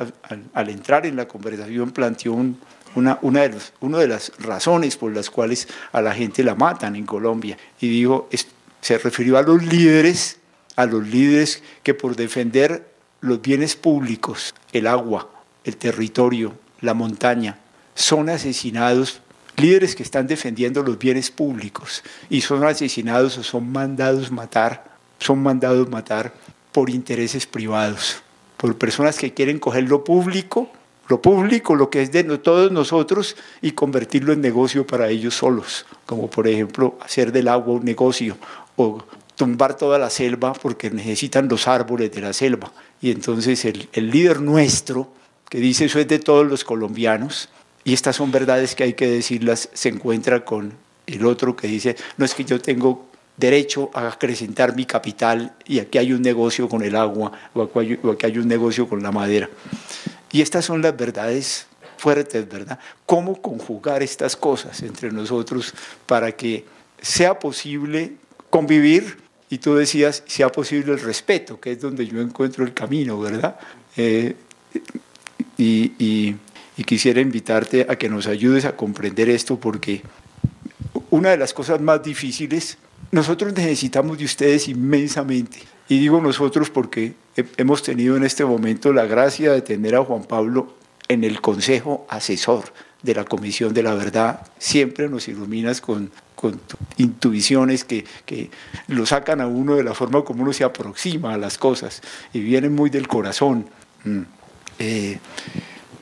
al, 0.54 0.70
entrar 0.70 1.06
en 1.06 1.18
la 1.18 1.28
conversación, 1.28 1.92
planteó 1.92 2.34
una, 2.96 3.20
una, 3.22 3.48
de 3.48 3.58
una 3.82 4.00
de 4.00 4.08
las 4.08 4.32
razones 4.40 4.96
por 4.96 5.14
las 5.14 5.30
cuales 5.30 5.68
a 5.92 6.02
la 6.02 6.16
gente 6.16 6.44
la 6.44 6.56
matan 6.56 6.96
en 6.96 7.06
Colombia. 7.06 7.58
Y 7.82 7.90
dijo, 7.90 8.30
se 8.80 8.98
refirió 8.98 9.38
a 9.38 9.44
los 9.44 9.62
líderes, 9.62 10.38
a 10.78 10.86
los 10.86 11.06
líderes 11.06 11.62
que 11.84 11.94
por 11.94 12.16
defender 12.16 12.91
los 13.22 13.42
bienes 13.42 13.76
públicos, 13.76 14.54
el 14.74 14.88
agua, 14.88 15.30
el 15.64 15.78
territorio, 15.78 16.54
la 16.82 16.94
montaña, 16.94 17.60
son 17.96 18.30
asesinados 18.30 19.22
líderes 19.58 19.96
que 19.96 20.04
están 20.04 20.28
defendiendo 20.28 20.82
los 20.82 20.98
bienes 20.98 21.30
públicos 21.30 22.04
y 22.30 22.42
son 22.42 22.64
asesinados 22.64 23.38
o 23.38 23.44
son 23.44 23.72
mandados 23.72 24.32
matar, 24.32 24.86
son 25.20 25.42
mandados 25.44 25.90
matar 25.90 26.34
por 26.72 26.90
intereses 26.90 27.46
privados, 27.46 28.24
por 28.58 28.76
personas 28.78 29.18
que 29.18 29.34
quieren 29.34 29.60
coger 29.60 29.88
lo 29.88 30.04
público, 30.04 30.70
lo 31.08 31.22
público, 31.22 31.76
lo 31.76 31.90
que 31.90 32.02
es 32.02 32.12
de 32.12 32.24
todos 32.38 32.72
nosotros 32.72 33.36
y 33.62 33.72
convertirlo 33.74 34.34
en 34.34 34.42
negocio 34.42 34.88
para 34.88 35.10
ellos 35.10 35.36
solos, 35.36 35.86
como 36.06 36.30
por 36.30 36.48
ejemplo 36.48 36.98
hacer 37.02 37.32
del 37.32 37.50
agua 37.50 37.76
un 37.76 37.86
negocio 37.86 38.38
o 38.78 39.04
tumbar 39.42 39.76
toda 39.76 39.98
la 39.98 40.12
selva 40.12 40.54
porque 40.54 40.92
necesitan 40.92 41.48
los 41.50 41.68
árboles 41.68 42.12
de 42.12 42.22
la 42.22 42.32
selva. 42.32 42.72
Y 43.02 43.10
entonces 43.10 43.66
el, 43.66 43.90
el 43.92 44.12
líder 44.12 44.40
nuestro, 44.40 45.12
que 45.50 45.58
dice 45.58 45.86
eso 45.86 45.98
es 45.98 46.08
de 46.08 46.20
todos 46.20 46.46
los 46.46 46.64
colombianos, 46.64 47.50
y 47.84 47.94
estas 47.94 48.18
son 48.18 48.32
verdades 48.32 48.76
que 48.76 48.84
hay 48.84 48.94
que 48.94 49.08
decirlas, 49.08 49.68
se 49.74 49.90
encuentra 49.90 50.46
con 50.46 50.74
el 51.08 51.26
otro 51.26 51.56
que 51.56 51.66
dice, 51.66 51.96
no 52.18 52.26
es 52.26 52.36
que 52.36 52.46
yo 52.46 52.62
tengo 52.62 53.08
derecho 53.36 53.90
a 53.96 54.10
acrecentar 54.10 54.76
mi 54.76 54.86
capital 54.86 55.56
y 55.66 55.80
aquí 55.80 55.98
hay 55.98 56.14
un 56.14 56.22
negocio 56.22 56.70
con 56.70 56.84
el 56.84 56.96
agua 56.96 57.32
o 57.56 57.64
aquí 57.64 58.26
hay 58.28 58.38
un 58.38 58.48
negocio 58.48 58.88
con 58.88 59.02
la 59.02 59.12
madera. 59.12 59.50
Y 60.32 60.44
estas 60.44 60.66
son 60.66 60.84
las 60.84 60.96
verdades 60.96 61.66
fuertes, 61.98 62.48
¿verdad? 62.48 62.78
¿Cómo 63.08 63.42
conjugar 63.42 64.04
estas 64.04 64.36
cosas 64.36 64.84
entre 64.84 65.12
nosotros 65.12 65.74
para 66.06 66.32
que 66.32 66.64
sea 67.02 67.40
posible 67.40 68.14
convivir 68.52 69.21
y 69.52 69.60
tú 69.60 69.76
decías, 69.76 70.24
sea 70.26 70.52
posible 70.52 70.94
el 70.94 71.00
respeto, 71.00 71.60
que 71.60 71.74
es 71.74 71.82
donde 71.82 72.08
yo 72.08 72.20
encuentro 72.20 72.66
el 72.66 72.74
camino, 72.74 73.20
¿verdad? 73.20 73.60
Eh, 73.96 74.36
y 75.58 76.36
y 76.82 76.84
quisiera 76.84 77.22
invitarte 77.22 77.86
a 77.88 77.96
que 77.96 78.10
nos 78.10 78.26
ayudes 78.26 78.66
a 78.66 78.76
comprender 78.76 79.30
esto 79.30 79.60
porque 79.60 80.02
una 81.12 81.30
de 81.30 81.38
las 81.38 81.54
cosas 81.54 81.80
más 81.80 82.02
difíciles, 82.02 82.80
nosotros 83.12 83.54
necesitamos 83.54 84.18
de 84.18 84.26
ustedes 84.26 84.68
inmensamente. 84.68 85.60
Y 85.90 86.00
digo 86.00 86.20
nosotros 86.22 86.72
porque 86.72 87.14
hemos 87.58 87.84
tenido 87.84 88.18
en 88.18 88.24
este 88.24 88.46
momento 88.46 88.94
la 88.94 89.06
gracia 89.06 89.52
de 89.52 89.62
tener 89.62 89.96
a 89.96 90.04
Juan 90.04 90.24
Pablo 90.24 90.74
en 91.08 91.24
el 91.24 91.40
consejo 91.40 92.08
asesor 92.10 92.74
de 93.04 93.14
la 93.14 93.26
Comisión 93.26 93.74
de 93.76 93.84
la 93.84 93.94
Verdad. 93.94 94.48
Siempre 94.58 95.08
nos 95.08 95.28
iluminas 95.28 95.82
con, 95.82 96.10
con 96.42 96.60
intuiciones 96.98 97.84
que, 97.84 98.04
que, 98.26 98.50
lo 98.88 99.06
sacan 99.06 99.42
a 99.42 99.48
uno 99.48 99.76
de 99.76 99.84
la 99.84 99.94
forma 99.94 100.24
como 100.24 100.42
uno 100.42 100.54
se 100.54 100.64
aproxima 100.64 101.36
a 101.36 101.38
las 101.38 101.60
cosas 101.60 102.02
y 102.34 102.40
vienen 102.40 102.74
muy 102.74 102.90
del 102.90 103.08
corazón. 103.08 103.68
Mm. 104.04 104.22
Eh, 104.80 105.20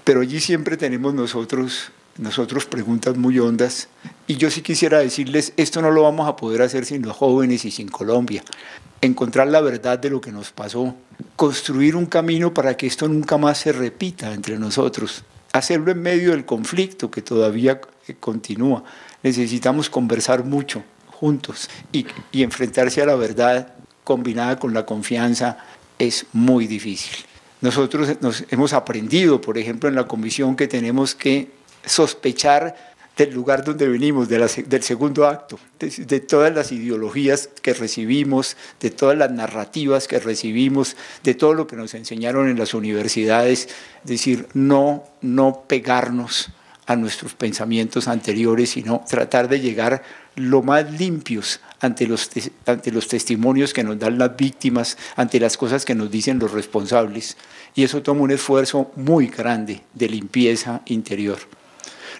pero 0.05 0.21
allí 0.21 0.39
siempre 0.39 0.77
tenemos 0.77 1.13
nosotros, 1.13 1.91
nosotros 2.17 2.65
preguntas 2.65 3.17
muy 3.17 3.37
hondas 3.37 3.89
y 4.27 4.37
yo 4.37 4.49
sí 4.49 4.61
quisiera 4.61 4.99
decirles, 4.99 5.51
esto 5.57 5.81
no 5.81 5.91
lo 5.91 6.03
vamos 6.03 6.29
a 6.29 6.37
poder 6.37 6.61
hacer 6.61 6.85
sin 6.85 7.01
los 7.01 7.17
jóvenes 7.17 7.65
y 7.65 7.71
sin 7.71 7.89
Colombia. 7.89 8.41
Encontrar 9.01 9.49
la 9.49 9.59
verdad 9.59 9.99
de 9.99 10.09
lo 10.09 10.21
que 10.21 10.31
nos 10.31 10.51
pasó, 10.51 10.95
construir 11.35 11.97
un 11.97 12.05
camino 12.05 12.53
para 12.53 12.77
que 12.77 12.87
esto 12.87 13.09
nunca 13.09 13.37
más 13.37 13.57
se 13.57 13.73
repita 13.73 14.33
entre 14.33 14.57
nosotros, 14.57 15.25
hacerlo 15.51 15.91
en 15.91 16.01
medio 16.01 16.31
del 16.31 16.45
conflicto 16.45 17.11
que 17.11 17.21
todavía 17.21 17.81
continúa. 18.19 18.85
Necesitamos 19.23 19.89
conversar 19.89 20.43
mucho 20.43 20.83
juntos 21.19 21.69
y, 21.91 22.05
enfrentarse 22.33 23.01
a 23.01 23.05
la 23.05 23.15
verdad 23.15 23.73
combinada 24.03 24.57
con 24.57 24.73
la 24.73 24.85
confianza 24.85 25.57
es 25.97 26.25
muy 26.31 26.65
difícil. 26.65 27.25
Nosotros 27.61 28.21
nos 28.21 28.45
hemos 28.49 28.71
aprendido, 28.71 29.41
por 29.41 29.57
ejemplo, 29.57 29.89
en 29.89 29.95
la 29.95 30.07
comisión 30.07 30.55
que 30.55 30.67
tenemos 30.67 31.13
que 31.13 31.51
sospechar 31.85 32.75
del 33.17 33.33
lugar 33.33 33.65
donde 33.65 33.85
venimos, 33.89 34.29
del 34.29 34.81
segundo 34.81 35.27
acto, 35.27 35.59
de, 35.77 36.19
todas 36.21 36.55
las 36.55 36.71
ideologías 36.71 37.49
que 37.61 37.73
recibimos, 37.73 38.55
de 38.79 38.91
todas 38.91 39.17
las 39.17 39.29
narrativas 39.29 40.07
que 40.07 40.19
recibimos, 40.19 40.95
de 41.23 41.33
todo 41.33 41.53
lo 41.53 41.67
que 41.67 41.75
nos 41.75 41.93
enseñaron 41.95 42.47
en 42.47 42.57
las 42.57 42.73
universidades, 42.73 43.67
es 44.03 44.09
decir, 44.09 44.47
no, 44.53 45.03
no 45.21 45.65
pegarnos 45.67 46.49
a 46.89 46.95
nuestros 46.95 47.35
pensamientos 47.35 48.07
anteriores, 48.07 48.71
sino 48.71 49.05
tratar 49.07 49.47
de 49.47 49.59
llegar 49.59 50.01
lo 50.35 50.63
más 50.63 50.91
limpios 50.91 51.59
ante 51.79 52.07
los, 52.07 52.31
ante 52.65 52.91
los 52.91 53.07
testimonios 53.07 53.75
que 53.75 53.83
nos 53.83 53.99
dan 53.99 54.17
las 54.17 54.35
víctimas, 54.35 54.97
ante 55.15 55.39
las 55.39 55.55
cosas 55.55 55.85
que 55.85 55.93
nos 55.93 56.09
dicen 56.09 56.39
los 56.39 56.51
responsables. 56.51 57.37
Y 57.75 57.83
eso 57.83 58.01
toma 58.01 58.21
un 58.21 58.31
esfuerzo 58.31 58.91
muy 58.95 59.27
grande 59.27 59.83
de 59.93 60.09
limpieza 60.09 60.81
interior. 60.87 61.37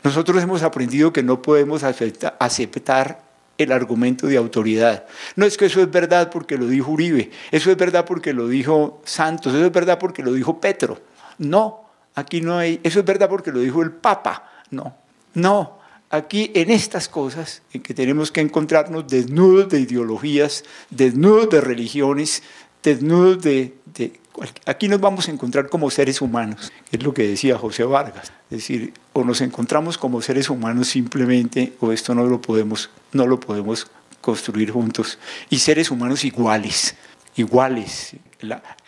Nosotros 0.03 0.43
hemos 0.43 0.61
aprendido 0.61 1.11
que 1.11 1.23
no 1.23 1.41
podemos 1.41 1.81
aceptar 1.83 3.23
el 3.57 3.71
argumento 3.71 4.27
de 4.27 4.37
autoridad. 4.37 5.05
No 5.35 5.47
es 5.47 5.57
que 5.57 5.65
eso 5.65 5.81
es 5.81 5.89
verdad 5.89 6.29
porque 6.29 6.59
lo 6.59 6.67
dijo 6.67 6.91
Uribe, 6.91 7.31
eso 7.49 7.71
es 7.71 7.75
verdad 7.75 8.05
porque 8.05 8.33
lo 8.33 8.47
dijo 8.47 9.01
Santos, 9.03 9.51
eso 9.51 9.65
es 9.65 9.71
verdad 9.71 9.97
porque 9.97 10.21
lo 10.21 10.31
dijo 10.31 10.61
Petro. 10.61 11.01
No, 11.39 11.89
aquí 12.13 12.39
no 12.39 12.55
hay, 12.55 12.79
eso 12.83 12.99
es 12.99 13.05
verdad 13.05 13.27
porque 13.27 13.51
lo 13.51 13.61
dijo 13.61 13.81
el 13.81 13.93
Papa. 13.93 14.48
No, 14.71 14.95
no, 15.33 15.79
aquí 16.09 16.51
en 16.55 16.71
estas 16.71 17.07
cosas 17.07 17.61
en 17.73 17.81
que 17.81 17.93
tenemos 17.93 18.31
que 18.31 18.41
encontrarnos 18.41 19.07
desnudos 19.07 19.69
de 19.69 19.79
ideologías, 19.81 20.63
desnudos 20.89 21.49
de 21.49 21.61
religiones, 21.61 22.43
desnudos 22.83 23.41
de, 23.43 23.73
Aquí 24.65 24.87
nos 24.87 25.01
vamos 25.01 25.27
a 25.27 25.31
encontrar 25.31 25.67
como 25.67 25.89
seres 25.89 26.21
humanos, 26.21 26.71
es 26.91 27.03
lo 27.03 27.13
que 27.13 27.27
decía 27.27 27.57
José 27.57 27.83
Vargas. 27.83 28.31
Es 28.49 28.59
decir, 28.59 28.93
o 29.11 29.25
nos 29.25 29.41
encontramos 29.41 29.97
como 29.97 30.21
seres 30.21 30.49
humanos 30.49 30.87
simplemente, 30.87 31.73
o 31.81 31.91
esto 31.91 32.15
no 32.15 32.25
lo 32.25 32.41
podemos, 32.41 32.89
no 33.11 33.27
lo 33.27 33.39
podemos 33.39 33.87
construir 34.21 34.71
juntos. 34.71 35.19
Y 35.49 35.59
seres 35.59 35.91
humanos 35.91 36.23
iguales, 36.23 36.95
iguales. 37.35 38.15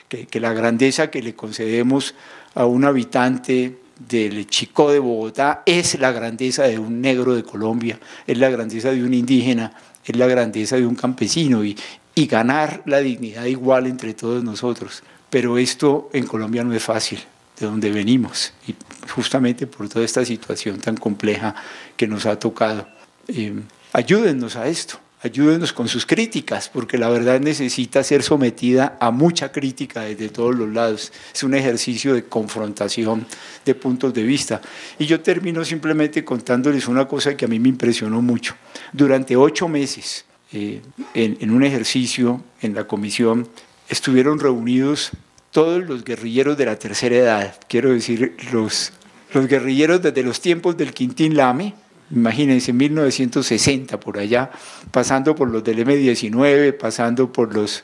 que, 0.08 0.26
que 0.26 0.40
la 0.40 0.54
grandeza 0.54 1.12
que 1.12 1.22
le 1.22 1.36
concedemos 1.36 2.16
a 2.56 2.66
un 2.66 2.86
habitante 2.86 3.78
del 4.08 4.48
Chico 4.48 4.92
de 4.92 5.00
Bogotá 5.00 5.64
es 5.66 6.00
la 6.00 6.12
grandeza 6.12 6.64
de 6.64 6.80
un 6.80 7.02
negro 7.02 7.36
de 7.36 7.44
Colombia, 7.44 8.00
es 8.26 8.38
la 8.38 8.50
grandeza 8.50 8.92
de 8.92 9.04
un 9.04 9.14
indígena, 9.14 9.74
es 10.06 10.16
la 10.16 10.28
grandeza 10.28 10.76
de 10.76 10.86
un 10.86 10.96
campesino 10.96 11.64
y, 11.64 11.78
y 12.16 12.26
ganar 12.28 12.82
la 12.86 13.00
dignidad 13.00 13.46
igual 13.46 13.88
entre 13.88 14.14
todos 14.14 14.44
nosotros. 14.44 15.04
Pero 15.30 15.58
esto 15.58 16.10
en 16.14 16.26
Colombia 16.26 16.64
no 16.64 16.74
es 16.74 16.84
fácil, 16.84 17.20
de 17.60 17.66
donde 17.66 17.92
venimos, 17.92 18.54
y 18.68 18.76
justamente 19.10 19.68
por 19.68 19.88
toda 19.88 20.04
esta 20.04 20.26
situación 20.26 20.80
tan 20.80 20.98
compleja 20.98 21.56
que 21.96 22.08
nos 22.08 22.26
ha 22.26 22.38
tocado. 22.38 22.88
Eh, 23.28 23.54
ayúdennos 23.94 24.56
a 24.56 24.68
esto, 24.68 25.00
ayúdenos 25.24 25.74
con 25.74 25.88
sus 25.88 26.06
críticas, 26.06 26.70
porque 26.70 26.98
la 26.98 27.10
verdad 27.10 27.40
necesita 27.40 28.04
ser 28.04 28.24
sometida 28.24 28.98
a 29.00 29.12
mucha 29.12 29.52
crítica 29.52 30.02
desde 30.02 30.30
todos 30.30 30.56
los 30.56 30.70
lados. 30.70 31.12
Es 31.34 31.44
un 31.44 31.54
ejercicio 31.54 32.14
de 32.14 32.26
confrontación 32.26 33.26
de 33.66 33.76
puntos 33.76 34.14
de 34.14 34.24
vista. 34.24 34.62
Y 35.00 35.06
yo 35.06 35.22
termino 35.22 35.64
simplemente 35.64 36.24
contándoles 36.24 36.88
una 36.88 37.08
cosa 37.08 37.38
que 37.38 37.46
a 37.46 37.48
mí 37.48 37.60
me 37.60 37.70
impresionó 37.70 38.22
mucho. 38.22 38.56
Durante 38.94 39.36
ocho 39.36 39.68
meses, 39.68 40.26
eh, 40.54 40.82
en 41.14 41.52
un 41.52 41.64
ejercicio 41.64 42.44
en 42.62 42.74
la 42.74 42.86
comisión, 42.86 43.48
estuvieron 43.90 44.40
reunidos 44.40 45.12
todos 45.52 45.84
los 45.84 46.04
guerrilleros 46.04 46.58
de 46.58 46.66
la 46.66 46.80
tercera 46.80 47.16
edad, 47.16 47.56
quiero 47.68 47.92
decir, 47.92 48.36
los, 48.54 48.94
los 49.34 49.48
guerrilleros 49.48 50.02
desde 50.02 50.24
los 50.24 50.40
tiempos 50.40 50.78
del 50.78 50.94
Quintín 50.94 51.36
Lame, 51.36 51.76
imagínense, 52.12 52.74
1960 52.74 54.00
por 54.00 54.18
allá, 54.18 54.52
pasando 54.92 55.36
por 55.36 55.50
los 55.50 55.64
del 55.64 55.80
M-19, 55.80 56.78
pasando 56.78 57.32
por 57.32 57.54
los, 57.54 57.84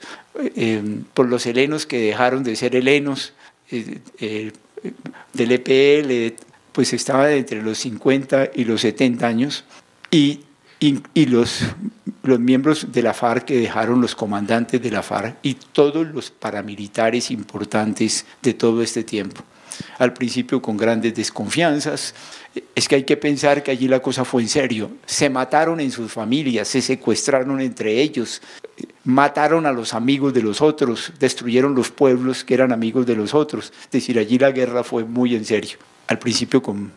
eh, 0.56 0.82
por 1.14 1.28
los 1.28 1.46
helenos 1.46 1.86
que 1.86 2.00
dejaron 2.00 2.44
de 2.44 2.56
ser 2.56 2.76
helenos, 2.76 3.34
eh, 3.72 4.00
eh, 4.20 4.52
del 5.34 5.52
EPL, 5.52 6.36
pues 6.72 6.94
estaba 6.94 7.32
entre 7.32 7.62
los 7.62 7.80
50 7.80 8.52
y 8.56 8.66
los 8.66 8.82
70 8.82 9.28
años, 9.28 9.64
y 10.12 10.42
y, 10.80 11.26
los, 11.26 11.62
los 12.24 12.40
miembros 12.40 12.92
de 12.92 13.02
la 13.02 13.14
FARC 13.14 13.46
que 13.46 13.58
dejaron 13.58 14.02
los 14.02 14.16
comandantes 14.16 14.82
de 14.82 14.92
la 14.92 15.02
FARC 15.02 15.38
y 15.42 15.56
todos 15.56 16.08
los 16.08 16.30
paramilitares 16.30 17.32
importantes 17.32 18.26
de 18.42 18.54
todo 18.54 18.82
este 18.82 19.04
tiempo. 19.04 19.44
Al 19.98 20.14
principio 20.14 20.62
con 20.62 20.78
grandes 20.78 21.16
desconfianzas, 21.16 22.14
es 22.76 22.88
que 22.88 22.96
hay 22.96 23.04
que 23.04 23.18
pensar 23.18 23.64
que 23.64 23.72
allí 23.72 23.88
la 23.88 24.00
cosa 24.00 24.26
fue 24.26 24.42
en 24.42 24.50
serio. 24.50 24.92
Se 25.06 25.30
mataron 25.30 25.80
en 25.80 25.92
sus 25.92 26.12
familias, 26.12 26.68
se 26.68 26.82
secuestraron 26.82 27.60
entre 27.62 28.02
ellos, 28.02 28.42
mataron 29.04 29.66
a 29.66 29.72
los 29.72 29.94
amigos 29.94 30.34
de 30.34 30.42
los 30.42 30.62
otros, 30.62 31.14
destruyeron 31.20 31.76
los 31.76 31.92
pueblos 31.92 32.44
que 32.44 32.54
eran 32.54 32.72
amigos 32.72 33.06
de 33.06 33.16
los 33.16 33.34
otros. 33.34 33.74
Es 33.86 33.92
decir, 33.92 34.20
allí 34.20 34.38
la 34.38 34.52
guerra 34.52 34.84
fue 34.84 35.04
muy 35.04 35.36
en 35.36 35.46
serio. 35.46 35.78
Al 36.08 36.20
principio 36.20 36.62
con 36.62 36.92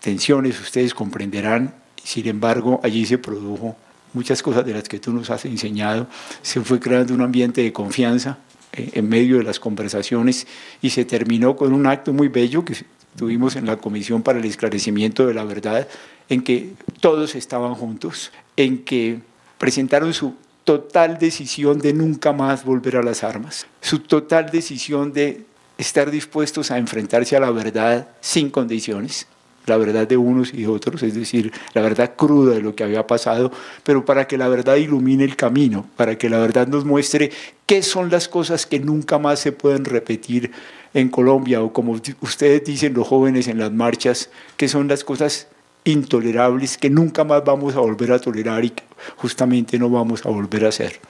tensiones, 0.00 0.60
ustedes 0.60 0.94
comprenderán, 0.94 1.74
sin 2.02 2.28
embargo, 2.28 2.80
allí 2.82 3.06
se 3.06 3.18
produjo 3.18 3.76
muchas 4.12 4.42
cosas 4.42 4.64
de 4.64 4.72
las 4.72 4.88
que 4.88 4.98
tú 4.98 5.12
nos 5.12 5.30
has 5.30 5.44
enseñado. 5.44 6.06
Se 6.42 6.60
fue 6.60 6.80
creando 6.80 7.14
un 7.14 7.22
ambiente 7.22 7.62
de 7.62 7.72
confianza 7.72 8.38
eh, 8.72 8.90
en 8.94 9.08
medio 9.08 9.38
de 9.38 9.44
las 9.44 9.60
conversaciones 9.60 10.46
y 10.82 10.90
se 10.90 11.04
terminó 11.04 11.56
con 11.56 11.72
un 11.72 11.86
acto 11.86 12.12
muy 12.12 12.28
bello 12.28 12.64
que 12.64 12.74
tuvimos 13.16 13.56
en 13.56 13.66
la 13.66 13.76
Comisión 13.76 14.22
para 14.22 14.38
el 14.38 14.44
Esclarecimiento 14.44 15.26
de 15.26 15.34
la 15.34 15.44
Verdad, 15.44 15.88
en 16.28 16.42
que 16.42 16.72
todos 17.00 17.34
estaban 17.34 17.74
juntos, 17.74 18.32
en 18.56 18.84
que 18.84 19.20
presentaron 19.58 20.12
su 20.14 20.34
total 20.64 21.18
decisión 21.18 21.78
de 21.78 21.92
nunca 21.92 22.32
más 22.32 22.64
volver 22.64 22.96
a 22.96 23.02
las 23.02 23.22
armas, 23.22 23.66
su 23.80 24.00
total 24.00 24.50
decisión 24.50 25.12
de 25.12 25.44
estar 25.76 26.10
dispuestos 26.10 26.70
a 26.70 26.78
enfrentarse 26.78 27.36
a 27.36 27.40
la 27.40 27.50
verdad 27.50 28.08
sin 28.20 28.50
condiciones 28.50 29.26
la 29.66 29.76
verdad 29.76 30.06
de 30.06 30.16
unos 30.16 30.52
y 30.52 30.66
otros, 30.66 31.02
es 31.02 31.14
decir, 31.14 31.52
la 31.72 31.82
verdad 31.82 32.12
cruda 32.16 32.54
de 32.54 32.60
lo 32.60 32.74
que 32.74 32.84
había 32.84 33.06
pasado, 33.06 33.50
pero 33.82 34.04
para 34.04 34.26
que 34.26 34.36
la 34.36 34.48
verdad 34.48 34.76
ilumine 34.76 35.24
el 35.24 35.36
camino, 35.36 35.88
para 35.96 36.18
que 36.18 36.28
la 36.28 36.38
verdad 36.38 36.66
nos 36.66 36.84
muestre 36.84 37.30
qué 37.66 37.82
son 37.82 38.10
las 38.10 38.28
cosas 38.28 38.66
que 38.66 38.78
nunca 38.78 39.18
más 39.18 39.40
se 39.40 39.52
pueden 39.52 39.84
repetir 39.84 40.50
en 40.94 41.08
Colombia, 41.08 41.62
o 41.62 41.72
como 41.72 42.00
ustedes 42.20 42.64
dicen 42.64 42.94
los 42.94 43.06
jóvenes 43.06 43.48
en 43.48 43.58
las 43.58 43.72
marchas, 43.72 44.30
qué 44.56 44.68
son 44.68 44.88
las 44.88 45.04
cosas 45.04 45.48
intolerables 45.84 46.78
que 46.78 46.88
nunca 46.88 47.24
más 47.24 47.44
vamos 47.44 47.76
a 47.76 47.80
volver 47.80 48.12
a 48.12 48.18
tolerar 48.18 48.64
y 48.64 48.70
que 48.70 48.84
justamente 49.16 49.78
no 49.78 49.90
vamos 49.90 50.24
a 50.24 50.30
volver 50.30 50.64
a 50.64 50.68
hacer. 50.68 51.00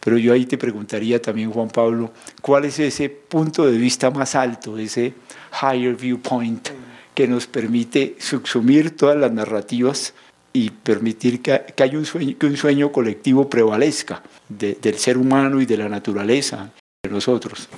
Pero 0.00 0.18
yo 0.18 0.32
ahí 0.32 0.44
te 0.44 0.58
preguntaría 0.58 1.22
también, 1.22 1.50
Juan 1.50 1.68
Pablo, 1.68 2.10
¿cuál 2.42 2.64
es 2.64 2.78
ese 2.80 3.08
punto 3.08 3.64
de 3.64 3.78
vista 3.78 4.10
más 4.10 4.34
alto, 4.34 4.76
ese 4.76 5.14
higher 5.62 5.94
viewpoint? 5.94 6.68
que 7.14 7.28
nos 7.28 7.46
permite 7.46 8.16
subsumir 8.18 8.96
todas 8.96 9.16
las 9.16 9.32
narrativas 9.32 10.14
y 10.52 10.70
permitir 10.70 11.42
que, 11.42 11.62
haya 11.78 11.98
un 11.98 12.04
sueño, 12.04 12.36
que 12.38 12.46
un 12.46 12.56
sueño 12.56 12.92
colectivo 12.92 13.48
prevalezca 13.48 14.22
del 14.48 14.98
ser 14.98 15.16
humano 15.16 15.60
y 15.60 15.66
de 15.66 15.76
la 15.76 15.88
naturaleza, 15.88 16.70
de 17.02 17.10
nosotros. 17.10 17.68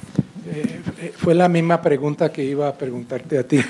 Eh, 0.54 1.12
fue 1.16 1.34
la 1.34 1.48
misma 1.48 1.82
pregunta 1.82 2.30
que 2.30 2.44
iba 2.44 2.68
a 2.68 2.74
preguntarte 2.74 3.38
a 3.38 3.42
ti, 3.46 3.60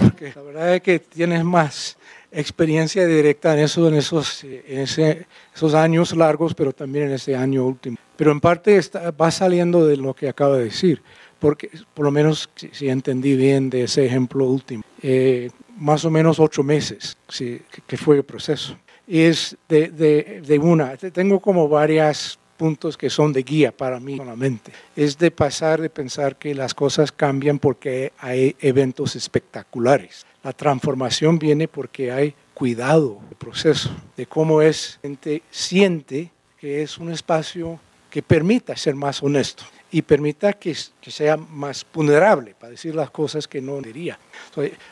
porque 0.00 0.32
la 0.34 0.42
verdad 0.42 0.74
es 0.76 0.82
que 0.82 0.98
tienes 1.00 1.42
más 1.42 1.96
experiencia 2.30 3.06
directa 3.06 3.54
en, 3.54 3.60
eso, 3.60 3.88
en, 3.88 3.94
esos, 3.94 4.44
en 4.44 4.80
ese, 4.80 5.26
esos 5.54 5.74
años 5.74 6.14
largos, 6.16 6.54
pero 6.54 6.72
también 6.72 7.06
en 7.06 7.12
ese 7.12 7.34
año 7.34 7.64
último. 7.64 7.96
Pero 8.16 8.30
en 8.30 8.40
parte 8.40 8.76
está, 8.76 9.10
va 9.10 9.30
saliendo 9.30 9.86
de 9.86 9.96
lo 9.96 10.14
que 10.14 10.28
acaba 10.28 10.58
de 10.58 10.64
decir 10.64 11.02
porque 11.38 11.70
por 11.94 12.04
lo 12.04 12.10
menos 12.10 12.48
si, 12.72 12.88
entendí 12.88 13.36
bien 13.36 13.70
de 13.70 13.84
ese 13.84 14.06
ejemplo 14.06 14.46
último, 14.46 14.82
eh, 15.02 15.50
más 15.78 16.04
o 16.04 16.10
menos 16.10 16.40
ocho 16.40 16.62
meses 16.62 17.16
que 17.86 17.96
fue 17.96 18.16
el 18.16 18.24
proceso. 18.24 18.76
Y 19.06 19.20
es 19.20 19.56
de, 19.68 19.88
de, 19.88 20.42
de, 20.44 20.58
una, 20.58 20.96
tengo 20.96 21.38
como 21.38 21.68
varios 21.68 22.38
puntos 22.56 22.96
que 22.96 23.10
son 23.10 23.32
de 23.32 23.42
guía 23.42 23.72
para 23.72 24.00
mí 24.00 24.16
solamente. 24.16 24.72
Es 24.96 25.18
de 25.18 25.30
pasar 25.30 25.80
de 25.80 25.90
pensar 25.90 26.36
que 26.36 26.54
las 26.54 26.74
cosas 26.74 27.12
cambian 27.12 27.58
porque 27.58 28.12
hay 28.18 28.56
eventos 28.60 29.16
espectaculares. 29.16 30.26
La 30.42 30.52
transformación 30.52 31.38
viene 31.38 31.68
porque 31.68 32.12
hay 32.12 32.34
cuidado 32.54 33.20
del 33.28 33.36
proceso, 33.36 33.90
de 34.16 34.26
cómo 34.26 34.62
es, 34.62 34.98
gente 35.02 35.42
siente 35.50 36.30
que 36.58 36.82
es 36.82 36.98
un 36.98 37.12
espacio 37.12 37.78
que 38.10 38.22
permita 38.22 38.74
ser 38.76 38.94
más 38.94 39.22
honesto 39.22 39.64
y 39.90 40.02
permita 40.02 40.52
que, 40.52 40.74
sea 40.74 41.36
más 41.36 41.86
vulnerable 41.92 42.54
para 42.58 42.70
decir 42.70 42.94
las 42.94 43.10
cosas 43.10 43.46
que 43.46 43.60
no 43.60 43.80
diría. 43.80 44.18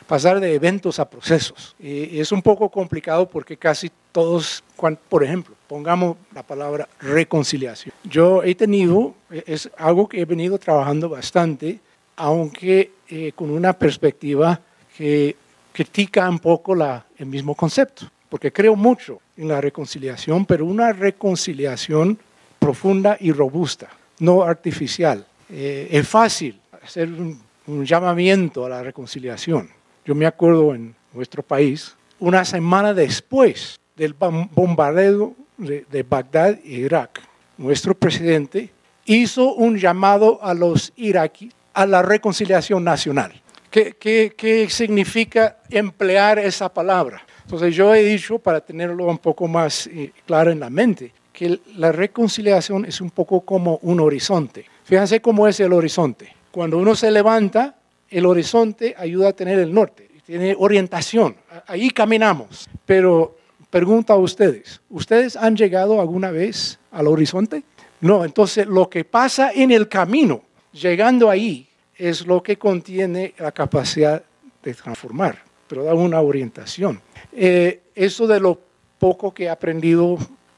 pasar 0.07 0.39
de 0.39 0.53
eventos 0.53 0.99
a 0.99 1.09
procesos. 1.09 1.75
Y 1.79 2.19
es 2.19 2.31
un 2.31 2.41
poco 2.41 2.69
complicado 2.69 3.27
porque 3.27 3.57
casi 3.57 3.91
todos, 4.11 4.63
por 5.09 5.23
ejemplo, 5.23 5.54
pongamos 5.67 6.17
la 6.33 6.43
palabra 6.43 6.87
reconciliación. 6.99 7.93
Yo 8.03 8.43
he 8.43 8.55
tenido, 8.55 9.15
es 9.29 9.69
algo 9.77 10.07
que 10.07 10.21
he 10.21 10.25
venido 10.25 10.57
trabajando 10.57 11.09
bastante, 11.09 11.79
aunque 12.15 12.91
eh, 13.09 13.31
con 13.35 13.49
una 13.49 13.73
perspectiva 13.73 14.59
que 14.97 15.35
critica 15.71 16.29
un 16.29 16.39
poco 16.39 16.73
la, 16.73 17.05
el 17.17 17.25
mismo 17.25 17.55
concepto, 17.55 18.09
porque 18.29 18.51
creo 18.51 18.75
mucho 18.75 19.19
en 19.37 19.49
la 19.49 19.59
reconciliación, 19.59 20.45
pero 20.45 20.65
una 20.65 20.93
reconciliación 20.93 22.17
profunda 22.59 23.17
y 23.19 23.31
robusta 23.31 23.89
no 24.19 24.43
artificial. 24.43 25.25
Eh, 25.49 25.87
es 25.91 26.07
fácil 26.07 26.59
hacer 26.83 27.09
un, 27.09 27.39
llamamiento 27.83 28.65
a 28.65 28.69
la 28.69 28.83
reconciliación. 28.83 29.69
Yo 30.05 30.13
me 30.13 30.27
acuerdo 30.27 30.75
en 30.75 30.93
nuestro 31.13 31.41
país, 31.41 31.95
una 32.19 32.45
semana 32.45 32.93
después 32.93 33.79
del 33.95 34.13
bombardeo 34.13 35.33
de, 35.57 35.85
de 35.89 36.03
Bagdad 36.03 36.59
e 36.63 36.71
Irak, 36.71 37.21
nuestro 37.57 37.95
presidente 37.95 38.69
hizo 39.05 39.53
un 39.53 39.77
llamado 39.77 40.39
a 40.41 40.53
los 40.53 40.91
iraquíes 40.95 41.53
a 41.75 41.85
la 41.85 42.01
reconciliación 42.01 42.83
nacional, 42.83 43.33
¿Qué, 43.69 43.97
qué, 43.99 44.33
qué 44.37 44.69
significa 44.69 45.57
emplear 45.69 46.39
esa 46.39 46.69
palabra? 46.69 47.21
Entonces 47.43 47.75
yo 47.75 47.93
he 47.93 48.01
dicho, 48.01 48.39
para 48.39 48.61
tenerlo 48.61 49.05
un 49.05 49.17
poco 49.17 49.49
más 49.49 49.87
eh, 49.87 50.13
claro 50.25 50.49
en 50.49 50.61
la 50.61 50.69
mente, 50.69 51.11
que 51.33 51.59
la 51.75 51.91
reconciliación 51.91 52.85
es 52.85 53.01
un 53.01 53.09
poco 53.09 53.41
como 53.41 53.79
un 53.81 53.99
horizonte. 53.99 54.65
Fíjense 54.85 55.19
cómo 55.19 55.45
es 55.45 55.59
el 55.59 55.73
horizonte. 55.73 56.33
Cuando 56.51 56.77
uno 56.77 56.95
se 56.95 57.11
levanta, 57.11 57.75
el 58.09 58.25
horizonte 58.25 58.95
ayuda 58.97 59.29
a 59.29 59.33
tener 59.33 59.59
el 59.59 59.73
norte, 59.73 60.07
tiene 60.25 60.55
orientación. 60.57 61.35
Ahí 61.67 61.89
caminamos. 61.89 62.69
Pero 62.85 63.35
pregunto 63.69 64.13
a 64.13 64.17
ustedes, 64.17 64.81
¿ustedes 64.89 65.35
han 65.35 65.55
llegado 65.55 65.99
alguna 65.99 66.31
vez 66.31 66.79
al 66.91 67.07
horizonte? 67.07 67.63
No, 68.01 68.25
entonces 68.25 68.67
lo 68.67 68.89
que 68.89 69.03
pasa 69.03 69.51
en 69.53 69.71
el 69.71 69.87
camino, 69.87 70.41
llegando 70.73 71.29
ahí, 71.29 71.67
es 71.97 72.25
lo 72.25 72.43
que 72.43 72.57
contiene 72.57 73.33
la 73.37 73.51
capacidad 73.51 74.21
de 74.63 74.73
transformar, 74.73 75.41
pero 75.67 75.83
da 75.83 75.93
una 75.93 76.21
orientación. 76.21 76.99
Eh, 77.31 77.81
eso 77.95 78.27
de 78.27 78.39
lo 78.39 78.59
poco 78.99 79.33
que 79.33 79.45
he 79.45 79.49
aprendido, 79.49 80.17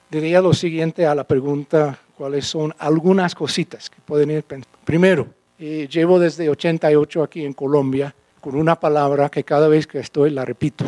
diría 0.09 0.41
lo 0.41 0.53
siguiente 0.53 1.05
a 1.05 1.13
la 1.13 1.23
pregunta, 1.23 1.99
¿cuáles 2.17 2.47
son 2.47 2.73
algunas 2.79 3.35
cositas 3.35 3.89
que 3.89 3.97
pueden 4.03 4.31
ir 4.31 4.43
pensando? 4.43 4.77
Primero, 4.83 5.27
eh, 5.59 5.87
llevo 5.91 6.19
desde 6.19 6.49
88 6.49 7.23
aquí 7.23 7.45
en 7.45 7.53
Colombia 7.53 8.13
con 8.41 8.55
una 8.55 8.79
palabra 8.79 9.29
que 9.29 9.43
cada 9.43 9.67
vez 9.67 9.87
que 9.87 9.99
estoy 9.99 10.29
la 10.29 10.45
repito. 10.45 10.85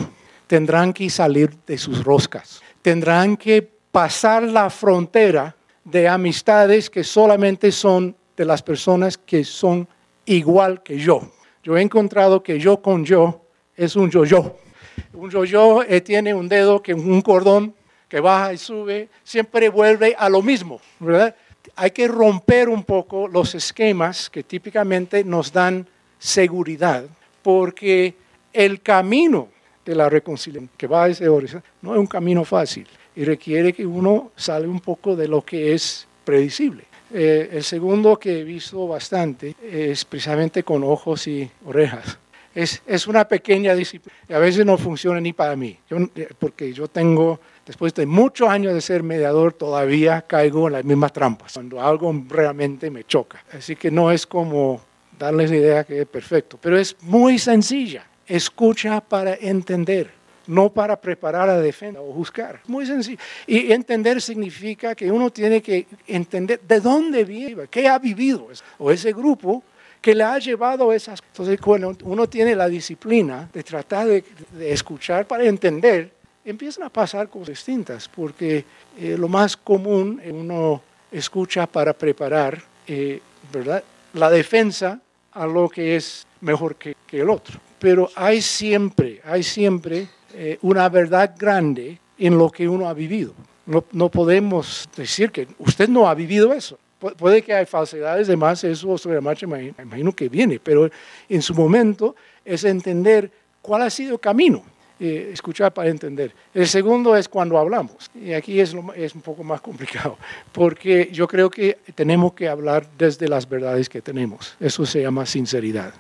Tendrán 0.50 0.94
que 0.94 1.12
salir 1.12 1.52
de 1.68 1.78
sus 1.78 2.04
roscas. 2.04 2.60
Tendrán 2.82 3.38
que 3.38 3.62
pasar 3.92 4.42
la 4.42 4.72
frontera 4.72 5.56
de 5.84 6.08
amistades 6.08 6.90
que 6.90 7.04
solamente 7.04 7.72
son 7.72 8.16
de 8.36 8.46
las 8.46 8.64
personas 8.64 9.16
que 9.16 9.44
son 9.44 9.88
igual 10.26 10.82
que 10.82 10.98
yo. 10.98 11.22
Yo 11.62 11.78
he 11.78 11.84
encontrado 11.84 12.42
que 12.42 12.60
yo 12.60 12.82
con 12.82 13.06
yo 13.06 13.42
es 13.78 13.96
un 13.96 14.10
yo-yo. 14.10 14.58
Un 15.14 15.30
yo-yo 15.30 15.84
eh, 15.84 16.02
tiene 16.02 16.34
un 16.34 16.50
dedo 16.50 16.82
que 16.82 16.96
un 16.96 17.22
cordón 17.22 17.76
que 18.08 18.20
baja 18.20 18.52
y 18.52 18.58
sube, 18.58 19.08
siempre 19.24 19.70
vuelve 19.70 20.16
a 20.18 20.30
lo 20.30 20.42
mismo, 20.42 20.82
¿verdad? 21.00 21.36
Hay 21.76 21.92
que 21.92 22.08
romper 22.08 22.70
un 22.70 22.84
poco 22.84 23.28
los 23.28 23.54
esquemas 23.54 24.32
que 24.32 24.42
típicamente 24.42 25.24
nos 25.24 25.54
dan 25.54 25.86
seguridad, 26.18 27.06
porque 27.44 28.16
el 28.52 28.82
camino 28.82 29.50
de 29.86 29.96
la 29.96 30.10
reconciliación 30.10 30.70
que 30.78 30.88
va 30.88 31.06
a 31.06 31.08
ese 31.10 31.28
horizonte 31.28 31.68
no 31.82 31.94
es 31.94 32.00
un 32.00 32.08
camino 32.08 32.44
fácil 32.44 32.88
y 33.16 33.24
requiere 33.24 33.74
que 33.74 33.86
uno 33.86 34.32
salga 34.36 34.70
un 34.70 34.80
poco 34.80 35.16
de 35.16 35.28
lo 35.28 35.42
que 35.42 35.74
es 35.74 36.08
predecible. 36.24 36.84
Eh, 37.12 37.50
el 37.54 37.64
segundo 37.64 38.18
que 38.18 38.40
he 38.40 38.44
visto 38.44 38.88
bastante 38.88 39.56
es 39.64 40.06
precisamente 40.06 40.64
con 40.64 40.84
ojos 40.84 41.28
y 41.28 41.50
orejas. 41.66 42.18
Es, 42.54 42.82
es, 42.86 43.08
una 43.08 43.26
pequeña 43.26 43.74
disciplina. 43.76 44.16
Y 44.28 44.34
a 44.34 44.40
veces 44.40 44.66
no 44.66 44.78
funciona 44.78 45.20
ni 45.20 45.34
para 45.34 45.56
mí, 45.56 45.78
eh, 46.16 46.30
porque 46.38 46.74
yo 46.74 46.88
tengo, 46.88 47.40
después 47.66 47.94
de 47.94 48.06
muchos 48.06 48.50
años 48.50 48.74
de 48.74 48.82
ser 48.82 49.02
mediador, 49.04 49.54
todavía 49.54 50.22
caigo 50.22 50.68
en 50.68 50.74
las 50.74 50.86
mismas 50.86 51.14
trampas, 51.14 51.54
cuando 51.54 51.82
algo 51.82 52.14
realmente 52.28 52.90
me 52.90 53.04
choca. 53.06 53.44
Así 53.54 53.76
que 53.76 53.92
no 53.92 54.12
es 54.12 54.26
como 54.26 54.82
darles 55.18 55.52
la 55.52 55.58
idea 55.58 55.84
que 55.84 56.02
es 56.02 56.08
perfecto, 56.08 56.58
pero 56.62 56.78
es 56.78 56.96
muy 57.02 57.38
sencilla. 57.38 58.06
Escucha 58.30 59.02
para 59.02 59.36
entender 59.36 60.20
no 60.50 60.72
para 60.72 61.00
preparar 61.00 61.48
a 61.48 61.62
defensa 61.62 62.02
o 62.02 62.12
juzgar. 62.12 62.60
Muy 62.66 62.86
sencillo. 62.86 63.20
Y 63.46 63.72
entender 63.72 64.20
significa 64.20 64.96
que 64.96 65.12
uno 65.12 65.30
tiene 65.30 65.62
que 65.62 65.86
entender 66.08 66.60
de 66.60 66.80
dónde 66.80 67.24
vive, 67.24 67.68
qué 67.70 67.88
ha 67.88 68.00
vivido, 68.00 68.48
o 68.80 68.90
ese 68.90 69.14
grupo 69.14 69.64
que 70.02 70.16
le 70.16 70.24
ha 70.24 70.40
llevado 70.40 70.92
esas 70.92 71.22
Entonces, 71.22 71.62
cuando 71.62 71.96
uno 72.04 72.28
tiene 72.28 72.56
la 72.56 72.68
disciplina 72.68 73.48
de 73.54 73.64
tratar 73.64 74.08
de, 74.08 74.24
escuchar 74.60 75.28
para 75.28 75.44
entender, 75.44 76.10
empiezan 76.44 76.86
a 76.86 76.90
pasar 76.90 77.30
cosas 77.30 77.50
distintas, 77.50 78.08
porque 78.08 78.66
eh, 78.98 79.16
lo 79.20 79.28
más 79.28 79.56
común 79.56 80.20
uno 80.32 80.82
escucha 81.12 81.68
para 81.68 81.94
preparar, 81.94 82.60
eh, 82.88 83.22
¿verdad? 83.54 83.84
La 84.14 84.32
defensa 84.32 85.00
a 85.34 85.46
lo 85.46 85.70
que 85.70 85.96
es 85.96 86.26
mejor 86.42 86.76
que 86.76 86.96
el 87.12 87.30
otro. 87.30 87.69
Pero 87.80 88.10
hay 88.16 88.42
siempre, 88.42 89.22
hay 89.24 89.44
siempre 89.44 90.08
eh, 90.34 90.58
una 90.62 90.88
verdad 90.90 91.34
grande 91.38 91.98
en 92.18 92.38
lo 92.38 92.50
que 92.50 92.68
uno 92.68 92.88
ha 92.88 92.94
vivido. 92.94 93.34
No, 93.66 93.84
no, 93.92 94.10
podemos 94.10 94.90
decir 94.96 95.32
que 95.32 95.48
usted 95.60 95.88
no 95.88 96.08
ha 96.08 96.14
vivido 96.14 96.54
eso. 96.54 96.78
puede 97.18 97.42
que 97.42 97.54
hay 97.54 97.66
falsedades, 97.66 98.28
demás, 98.28 98.64
eso 98.64 98.98
sobre 98.98 99.16
la 99.16 99.22
marcha 99.22 99.48
me 99.48 99.74
imagino 99.82 100.12
que 100.12 100.28
viene, 100.28 100.60
pero 100.60 100.90
en 101.30 101.42
su 101.42 101.54
momento 101.54 102.16
es 102.44 102.64
entender 102.64 103.32
cuál 103.62 103.84
ha 103.84 103.90
sido 103.90 104.16
el 104.16 104.20
camino, 104.20 104.64
eh, 105.00 105.30
escuchar 105.32 105.72
para 105.72 105.90
entender. 105.90 106.34
El 106.54 106.68
segundo 106.68 107.16
es 107.16 107.30
cuando 107.30 107.58
hablamos, 107.58 108.10
y 108.16 108.34
aquí 108.34 108.60
es, 108.60 108.76
es 108.96 109.16
un 109.16 109.22
poco 109.22 109.44
más 109.44 109.62
complicado, 109.62 110.18
porque 110.52 111.10
yo 111.14 111.28
creo 111.28 111.50
que 111.50 111.78
tenemos 111.96 112.34
que 112.34 112.50
hablar 112.50 112.88
desde 112.98 113.28
las 113.28 113.48
verdades 113.48 113.88
que 113.88 114.02
tenemos. 114.02 114.56
Eso 114.60 114.86
se 114.86 115.02
llama 115.02 115.26
sinceridad. 115.26 115.94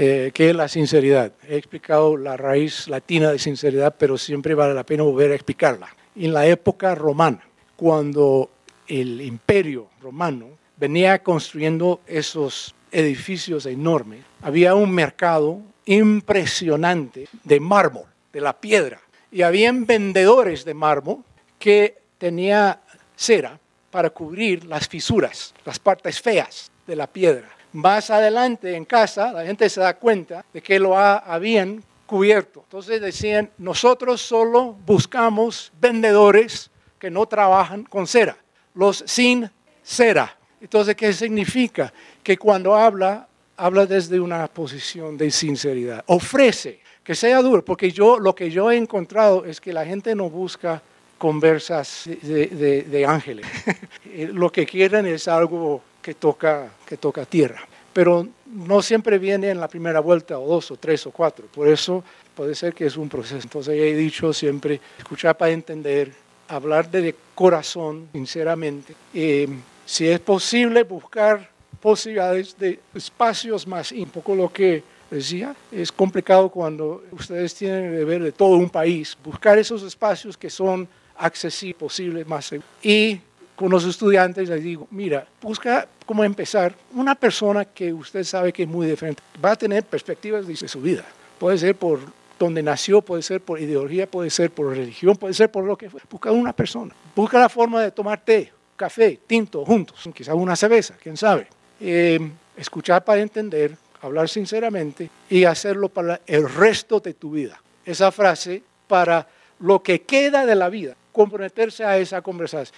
Eh, 0.00 0.30
¿Qué 0.32 0.50
es 0.50 0.54
la 0.54 0.68
sinceridad? 0.68 1.32
He 1.48 1.56
explicado 1.56 2.16
la 2.16 2.36
raíz 2.36 2.86
latina 2.86 3.32
de 3.32 3.38
sinceridad, 3.40 3.96
pero 3.98 4.16
siempre 4.16 4.54
vale 4.54 4.72
la 4.72 4.84
pena 4.84 5.02
volver 5.02 5.32
a 5.32 5.34
explicarla. 5.34 5.88
En 6.14 6.32
la 6.32 6.46
época 6.46 6.94
romana, 6.94 7.40
cuando 7.74 8.48
el 8.86 9.20
imperio 9.20 9.88
romano 10.00 10.50
venía 10.76 11.20
construyendo 11.20 12.00
esos 12.06 12.76
edificios 12.92 13.66
enormes, 13.66 14.20
había 14.40 14.76
un 14.76 14.92
mercado 14.92 15.58
impresionante 15.84 17.26
de 17.42 17.58
mármol, 17.58 18.06
de 18.32 18.40
la 18.40 18.52
piedra, 18.52 19.00
y 19.32 19.42
habían 19.42 19.84
vendedores 19.84 20.64
de 20.64 20.74
mármol 20.74 21.24
que 21.58 21.98
tenía 22.18 22.78
cera 23.16 23.58
para 23.90 24.10
cubrir 24.10 24.64
las 24.64 24.86
fisuras, 24.86 25.54
las 25.64 25.80
partes 25.80 26.20
feas 26.20 26.70
de 26.86 26.94
la 26.94 27.08
piedra 27.08 27.57
más 27.72 28.10
adelante 28.10 28.74
en 28.74 28.84
casa, 28.84 29.32
la 29.32 29.44
gente 29.44 29.68
se 29.68 29.80
da 29.80 29.94
cuenta 29.94 30.44
de 30.52 30.62
que 30.62 30.78
lo 30.78 30.96
habían 30.96 31.82
cubierto. 32.06 32.62
Entonces 32.64 33.00
decían, 33.00 33.50
nosotros 33.58 34.20
solo 34.22 34.76
buscamos 34.86 35.70
vendedores 35.80 36.70
que 36.98 37.10
no 37.10 37.26
trabajan 37.26 37.84
con 37.84 38.06
cera, 38.06 38.36
los 38.74 39.04
sin 39.06 39.48
cera. 39.84 40.36
Entonces, 40.60 40.96
¿qué 40.96 41.12
significa? 41.12 41.92
Que 42.22 42.36
cuando 42.36 42.74
habla, 42.74 43.28
habla 43.56 43.86
desde 43.86 44.18
una 44.18 44.46
posición 44.48 45.16
de 45.16 45.30
sinceridad. 45.30 46.02
Ofrece, 46.06 46.80
que 47.04 47.14
sea 47.14 47.40
duro, 47.42 47.64
porque 47.64 47.92
yo 47.92 48.18
lo 48.18 48.34
que 48.34 48.50
yo 48.50 48.70
he 48.70 48.76
encontrado 48.76 49.44
es 49.44 49.60
que 49.60 49.72
la 49.72 49.84
gente 49.84 50.14
no 50.14 50.28
busca 50.28 50.82
conversas 51.18 52.04
de, 52.22 52.86
de 52.88 53.06
ángeles. 53.06 53.46
lo 54.32 54.50
que 54.50 54.66
quieren 54.66 55.06
es 55.06 55.28
algo 55.28 55.82
que 56.08 56.14
toca, 56.14 56.70
que 56.86 56.96
toca 56.96 57.26
tierra. 57.26 57.68
Pero 57.92 58.26
no 58.46 58.80
siempre 58.80 59.18
viene 59.18 59.50
en 59.50 59.60
la 59.60 59.68
primera 59.68 60.00
vuelta, 60.00 60.38
o 60.38 60.48
dos, 60.48 60.70
o 60.70 60.76
tres, 60.78 61.06
o 61.06 61.10
cuatro. 61.10 61.44
Por 61.54 61.68
eso 61.68 62.02
puede 62.34 62.54
ser 62.54 62.72
que 62.72 62.86
es 62.86 62.96
un 62.96 63.10
proceso. 63.10 63.42
Entonces 63.42 63.74
he 63.74 63.94
dicho 63.94 64.32
siempre, 64.32 64.80
escuchar 64.96 65.36
para 65.36 65.52
entender, 65.52 66.10
hablar 66.48 66.90
de 66.90 67.14
corazón, 67.34 68.08
sinceramente. 68.12 68.94
Eh, 69.12 69.50
si 69.84 70.08
es 70.08 70.18
posible, 70.20 70.82
buscar 70.82 71.50
posibilidades 71.78 72.56
de 72.58 72.80
espacios 72.94 73.66
más, 73.66 73.92
un 73.92 74.08
poco 74.08 74.34
lo 74.34 74.50
que 74.50 74.82
decía, 75.10 75.54
es 75.70 75.92
complicado 75.92 76.48
cuando 76.48 77.02
ustedes 77.12 77.54
tienen 77.54 77.84
el 77.84 77.96
deber 77.98 78.22
de 78.22 78.32
todo 78.32 78.56
un 78.56 78.70
país, 78.70 79.14
buscar 79.22 79.58
esos 79.58 79.82
espacios 79.82 80.38
que 80.38 80.48
son 80.48 80.88
accesibles, 81.18 81.76
posibles, 81.76 82.26
más 82.26 82.50
y 82.82 83.20
con 83.58 83.72
los 83.72 83.84
estudiantes 83.84 84.48
les 84.48 84.62
digo, 84.62 84.86
mira, 84.92 85.26
busca 85.42 85.88
cómo 86.06 86.22
empezar 86.22 86.76
una 86.94 87.16
persona 87.16 87.64
que 87.64 87.92
usted 87.92 88.22
sabe 88.22 88.52
que 88.52 88.62
es 88.62 88.68
muy 88.68 88.86
diferente. 88.86 89.20
Va 89.44 89.50
a 89.50 89.56
tener 89.56 89.82
perspectivas 89.82 90.46
de 90.46 90.54
su 90.54 90.80
vida. 90.80 91.04
Puede 91.40 91.58
ser 91.58 91.74
por 91.74 91.98
donde 92.38 92.62
nació, 92.62 93.02
puede 93.02 93.20
ser 93.20 93.40
por 93.40 93.60
ideología, 93.60 94.08
puede 94.08 94.30
ser 94.30 94.52
por 94.52 94.76
religión, 94.76 95.16
puede 95.16 95.34
ser 95.34 95.50
por 95.50 95.64
lo 95.64 95.76
que 95.76 95.90
fue. 95.90 96.00
Busca 96.08 96.30
una 96.30 96.52
persona. 96.52 96.94
Busca 97.16 97.40
la 97.40 97.48
forma 97.48 97.82
de 97.82 97.90
tomar 97.90 98.20
té, 98.20 98.52
café, 98.76 99.18
tinto, 99.26 99.64
juntos, 99.64 100.08
quizás 100.14 100.36
una 100.36 100.54
cerveza, 100.54 100.94
quién 101.02 101.16
sabe. 101.16 101.48
Eh, 101.80 102.30
escuchar 102.56 103.04
para 103.04 103.20
entender, 103.20 103.76
hablar 104.00 104.28
sinceramente 104.28 105.10
y 105.28 105.42
hacerlo 105.42 105.88
para 105.88 106.20
el 106.28 106.48
resto 106.48 107.00
de 107.00 107.14
tu 107.14 107.32
vida. 107.32 107.60
Esa 107.84 108.12
frase 108.12 108.62
para 108.86 109.26
lo 109.58 109.82
que 109.82 110.02
queda 110.02 110.46
de 110.46 110.54
la 110.54 110.68
vida 110.68 110.94
comprometerse 111.18 111.84
a 111.84 111.98
esa 111.98 112.22
conversación. 112.22 112.72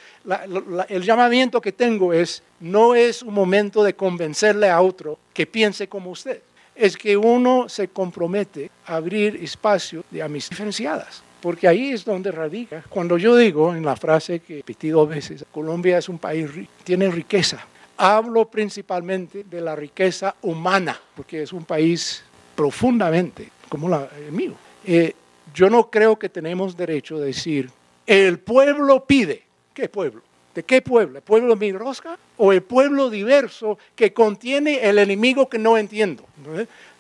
el 0.89 1.03
llamamiento 1.03 1.61
que 1.61 1.73
tengo 1.73 2.15
es, 2.15 2.43
no 2.59 2.95
es 2.95 3.23
un 3.23 3.35
momento 3.35 3.85
de 3.85 3.93
convencerle 3.93 4.71
a 4.71 4.81
otro 4.81 5.19
que 5.35 5.47
piense 5.47 5.89
como 5.89 6.11
usted, 6.11 6.41
es 6.75 6.97
que 6.97 7.19
uno 7.19 7.69
se 7.69 7.89
compromete 7.89 8.71
a 8.87 8.97
abrir 8.97 9.37
espacio 9.37 10.05
de 10.11 10.23
amistades 10.23 10.51
diferenciadas. 10.53 11.23
Porque 11.43 11.69
ahí 11.69 11.93
es 11.93 12.03
donde 12.03 12.33
radica. 12.33 12.83
Cuando 12.89 13.19
yo 13.19 13.37
digo 13.37 13.75
en 13.75 13.85
la 13.85 13.95
frase 13.95 14.41
que 14.41 14.57
repetí 14.57 14.89
dos 14.89 15.07
veces, 15.07 15.45
Colombia 15.53 15.99
es 15.99 16.09
un 16.09 16.19
país, 16.19 16.49
tiene 16.83 17.11
riqueza. 17.11 17.67
Hablo 17.99 18.47
principalmente 18.47 19.45
de 19.45 19.61
la 19.61 19.77
riqueza 19.77 20.35
humana, 20.41 20.99
porque 21.15 21.43
es 21.43 21.53
un 21.53 21.67
país 21.67 22.23
profundamente, 22.57 23.51
como 23.69 23.87
la, 23.87 24.09
el 24.17 24.33
mío. 24.33 24.55
Eh, 24.87 25.15
yo 25.53 25.69
no 25.69 25.91
creo 25.91 26.19
que 26.19 26.31
tenemos 26.31 26.75
derecho 26.75 27.17
a 27.17 27.21
decir, 27.21 27.69
el 28.11 28.41
pueblo 28.41 29.05
pide. 29.05 29.45
¿Qué 29.73 29.89
pueblo? 29.89 30.23
¿De 30.53 30.65
qué 30.65 30.83
pueblo? 30.83 31.19
¿El 31.19 31.23
pueblo 31.23 31.55
mirosca 31.55 32.19
o 32.39 32.53
el 32.53 32.61
pueblo 32.61 33.09
diverso 33.09 33.79
que 33.95 34.13
contiene 34.13 34.81
el 34.83 34.99
enemigo 34.99 35.49
que 35.49 35.59
no 35.59 35.79
entiendo? 35.79 36.25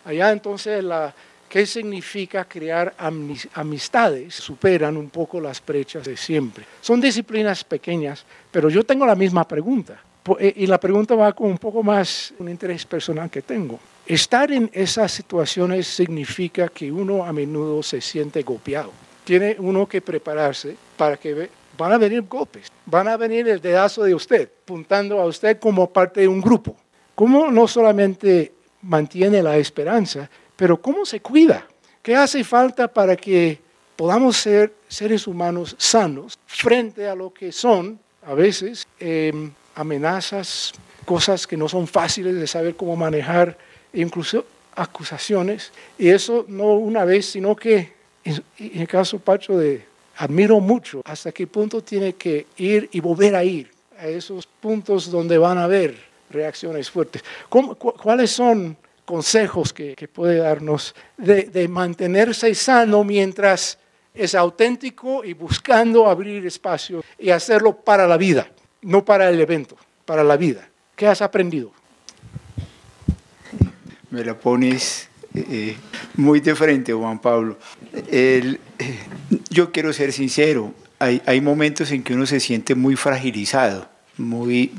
Allá 0.05 0.31
entonces, 0.31 0.85
¿qué 1.49 1.67
significa 1.67 2.45
crear 2.45 2.95
amistades? 3.55 4.37
Superan 4.37 4.97
un 4.97 5.11
poco 5.11 5.41
las 5.41 5.61
brechas 5.67 6.05
de 6.05 6.17
siempre. 6.17 6.65
Son 6.81 7.01
disciplinas 7.01 7.65
pequeñas, 7.65 8.25
pero 8.53 8.69
yo 8.69 8.85
tengo 8.85 9.05
la 9.05 9.17
misma 9.17 9.49
pregunta. 9.49 10.01
Eh, 10.39 10.53
y 10.59 10.67
la 10.69 10.79
pregunta 10.79 11.17
va 11.17 11.33
con 11.33 11.49
un 11.49 11.59
poco 11.59 11.83
más 11.83 12.33
un 12.39 12.49
interés 12.49 12.87
personal 12.87 13.29
que 13.29 13.43
tengo. 13.43 13.81
Estar 14.07 14.53
en 14.53 14.71
esas 14.73 15.11
situaciones 15.11 15.89
significa 15.89 16.69
que 16.69 16.93
uno 16.93 17.25
a 17.25 17.33
menudo 17.33 17.83
se 17.83 18.01
siente 18.01 18.43
golpeado. 18.43 18.93
Tiene 19.25 19.57
uno 19.59 19.87
que 19.87 20.01
prepararse 20.01 20.77
para 20.97 21.17
que 21.17 21.49
van 21.77 21.93
a 21.93 21.99
venir 21.99 22.23
golpes, 22.23 22.71
van 22.87 23.09
a 23.09 23.17
venir 23.17 23.49
el 23.49 23.61
dedazo 23.61 24.03
de 24.03 24.15
usted, 24.15 24.49
apuntando 24.63 25.21
a 25.21 25.27
usted 25.27 25.59
como 25.59 25.91
parte 25.91 26.21
de 26.21 26.29
un 26.29 26.41
grupo. 26.41 26.77
¿Cómo 27.15 27.51
no 27.51 27.69
solamente 27.69 28.53
mantiene 28.83 29.43
la 29.43 29.57
esperanza, 29.57 30.29
pero 30.57 30.81
cómo 30.81 31.05
se 31.05 31.21
cuida? 31.21 31.67
¿Qué 32.03 32.17
hace 32.17 32.45
falta 32.45 32.89
para 32.89 33.17
que 33.17 33.59
podamos 33.97 34.39
ser 34.39 34.73
seres 34.89 35.27
humanos 35.27 35.77
sanos 35.79 36.39
frente 36.47 37.07
a 37.07 37.15
lo 37.15 37.33
que 37.33 37.53
son 37.53 37.99
a 38.27 38.35
veces 38.35 38.87
em, 38.99 39.53
amenazas, 39.75 40.73
cosas 41.05 41.47
que 41.47 41.57
no 41.57 41.69
son 41.69 41.87
fáciles 41.87 42.35
de 42.35 42.47
saber 42.47 42.75
cómo 42.77 42.97
manejar, 42.97 43.59
incluso 43.93 44.45
acusaciones? 44.75 45.73
Y 45.99 46.09
eso 46.09 46.47
no 46.49 46.73
una 46.73 47.05
vez, 47.05 47.27
sino 47.27 47.55
que 47.55 47.93
en 48.25 48.43
el 48.59 48.89
caso 48.89 49.19
Pacho 49.19 49.59
de 49.59 49.85
admiro 50.17 50.61
mucho 50.61 51.01
hasta 51.05 51.33
qué 51.33 51.47
punto 51.47 51.83
tiene 51.83 52.13
que 52.13 52.47
ir 52.59 52.89
y 52.93 53.01
volver 53.01 53.35
a 53.35 53.45
ir 53.45 53.71
a 53.99 54.07
esos 54.07 54.47
puntos 54.47 55.11
donde 55.11 55.39
van 55.39 55.59
a 55.59 55.65
haber 55.65 55.97
reacciones 56.31 56.91
fuertes. 56.91 57.23
¿Cuáles 57.49 58.31
son 58.31 58.77
consejos 59.05 59.73
que, 59.73 59.97
puede 60.13 60.39
darnos 60.39 60.95
de, 61.17 61.45
de, 61.45 61.69
mantenerse 61.69 62.55
sano 62.55 63.03
mientras 63.03 63.79
es 64.15 64.35
auténtico 64.35 65.25
y 65.25 65.33
buscando 65.33 66.09
abrir 66.09 66.47
espacio 66.47 67.03
y 67.19 67.31
hacerlo 67.31 67.75
para 67.77 68.07
la 68.07 68.17
vida, 68.17 68.49
no 68.83 69.05
para 69.05 69.29
el 69.29 69.41
evento, 69.41 69.77
para 70.05 70.23
la 70.23 70.37
vida? 70.37 70.69
¿Qué 70.95 71.07
has 71.07 71.23
aprendido? 71.23 71.73
Me 74.11 74.25
la 74.25 74.39
pones 74.39 75.10
eh, 75.35 75.77
muy 76.17 76.41
de 76.41 76.55
frente, 76.55 76.93
Juan 76.93 77.21
Pablo. 77.21 77.59
Eh, 78.09 78.59
yo 79.51 79.73
quiero 79.73 79.93
ser 79.93 80.13
sincero, 80.13 80.75
hay, 80.99 81.23
hay, 81.27 81.41
momentos 81.41 81.91
en 81.93 82.03
que 82.03 82.15
uno 82.15 82.27
se 82.27 82.41
siente 82.41 82.75
muy 82.75 82.97
fragilizado, 82.97 83.89
muy, 84.19 84.73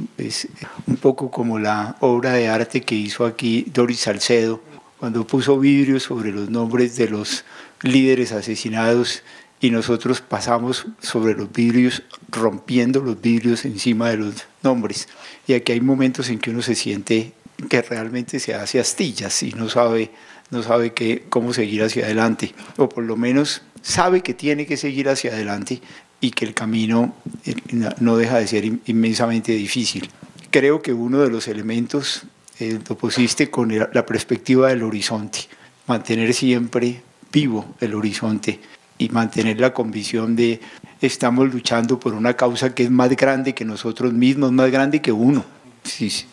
un 0.87 0.97
poco 0.97 1.31
como 1.31 1.57
la 1.57 1.95
obra 1.99 2.33
de 2.33 2.47
arte 2.47 2.81
que 2.81 2.95
hizo 2.95 3.25
aquí 3.25 3.65
Doris 3.73 4.01
Salcedo, 4.01 4.61
cuando 4.99 5.25
puso 5.25 5.57
vidrios 5.59 6.03
sobre 6.03 6.31
los 6.31 6.49
nombres 6.49 6.95
de 6.95 7.09
los 7.09 7.43
líderes 7.81 8.31
asesinados 8.31 9.23
y 9.59 9.69
nosotros 9.69 10.21
pasamos 10.21 10.87
sobre 11.01 11.33
los 11.33 11.51
vidrios, 11.51 12.03
rompiendo 12.29 12.99
los 12.99 13.21
vidrios 13.21 13.63
encima 13.65 14.09
de 14.09 14.17
los 14.17 14.35
nombres. 14.63 15.07
Y 15.47 15.53
aquí 15.53 15.71
hay 15.71 15.81
momentos 15.81 16.29
en 16.29 16.39
que 16.39 16.49
uno 16.49 16.61
se 16.61 16.75
siente 16.75 17.33
que 17.69 17.81
realmente 17.83 18.39
se 18.39 18.55
hace 18.55 18.79
astillas 18.79 19.43
y 19.43 19.51
no 19.51 19.69
sabe 19.69 20.11
no 20.51 20.61
sabe 20.61 20.93
qué, 20.93 21.25
cómo 21.29 21.53
seguir 21.53 21.83
hacia 21.83 22.05
adelante, 22.05 22.53
o 22.77 22.87
por 22.87 23.03
lo 23.03 23.15
menos 23.15 23.63
sabe 23.81 24.21
que 24.21 24.33
tiene 24.33 24.65
que 24.65 24.77
seguir 24.77 25.09
hacia 25.09 25.31
adelante 25.31 25.81
y 26.19 26.31
que 26.31 26.45
el 26.45 26.53
camino 26.53 27.15
eh, 27.45 27.55
no 27.99 28.17
deja 28.17 28.37
de 28.37 28.47
ser 28.47 28.65
inmensamente 28.85 29.53
difícil. 29.53 30.09
Creo 30.51 30.81
que 30.81 30.93
uno 30.93 31.19
de 31.19 31.29
los 31.29 31.47
elementos 31.47 32.23
eh, 32.59 32.79
lo 32.87 32.97
pusiste 32.97 33.49
con 33.49 33.75
la 33.77 34.05
perspectiva 34.05 34.69
del 34.69 34.83
horizonte, 34.83 35.39
mantener 35.87 36.33
siempre 36.33 37.01
vivo 37.31 37.73
el 37.79 37.95
horizonte 37.95 38.59
y 38.97 39.09
mantener 39.09 39.59
la 39.59 39.73
convicción 39.73 40.35
de 40.35 40.59
estamos 41.01 41.51
luchando 41.51 41.99
por 41.99 42.13
una 42.13 42.35
causa 42.35 42.75
que 42.75 42.83
es 42.83 42.91
más 42.91 43.09
grande 43.15 43.55
que 43.55 43.65
nosotros 43.65 44.13
mismos, 44.13 44.51
más 44.51 44.69
grande 44.69 45.01
que 45.01 45.11
uno. 45.11 45.43
Si, 45.83 46.11
si, 46.11 46.25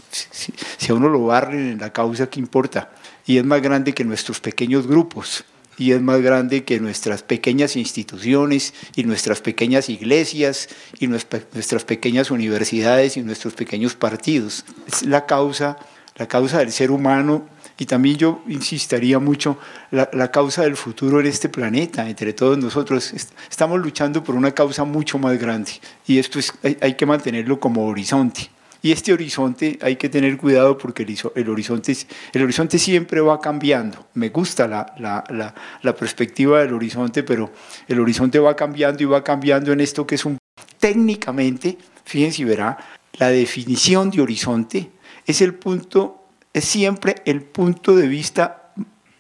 si 0.77 0.93
a 0.93 0.95
uno 0.95 1.09
lo 1.09 1.25
barren 1.25 1.71
en 1.71 1.79
la 1.79 1.91
causa, 1.91 2.29
¿qué 2.29 2.41
importa? 2.41 2.91
Y 3.29 3.37
es 3.37 3.45
más 3.45 3.61
grande 3.63 3.93
que 3.93 4.05
nuestros 4.05 4.41
pequeños 4.41 4.87
grupos 4.89 5.45
y 5.77 5.93
es 5.93 6.01
más 6.01 6.21
grande 6.23 6.65
que 6.65 6.81
nuestras 6.81 7.23
pequeñas 7.23 7.77
instituciones 7.77 8.73
y 8.97 9.05
nuestras 9.05 9.43
pequeñas 9.43 9.91
iglesias 9.91 10.69
y 10.99 11.07
nuestras 11.07 11.85
pequeñas 11.85 12.33
universidades 12.33 13.17
y 13.17 13.23
nuestros 13.23 13.53
pequeños 13.53 13.95
partidos. 13.95 14.65
Es 14.89 15.03
la 15.03 15.27
causa, 15.27 15.79
la 16.17 16.27
causa 16.27 16.59
del 16.59 16.73
ser 16.73 16.91
humano 16.91 17.47
y 17.79 17.85
también 17.85 18.17
yo 18.17 18.43
insistiría 18.49 19.19
mucho, 19.19 19.59
la, 19.91 20.09
la, 20.15 20.33
causa 20.33 20.63
del 20.63 20.77
futuro 20.77 21.21
en 21.21 21.27
este 21.27 21.51
planeta, 21.51 22.09
entre 22.09 22.33
todos 22.33 22.57
nosotros. 22.57 23.13
Estamos 23.49 23.79
luchando 23.79 24.25
por 24.25 24.35
una 24.35 24.53
causa 24.53 24.85
mucho 24.85 25.19
más 25.19 25.39
grande 25.39 25.73
y 26.07 26.19
esto 26.19 26.39
es, 26.39 26.53
hay, 26.65 26.79
hay 26.81 26.95
que 26.95 27.05
mantenerlo 27.05 27.61
como 27.61 27.87
horizonte. 27.87 28.51
Y 28.81 28.93
este 28.93 29.13
horizonte 29.13 29.79
hay 29.83 29.97
que 29.97 30.09
tener 30.09 30.37
cuidado 30.37 30.79
porque 30.79 31.03
el, 31.35 31.49
horizonte, 31.49 31.97
el 32.33 32.43
horizonte 32.43 32.79
siempre 32.79 33.21
va 33.21 33.41
cambiando. 33.41 34.07
Me 34.15 34.29
gusta 34.29 34.69
la, 34.69 34.95
la, 34.99 35.55
la, 35.83 35.95
perspectiva 35.95 36.61
del 36.61 36.75
horizonte, 36.75 37.25
pero 37.25 37.51
el 37.89 37.99
horizonte 37.99 38.39
va 38.39 38.55
cambiando 38.55 39.03
y 39.03 39.07
va 39.07 39.25
cambiando 39.25 39.73
en 39.73 39.81
esto 39.81 40.07
que 40.07 40.15
es 40.15 40.25
un... 40.25 40.39
Técnicamente, 40.79 41.77
fíjense 42.05 42.43
y 42.43 42.45
verá, 42.45 42.79
la 43.15 43.31
definición 43.31 44.11
de 44.11 44.23
horizonte 44.23 44.91
es 45.27 45.41
el 45.43 45.55
punto, 45.55 46.29
es 46.53 46.65
siempre 46.65 47.17
el 47.25 47.43
punto 47.43 47.97
de 47.97 48.07
vista 48.07 48.73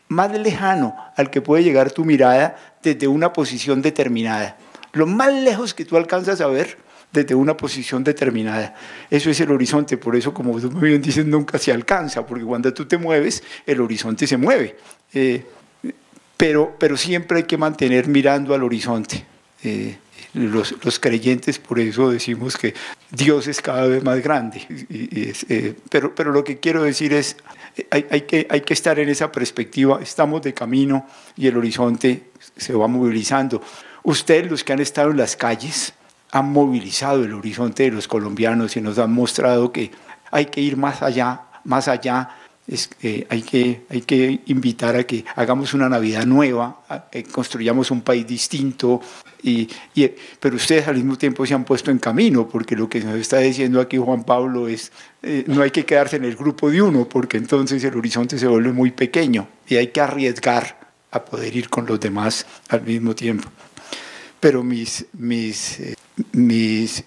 más 0.07 0.33
lejano 0.39 0.97
al 1.17 1.31
que 1.31 1.41
puede 1.41 1.65
llegar 1.65 1.91
tu 1.91 2.05
mirada 2.05 2.57
desde 2.83 3.09
una 3.09 3.33
posición 3.33 3.83
determinada. 3.83 4.57
Lo 4.93 5.07
más 5.07 5.33
lejos 5.33 5.75
que 5.75 5.85
tú 5.85 5.97
alcanzas 5.97 6.41
a 6.41 6.47
ver 6.47 6.79
desde 7.13 7.35
una 7.35 7.57
posición 7.57 8.05
determinada. 8.05 8.75
Eso 9.11 9.31
es 9.31 9.41
el 9.41 9.51
horizonte, 9.51 9.97
por 9.97 10.17
eso 10.17 10.35
como 10.35 10.61
tú 10.61 10.71
muy 10.71 10.91
bien 10.91 11.03
dices, 11.03 11.25
nunca 11.25 11.59
se 11.59 11.73
alcanza, 11.73 12.27
porque 12.27 12.45
cuando 12.45 12.73
tú 12.73 12.87
te 12.87 12.99
mueves, 12.99 13.43
el 13.67 13.81
horizonte 13.81 14.27
se 14.27 14.37
mueve. 14.37 14.77
Eh, 15.15 15.45
pero, 16.37 16.77
pero 16.79 16.97
siempre 16.97 17.39
hay 17.39 17.45
que 17.45 17.57
mantener 17.57 18.09
mirando 18.09 18.55
al 18.55 18.63
horizonte. 18.63 19.25
Eh, 19.65 19.97
los, 20.35 20.75
los, 20.85 21.01
creyentes, 21.01 21.59
por 21.59 21.81
eso 21.81 22.11
decimos 22.11 22.57
que 22.57 22.75
Dios 23.11 23.49
es 23.49 23.61
cada 23.61 23.87
vez 23.87 24.05
más 24.05 24.23
grande. 24.23 24.65
Eh, 24.91 25.75
pero, 25.91 26.15
pero 26.15 26.31
lo 26.31 26.45
que 26.45 26.59
quiero 26.59 26.83
decir 26.83 27.13
es, 27.13 27.37
hay, 27.91 28.07
hay, 28.11 28.21
que, 28.23 28.47
hay 28.51 28.61
que 28.61 28.75
estar 28.75 28.99
en 28.99 29.09
esa 29.09 29.33
perspectiva, 29.33 29.99
estamos 30.03 30.43
de 30.43 30.55
camino 30.55 31.09
y 31.37 31.47
el 31.47 31.57
horizonte 31.57 32.25
se 32.57 32.73
va 32.75 32.87
movilizando. 32.87 33.63
Ustedes, 34.05 34.51
los 34.51 34.63
que 34.63 34.73
han 34.73 34.81
estado 34.81 35.11
en 35.11 35.17
las 35.17 35.35
calles, 35.35 35.95
han 36.31 36.53
movilizado 36.53 37.25
el 37.25 37.35
horizonte 37.35 37.85
de 37.85 37.91
los 37.91 38.09
colombianos 38.09 38.77
y 38.77 38.81
nos 38.81 38.99
han 38.99 39.13
mostrado 39.13 39.73
que 39.73 39.91
hay 40.31 40.47
que 40.47 40.61
ir 40.61 40.77
más 40.77 41.03
allá, 41.03 41.43
más 41.65 41.89
allá. 41.89 42.31
Es, 42.67 42.91
hay, 43.31 43.41
que, 43.41 43.87
hay 43.89 44.03
que 44.03 44.41
invitar 44.45 44.95
a 44.95 45.05
que 45.05 45.25
hagamos 45.37 45.73
una 45.73 45.89
Navidad 45.89 46.27
nueva, 46.27 46.83
construyamos 47.33 47.91
un 47.91 48.03
país 48.03 48.27
distinto, 48.27 49.01
y, 49.43 49.71
y, 49.95 50.11
pero 50.39 50.57
ustedes 50.57 50.87
al 50.87 50.97
mismo 50.97 51.17
tiempo 51.17 51.47
se 51.47 51.55
han 51.55 51.65
puesto 51.65 51.91
en 51.91 51.99
camino, 51.99 52.47
porque 52.47 52.77
lo 52.77 52.87
que 52.87 53.01
nos 53.01 53.15
está 53.17 53.39
diciendo 53.39 53.81
aquí 53.81 53.97
Juan 53.97 54.25
Pablo 54.25 54.69
es, 54.69 54.93
eh, 55.23 55.45
no 55.47 55.63
hay 55.63 55.71
que 55.71 55.87
quedarse 55.87 56.17
en 56.17 56.25
el 56.25 56.37
grupo 56.37 56.71
de 56.71 56.83
uno, 56.83 57.09
porque 57.09 57.39
entonces 57.39 57.83
el 57.85 57.97
horizonte 57.97 58.39
se 58.39 58.47
vuelve 58.47 58.73
muy 58.73 58.91
pequeño 58.91 59.49
y 59.67 59.77
hay 59.77 59.87
que 59.87 60.03
arriesgar 60.03 60.79
a 61.11 61.25
poder 61.25 61.57
ir 61.57 61.71
con 61.71 61.87
los 61.87 61.99
demás 61.99 62.45
al 62.69 62.83
mismo 62.83 63.15
tiempo. 63.15 63.49
Pero 64.41 64.63
mis, 64.63 65.07
mis 65.15 65.81
eh, 65.81 65.95
mis, 66.33 67.05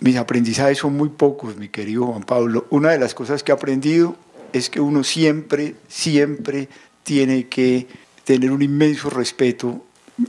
mis 0.00 0.16
aprendizajes 0.16 0.78
son 0.78 0.96
muy 0.96 1.08
pocos, 1.08 1.56
mi 1.56 1.68
querido 1.68 2.06
Juan 2.06 2.22
Pablo. 2.22 2.66
Una 2.70 2.90
de 2.90 2.98
las 2.98 3.14
cosas 3.14 3.42
que 3.42 3.52
he 3.52 3.54
aprendido 3.54 4.16
es 4.52 4.70
que 4.70 4.80
uno 4.80 5.04
siempre, 5.04 5.76
siempre 5.88 6.68
tiene 7.02 7.46
que 7.48 7.86
tener 8.24 8.50
un 8.52 8.62
inmenso 8.62 9.10
respeto, 9.10 9.84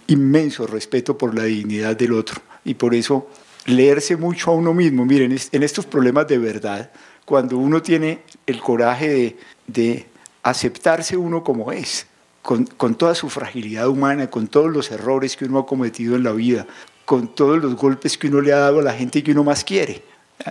inmenso 0.08 0.68
respeto 0.68 1.18
por 1.18 1.36
la 1.36 1.44
dignidad 1.44 1.96
del 1.96 2.14
otro. 2.14 2.42
Y 2.64 2.76
por 2.76 2.96
eso 2.96 3.28
leerse 3.66 4.18
mucho 4.18 4.52
a 4.52 4.56
uno 4.56 4.74
mismo. 4.74 5.06
Miren, 5.06 5.38
en 5.52 5.64
estos 5.64 5.86
problemas 5.86 6.28
de 6.28 6.38
verdad, 6.38 6.92
cuando 7.26 7.58
uno 7.58 7.82
tiene 7.82 8.22
el 8.46 8.60
coraje 8.60 9.08
de, 9.08 9.38
de 9.68 10.06
aceptarse 10.44 11.18
uno 11.18 11.44
como 11.44 11.72
es, 11.72 12.08
con, 12.42 12.66
con, 12.66 12.96
toda 12.96 13.14
su 13.14 13.30
fragilidad 13.30 13.88
humana, 13.88 14.28
con 14.28 14.48
todos 14.48 14.72
los 14.72 14.90
errores 14.92 15.38
que 15.38 15.46
uno 15.46 15.60
ha 15.60 15.66
cometido 15.66 16.16
en 16.16 16.24
la 16.24 16.32
vida, 16.32 16.66
con 17.12 17.36
todos 17.36 17.62
los 17.62 17.76
golpes 17.76 18.18
que 18.18 18.28
uno 18.28 18.40
le 18.40 18.54
ha 18.54 18.60
dado 18.60 18.80
a 18.80 18.84
la 18.84 18.94
gente 18.94 19.22
que 19.22 19.34
uno 19.34 19.44
más 19.44 19.66
quiere 19.66 20.02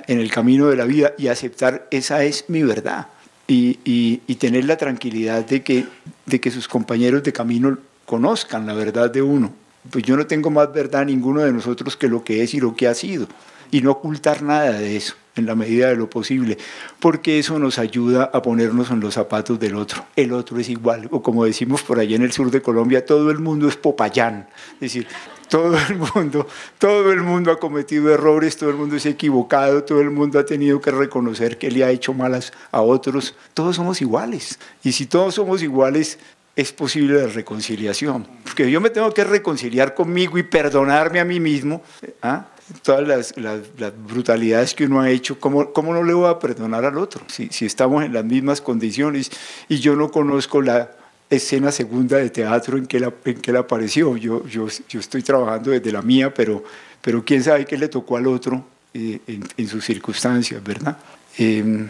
en 0.06 0.20
el 0.20 0.30
camino 0.30 0.66
de 0.68 0.76
la 0.76 0.84
vida 0.84 1.14
y 1.16 1.28
aceptar 1.28 1.88
esa 1.90 2.22
es 2.22 2.44
mi 2.48 2.62
verdad. 2.62 3.06
Y, 3.48 3.78
y, 3.82 4.34
tener 4.34 4.66
la 4.66 4.76
tranquilidad 4.76 5.42
de 5.42 5.62
que 5.62 5.86
de 6.26 6.38
que 6.38 6.50
sus 6.50 6.68
compañeros 6.68 7.22
de 7.22 7.32
camino 7.32 7.78
conozcan 8.04 8.66
la 8.66 8.74
verdad 8.74 9.10
de 9.10 9.22
uno. 9.22 9.54
Pues 9.88 10.04
yo 10.04 10.18
no 10.18 10.26
tengo 10.26 10.50
más 10.50 10.70
verdad 10.70 11.06
ninguno 11.06 11.40
de 11.40 11.50
nosotros 11.50 11.96
que 11.96 12.08
lo 12.08 12.22
que 12.24 12.42
es 12.42 12.52
y 12.52 12.60
lo 12.60 12.76
que 12.76 12.88
ha 12.88 12.94
sido, 12.94 13.26
y 13.70 13.80
no 13.80 13.92
ocultar 13.92 14.42
nada 14.42 14.72
de 14.72 14.98
eso 14.98 15.14
en 15.36 15.46
la 15.46 15.54
medida 15.54 15.88
de 15.88 15.96
lo 15.96 16.10
posible, 16.10 16.58
porque 16.98 17.38
eso 17.38 17.58
nos 17.58 17.78
ayuda 17.78 18.30
a 18.34 18.42
ponernos 18.42 18.90
en 18.90 19.00
los 19.00 19.14
zapatos 19.14 19.58
del 19.58 19.76
otro. 19.76 20.04
El 20.14 20.34
otro 20.34 20.58
es 20.58 20.68
igual, 20.68 21.08
o 21.10 21.22
como 21.22 21.46
decimos 21.46 21.82
por 21.82 21.98
allá 21.98 22.16
en 22.16 22.22
el 22.22 22.32
sur 22.32 22.50
de 22.50 22.60
Colombia, 22.60 23.06
todo 23.06 23.30
el 23.30 23.38
mundo 23.38 23.66
es 23.66 23.76
Popayán, 23.76 24.46
es 24.74 24.80
decir, 24.80 25.06
todo 25.50 25.76
el 25.76 25.96
mundo, 25.96 26.46
todo 26.78 27.12
el 27.12 27.22
mundo 27.22 27.50
ha 27.50 27.58
cometido 27.58 28.14
errores, 28.14 28.56
todo 28.56 28.70
el 28.70 28.76
mundo 28.76 28.98
se 28.98 29.08
ha 29.08 29.12
equivocado, 29.12 29.82
todo 29.82 30.00
el 30.00 30.10
mundo 30.10 30.38
ha 30.38 30.46
tenido 30.46 30.80
que 30.80 30.92
reconocer 30.92 31.58
que 31.58 31.70
le 31.70 31.84
ha 31.84 31.90
hecho 31.90 32.14
malas 32.14 32.52
a 32.70 32.80
otros. 32.80 33.34
Todos 33.52 33.76
somos 33.76 34.00
iguales. 34.00 34.58
Y 34.84 34.92
si 34.92 35.06
todos 35.06 35.34
somos 35.34 35.62
iguales, 35.62 36.18
es 36.54 36.72
posible 36.72 37.20
la 37.20 37.26
reconciliación. 37.26 38.26
Porque 38.44 38.70
yo 38.70 38.80
me 38.80 38.90
tengo 38.90 39.12
que 39.12 39.24
reconciliar 39.24 39.94
conmigo 39.94 40.38
y 40.38 40.44
perdonarme 40.44 41.18
a 41.18 41.24
mí 41.24 41.40
mismo. 41.40 41.82
¿ah? 42.22 42.46
Todas 42.82 43.06
las, 43.06 43.36
las, 43.36 43.60
brutalidades 44.06 44.74
que 44.74 44.84
uno 44.84 45.00
ha 45.00 45.10
hecho, 45.10 45.40
¿cómo, 45.40 45.72
¿cómo, 45.72 45.92
no 45.92 46.04
le 46.04 46.14
voy 46.14 46.30
a 46.30 46.38
perdonar 46.38 46.84
al 46.84 46.96
otro? 46.96 47.22
Si, 47.26 47.48
si 47.48 47.66
estamos 47.66 48.04
en 48.04 48.12
las 48.12 48.24
mismas 48.24 48.60
condiciones 48.60 49.32
y 49.68 49.80
yo 49.80 49.96
no 49.96 50.12
conozco 50.12 50.62
la, 50.62 50.90
escena 51.30 51.70
segunda 51.70 52.18
de 52.18 52.28
teatro 52.28 52.76
en 52.76 52.86
que 52.86 52.96
él, 52.98 53.12
en 53.24 53.40
que 53.40 53.56
apareció. 53.56 54.16
Yo, 54.16 54.46
yo, 54.46 54.66
yo 54.88 55.00
estoy 55.00 55.22
trabajando 55.22 55.70
desde 55.70 55.92
la 55.92 56.02
mía, 56.02 56.34
pero, 56.34 56.62
pero 57.00 57.24
quién 57.24 57.42
sabe 57.42 57.64
qué 57.64 57.78
le 57.78 57.88
tocó 57.88 58.16
al 58.16 58.26
otro 58.26 58.64
eh, 58.92 59.20
en, 59.26 59.46
en, 59.56 59.68
sus 59.68 59.84
circunstancias, 59.84 60.62
¿verdad? 60.62 60.98
Eh, 61.38 61.86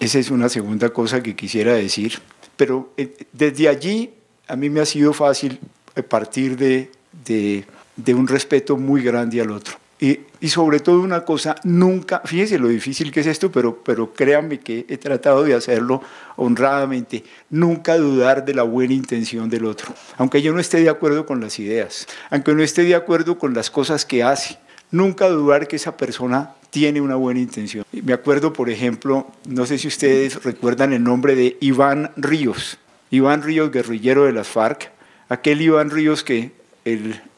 esa 0.00 0.18
es 0.18 0.30
una 0.30 0.48
segunda 0.48 0.90
cosa 0.90 1.22
que 1.22 1.34
quisiera 1.34 1.74
decir. 1.74 2.18
Pero 2.56 2.92
eh, 2.96 3.16
desde 3.32 3.68
allí 3.68 4.10
a 4.46 4.56
mí 4.56 4.70
me 4.70 4.80
ha 4.80 4.86
sido 4.86 5.12
fácil 5.12 5.58
eh, 5.94 6.02
partir 6.02 6.56
de, 6.56 6.90
de, 7.24 7.64
de 7.96 8.14
un 8.14 8.28
respeto 8.28 8.76
muy 8.76 9.02
grande 9.02 9.40
al 9.40 9.50
otro. 9.50 9.76
Y, 10.02 10.48
sobre 10.48 10.80
todo 10.80 11.00
una 11.00 11.24
cosa, 11.24 11.54
nunca, 11.62 12.22
fíjense 12.24 12.58
lo 12.58 12.66
difícil 12.66 13.12
que 13.12 13.20
es 13.20 13.28
esto, 13.28 13.52
pero, 13.52 13.84
pero 13.84 14.12
créanme 14.12 14.58
que 14.58 14.84
he 14.88 14.98
tratado 14.98 15.44
de 15.44 15.54
hacerlo 15.54 16.02
honradamente, 16.34 17.22
nunca 17.50 17.96
dudar 17.96 18.44
de 18.44 18.52
la 18.52 18.64
buena 18.64 18.94
intención 18.94 19.48
del 19.48 19.64
otro, 19.64 19.94
aunque 20.18 20.42
yo 20.42 20.52
no 20.52 20.58
esté 20.58 20.80
de 20.80 20.88
acuerdo 20.88 21.24
con 21.24 21.40
las 21.40 21.60
ideas, 21.60 22.08
aunque 22.30 22.52
no 22.52 22.64
esté 22.64 22.82
de 22.82 22.96
acuerdo 22.96 23.38
con 23.38 23.54
las 23.54 23.70
cosas 23.70 24.04
que 24.04 24.24
hace, 24.24 24.58
nunca 24.90 25.28
dudar 25.28 25.68
que 25.68 25.76
esa 25.76 25.96
persona 25.96 26.50
tiene 26.70 27.00
una 27.00 27.14
buena 27.14 27.38
intención. 27.38 27.84
Me 27.92 28.12
acuerdo, 28.12 28.52
por 28.52 28.70
ejemplo, 28.70 29.30
no 29.46 29.66
sé 29.66 29.78
si 29.78 29.86
ustedes 29.86 30.42
recuerdan 30.42 30.92
el 30.92 31.04
nombre 31.04 31.36
de 31.36 31.56
Iván 31.60 32.10
Ríos, 32.16 32.76
Iván 33.12 33.42
Ríos, 33.42 33.70
guerrillero 33.70 34.24
de 34.24 34.32
las 34.32 34.48
FARC, 34.48 34.90
aquel 35.28 35.62
Iván 35.62 35.90
Ríos 35.90 36.24
que 36.24 36.50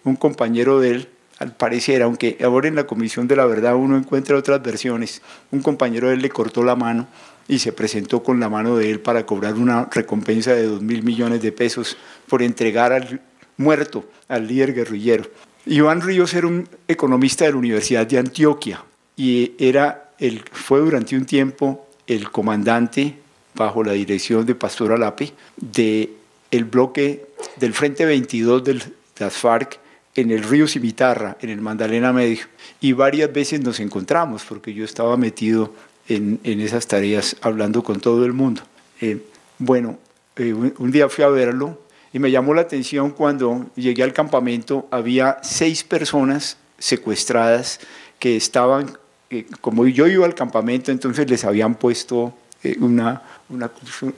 un 0.04 0.16
compañero 0.16 0.80
de 0.80 0.90
él, 0.92 1.08
al 1.38 1.52
parecer, 1.52 2.02
aunque 2.02 2.38
ahora 2.42 2.68
en 2.68 2.76
la 2.76 2.86
Comisión 2.86 3.26
de 3.26 3.36
la 3.36 3.46
Verdad 3.46 3.74
uno 3.74 3.96
encuentra 3.96 4.36
otras 4.36 4.62
versiones, 4.62 5.22
un 5.50 5.62
compañero 5.62 6.08
de 6.08 6.14
él 6.14 6.22
le 6.22 6.30
cortó 6.30 6.62
la 6.62 6.76
mano 6.76 7.08
y 7.48 7.58
se 7.58 7.72
presentó 7.72 8.22
con 8.22 8.40
la 8.40 8.48
mano 8.48 8.76
de 8.76 8.90
él 8.90 9.00
para 9.00 9.26
cobrar 9.26 9.54
una 9.54 9.88
recompensa 9.90 10.54
de 10.54 10.66
dos 10.66 10.82
mil 10.82 11.02
millones 11.02 11.42
de 11.42 11.52
pesos 11.52 11.96
por 12.28 12.42
entregar 12.42 12.92
al 12.92 13.20
muerto, 13.56 14.04
al 14.28 14.46
líder 14.46 14.74
guerrillero. 14.74 15.24
Iván 15.66 16.00
Ríos 16.02 16.34
era 16.34 16.46
un 16.46 16.68
economista 16.88 17.44
de 17.44 17.52
la 17.52 17.58
Universidad 17.58 18.06
de 18.06 18.18
Antioquia 18.18 18.84
y 19.16 19.52
era 19.58 20.10
el, 20.18 20.42
fue 20.52 20.80
durante 20.80 21.16
un 21.16 21.24
tiempo 21.24 21.86
el 22.06 22.30
comandante, 22.30 23.18
bajo 23.54 23.82
la 23.82 23.92
dirección 23.92 24.44
de 24.46 24.54
Pastor 24.54 24.92
Alape, 24.92 25.32
del 25.56 26.10
el 26.50 26.64
bloque 26.64 27.26
del 27.56 27.72
Frente 27.72 28.04
22 28.04 28.64
de 28.64 28.82
las 29.18 29.34
FARC 29.34 29.78
en 30.14 30.30
el 30.30 30.42
río 30.42 30.68
Cimitarra, 30.68 31.36
en 31.40 31.50
el 31.50 31.60
Magdalena 31.60 32.12
Medio, 32.12 32.44
y 32.80 32.92
varias 32.92 33.32
veces 33.32 33.60
nos 33.60 33.80
encontramos, 33.80 34.44
porque 34.44 34.72
yo 34.72 34.84
estaba 34.84 35.16
metido 35.16 35.74
en, 36.08 36.40
en 36.44 36.60
esas 36.60 36.86
tareas 36.86 37.36
hablando 37.40 37.82
con 37.82 38.00
todo 38.00 38.24
el 38.24 38.32
mundo. 38.32 38.62
Eh, 39.00 39.18
bueno, 39.58 39.98
eh, 40.36 40.52
un 40.52 40.90
día 40.90 41.08
fui 41.08 41.24
a 41.24 41.28
verlo 41.28 41.80
y 42.12 42.18
me 42.18 42.30
llamó 42.30 42.54
la 42.54 42.62
atención 42.62 43.10
cuando 43.10 43.66
llegué 43.74 44.02
al 44.02 44.12
campamento, 44.12 44.86
había 44.90 45.38
seis 45.42 45.82
personas 45.82 46.58
secuestradas 46.78 47.80
que 48.18 48.36
estaban, 48.36 48.96
eh, 49.30 49.46
como 49.60 49.86
yo 49.86 50.06
iba 50.06 50.24
al 50.26 50.34
campamento, 50.34 50.92
entonces 50.92 51.28
les 51.28 51.44
habían 51.44 51.74
puesto 51.74 52.34
una, 52.80 53.22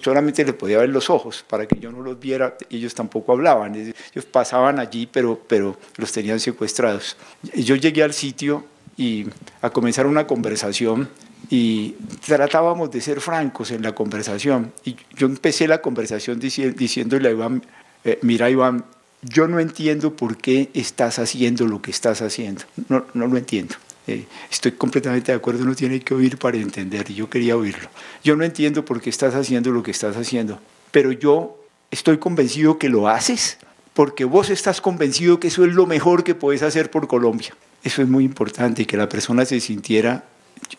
solamente 0.01 0.45
le 0.45 0.53
podía 0.53 0.79
ver 0.79 0.89
los 0.89 1.11
ojos 1.11 1.45
para 1.49 1.67
que 1.67 1.79
yo 1.79 1.91
no 1.91 2.03
los 2.03 2.19
viera, 2.19 2.57
ellos 2.71 2.95
tampoco 2.95 3.33
hablaban, 3.33 3.75
ellos 3.75 4.25
pasaban 4.31 4.79
allí, 4.79 5.07
pero, 5.07 5.41
pero 5.47 5.77
los 5.97 6.13
tenían 6.13 6.41
secuestrados. 6.41 7.17
Yo 7.55 7.77
llegué 7.77 8.03
al 8.03 8.13
sitio 8.13 8.65
y 8.97 9.27
a 9.63 9.71
comenzar 9.71 10.07
una 10.07 10.27
conversación 10.27 11.09
y 11.51 11.95
tratábamos 12.25 12.91
de 12.91 13.01
ser 13.01 13.21
francos 13.21 13.71
en 13.71 13.83
la 13.83 13.95
conversación. 13.95 14.73
Y 14.85 14.97
yo 15.15 15.27
empecé 15.27 15.69
la 15.69 15.81
conversación 15.81 16.39
diciéndole 16.41 17.29
a 17.29 17.33
Iván, 17.33 17.63
eh, 18.05 18.19
mira 18.23 18.51
Iván, 18.51 18.85
yo 19.23 19.49
no 19.49 19.59
entiendo 19.61 20.15
por 20.15 20.37
qué 20.37 20.71
estás 20.75 21.19
haciendo 21.19 21.67
lo 21.67 21.83
que 21.83 21.91
estás 21.91 22.23
haciendo, 22.23 22.63
no, 22.89 23.05
no 23.15 23.27
lo 23.27 23.37
entiendo. 23.37 23.75
Eh, 24.07 24.25
estoy 24.51 24.73
completamente 24.73 25.33
de 25.33 25.37
acuerdo, 25.37 25.65
no 25.65 25.75
tiene 25.75 26.01
que 26.01 26.15
oír 26.15 26.39
para 26.39 26.57
entender, 26.57 27.11
y 27.11 27.15
yo 27.15 27.29
quería 27.29 27.57
oírlo. 27.57 27.89
Yo 28.23 28.37
no 28.37 28.45
entiendo 28.45 28.85
por 28.85 29.01
qué 29.01 29.11
estás 29.11 29.35
haciendo 29.35 29.71
lo 29.73 29.83
que 29.83 29.91
estás 29.91 30.17
haciendo, 30.17 30.61
pero 30.93 31.13
yo 31.13 31.59
estoy 31.91 32.19
convencido 32.19 32.79
que 32.79 32.89
lo 32.89 33.09
haces 33.09 33.59
porque 33.97 34.27
vos 34.27 34.51
estás 34.51 34.83
convencido 34.83 35.41
que 35.41 35.49
eso 35.49 35.65
es 35.65 35.73
lo 35.73 35.87
mejor 35.87 36.23
que 36.23 36.35
puedes 36.35 36.63
hacer 36.63 36.91
por 36.91 37.09
Colombia. 37.09 37.57
Eso 37.83 38.03
es 38.03 38.09
muy 38.09 38.25
importante, 38.25 38.87
que 38.87 38.97
la 38.99 39.09
persona 39.09 39.47
se 39.47 39.59
sintiera, 39.59 40.25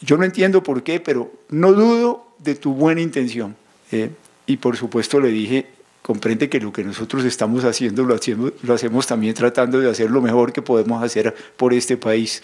yo 0.02 0.18
no 0.18 0.24
entiendo 0.24 0.62
por 0.62 0.84
qué, 0.84 1.00
pero 1.00 1.32
no 1.50 1.74
dudo 1.74 2.28
de 2.38 2.54
tu 2.54 2.74
buena 2.74 3.02
intención. 3.02 3.56
Eh, 3.92 4.12
y 4.46 4.58
por 4.58 4.78
supuesto 4.78 5.20
le 5.20 5.30
dije, 5.30 5.66
comprende 6.04 6.48
que 6.48 6.60
lo 6.60 6.72
que 6.72 6.84
nosotros 6.84 7.26
estamos 7.26 7.64
haciendo 7.64 8.04
lo 8.04 8.14
hacemos, 8.14 8.52
lo 8.62 8.74
hacemos 8.76 9.08
también 9.08 9.34
tratando 9.34 9.80
de 9.80 9.90
hacer 9.90 10.12
lo 10.12 10.22
mejor 10.22 10.54
que 10.54 10.62
podemos 10.62 11.04
hacer 11.04 11.34
por 11.58 11.74
este 11.74 11.98
país. 11.98 12.44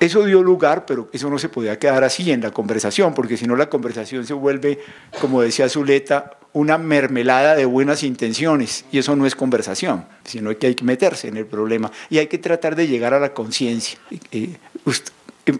Eso 0.00 0.24
dio 0.24 0.42
lugar, 0.42 0.86
pero 0.86 1.08
eso 1.12 1.28
no 1.28 1.38
se 1.38 1.50
podía 1.50 1.78
quedar 1.78 2.02
así 2.02 2.30
en 2.30 2.40
la 2.40 2.50
conversación, 2.50 3.12
porque 3.12 3.36
si 3.36 3.46
no 3.46 3.56
la 3.56 3.68
conversación 3.68 4.26
se 4.26 4.32
vuelve, 4.32 4.80
como 5.20 5.42
decía 5.42 5.68
Zuleta, 5.68 6.38
una 6.54 6.78
mermelada 6.78 7.54
de 7.54 7.66
buenas 7.66 8.02
intenciones, 8.02 8.86
y 8.90 8.98
eso 8.98 9.14
no 9.16 9.26
es 9.26 9.34
conversación, 9.34 10.06
sino 10.24 10.56
que 10.56 10.68
hay 10.68 10.74
que 10.74 10.84
meterse 10.84 11.28
en 11.28 11.36
el 11.36 11.44
problema 11.44 11.92
y 12.08 12.16
hay 12.16 12.28
que 12.28 12.38
tratar 12.38 12.74
de 12.74 12.88
llegar 12.88 13.12
a 13.12 13.20
la 13.20 13.34
conciencia. 13.34 13.98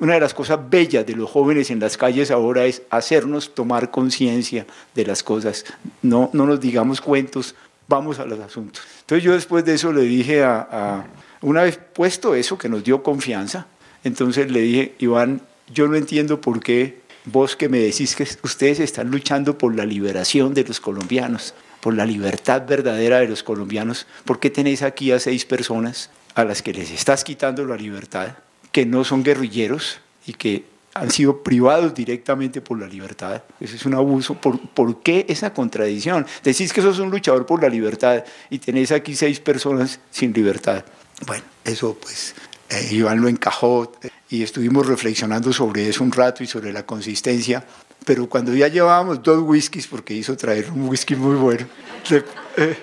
Una 0.01 0.15
de 0.15 0.21
las 0.21 0.33
cosas 0.33 0.59
bellas 0.71 1.05
de 1.05 1.15
los 1.15 1.31
jóvenes 1.31 1.71
en 1.71 1.79
las 1.79 1.99
calles 1.99 2.31
ahora 2.31 2.65
es 2.65 2.83
hacernos 2.89 3.55
tomar 3.55 3.91
conciencia 3.91 4.67
de 4.95 5.05
las 5.05 5.23
cosas, 5.23 5.67
no, 6.01 6.31
no 6.33 6.47
nos 6.47 6.59
digamos 6.59 7.03
cuentos, 7.03 7.55
vamos 7.87 8.19
a 8.19 8.25
los 8.25 8.41
asuntos. 8.41 8.83
Entonces 9.01 9.23
yo 9.23 9.35
después 9.35 9.63
de 9.67 9.75
eso 9.75 9.93
le 9.93 10.03
dije 10.03 10.43
a, 10.43 10.67
a 10.71 11.07
una 11.43 11.63
vez 11.63 11.79
puesto 11.93 12.35
eso 12.35 12.57
que 12.57 12.71
nos 12.71 12.83
dio 12.83 13.03
confianza, 13.03 13.67
entonces 14.07 14.53
le 14.53 14.61
dije, 14.61 14.95
Iván, 15.01 15.41
yo 15.75 15.89
no 15.89 15.97
entiendo 15.97 16.41
por 16.41 16.61
qué 16.61 17.01
vos 17.25 17.57
que 17.57 17.69
me 17.69 17.81
decís 17.81 18.15
que 18.15 18.23
ustedes 18.45 18.79
están 18.79 19.11
luchando 19.11 19.59
por 19.59 19.75
la 19.75 19.85
liberación 19.85 20.55
de 20.55 20.63
los 20.63 20.79
colombianos, 20.79 21.55
por 21.81 21.95
la 21.95 22.07
libertad 22.07 22.63
verdadera 22.69 23.19
de 23.19 23.27
los 23.27 23.43
colombianos, 23.43 24.07
¿por 24.25 24.39
qué 24.39 24.49
tenéis 24.49 24.83
aquí 24.83 25.11
a 25.11 25.19
seis 25.19 25.45
personas 25.45 26.11
a 26.37 26.45
las 26.45 26.63
que 26.63 26.73
les 26.73 26.93
estás 26.93 27.25
quitando 27.25 27.65
la 27.65 27.77
libertad, 27.77 28.37
que 28.71 28.87
no 28.87 29.03
son 29.03 29.25
guerrilleros 29.25 29.99
y 30.25 30.35
que 30.35 30.65
han 30.95 31.11
sido 31.11 31.43
privados 31.43 31.93
directamente 31.93 32.61
por 32.61 32.79
la 32.79 32.87
libertad. 32.87 33.43
Eso 33.61 33.77
es 33.77 33.85
un 33.85 33.95
abuso. 33.95 34.35
¿Por, 34.35 34.59
¿Por, 34.69 35.03
qué 35.03 35.27
esa 35.29 35.53
contradicción? 35.53 36.27
Decís 36.43 36.73
que 36.73 36.81
sos 36.81 36.99
un 37.01 37.11
luchador 37.11 37.45
por 37.45 37.61
la 37.61 37.69
libertad 37.69 38.25
y 38.51 38.59
tenéis 38.59 38.93
aquí 38.93 39.15
seis 39.15 39.41
personas 39.41 39.99
sin 40.11 40.33
libertad. 40.33 40.85
Bueno, 41.27 41.45
eso 41.65 41.97
pues 42.01 42.35
eh, 42.69 42.89
Iván 42.91 43.21
lo 43.21 43.29
encajó 43.29 43.93
y 44.29 44.43
estuvimos 44.43 44.87
reflexionando 44.87 45.53
sobre 45.53 45.89
eso 45.89 46.03
un 46.03 46.11
rato 46.11 46.43
y 46.43 46.47
sobre 46.47 46.73
la 46.73 46.85
consistencia. 46.85 47.65
Pero 48.05 48.29
cuando 48.29 48.55
ya 48.55 48.69
llevábamos 48.69 49.23
dos 49.23 49.43
whiskies, 49.43 49.87
porque 49.87 50.15
hizo 50.15 50.37
traer 50.37 50.71
un 50.71 50.89
whisky 50.89 51.17
muy 51.17 51.37
bueno, 51.37 51.67
de, 52.09 52.25
eh, 52.57 52.77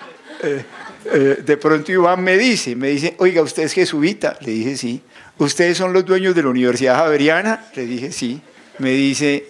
eh, 1.06 1.42
de 1.44 1.56
pronto 1.56 1.92
Iván 1.92 2.22
me 2.22 2.36
dice, 2.36 2.76
me 2.76 2.88
dice, 2.88 3.14
oiga, 3.18 3.42
¿usted 3.42 3.64
es 3.64 3.72
jesuita? 3.72 4.36
Le 4.40 4.52
dije, 4.52 4.76
sí. 4.76 5.02
¿Ustedes 5.38 5.76
son 5.76 5.92
los 5.92 6.04
dueños 6.04 6.34
de 6.34 6.42
la 6.42 6.48
Universidad 6.48 6.96
Javeriana? 6.96 7.66
Le 7.74 7.86
dije, 7.86 8.12
sí. 8.12 8.40
Me 8.78 8.90
dice, 8.90 9.46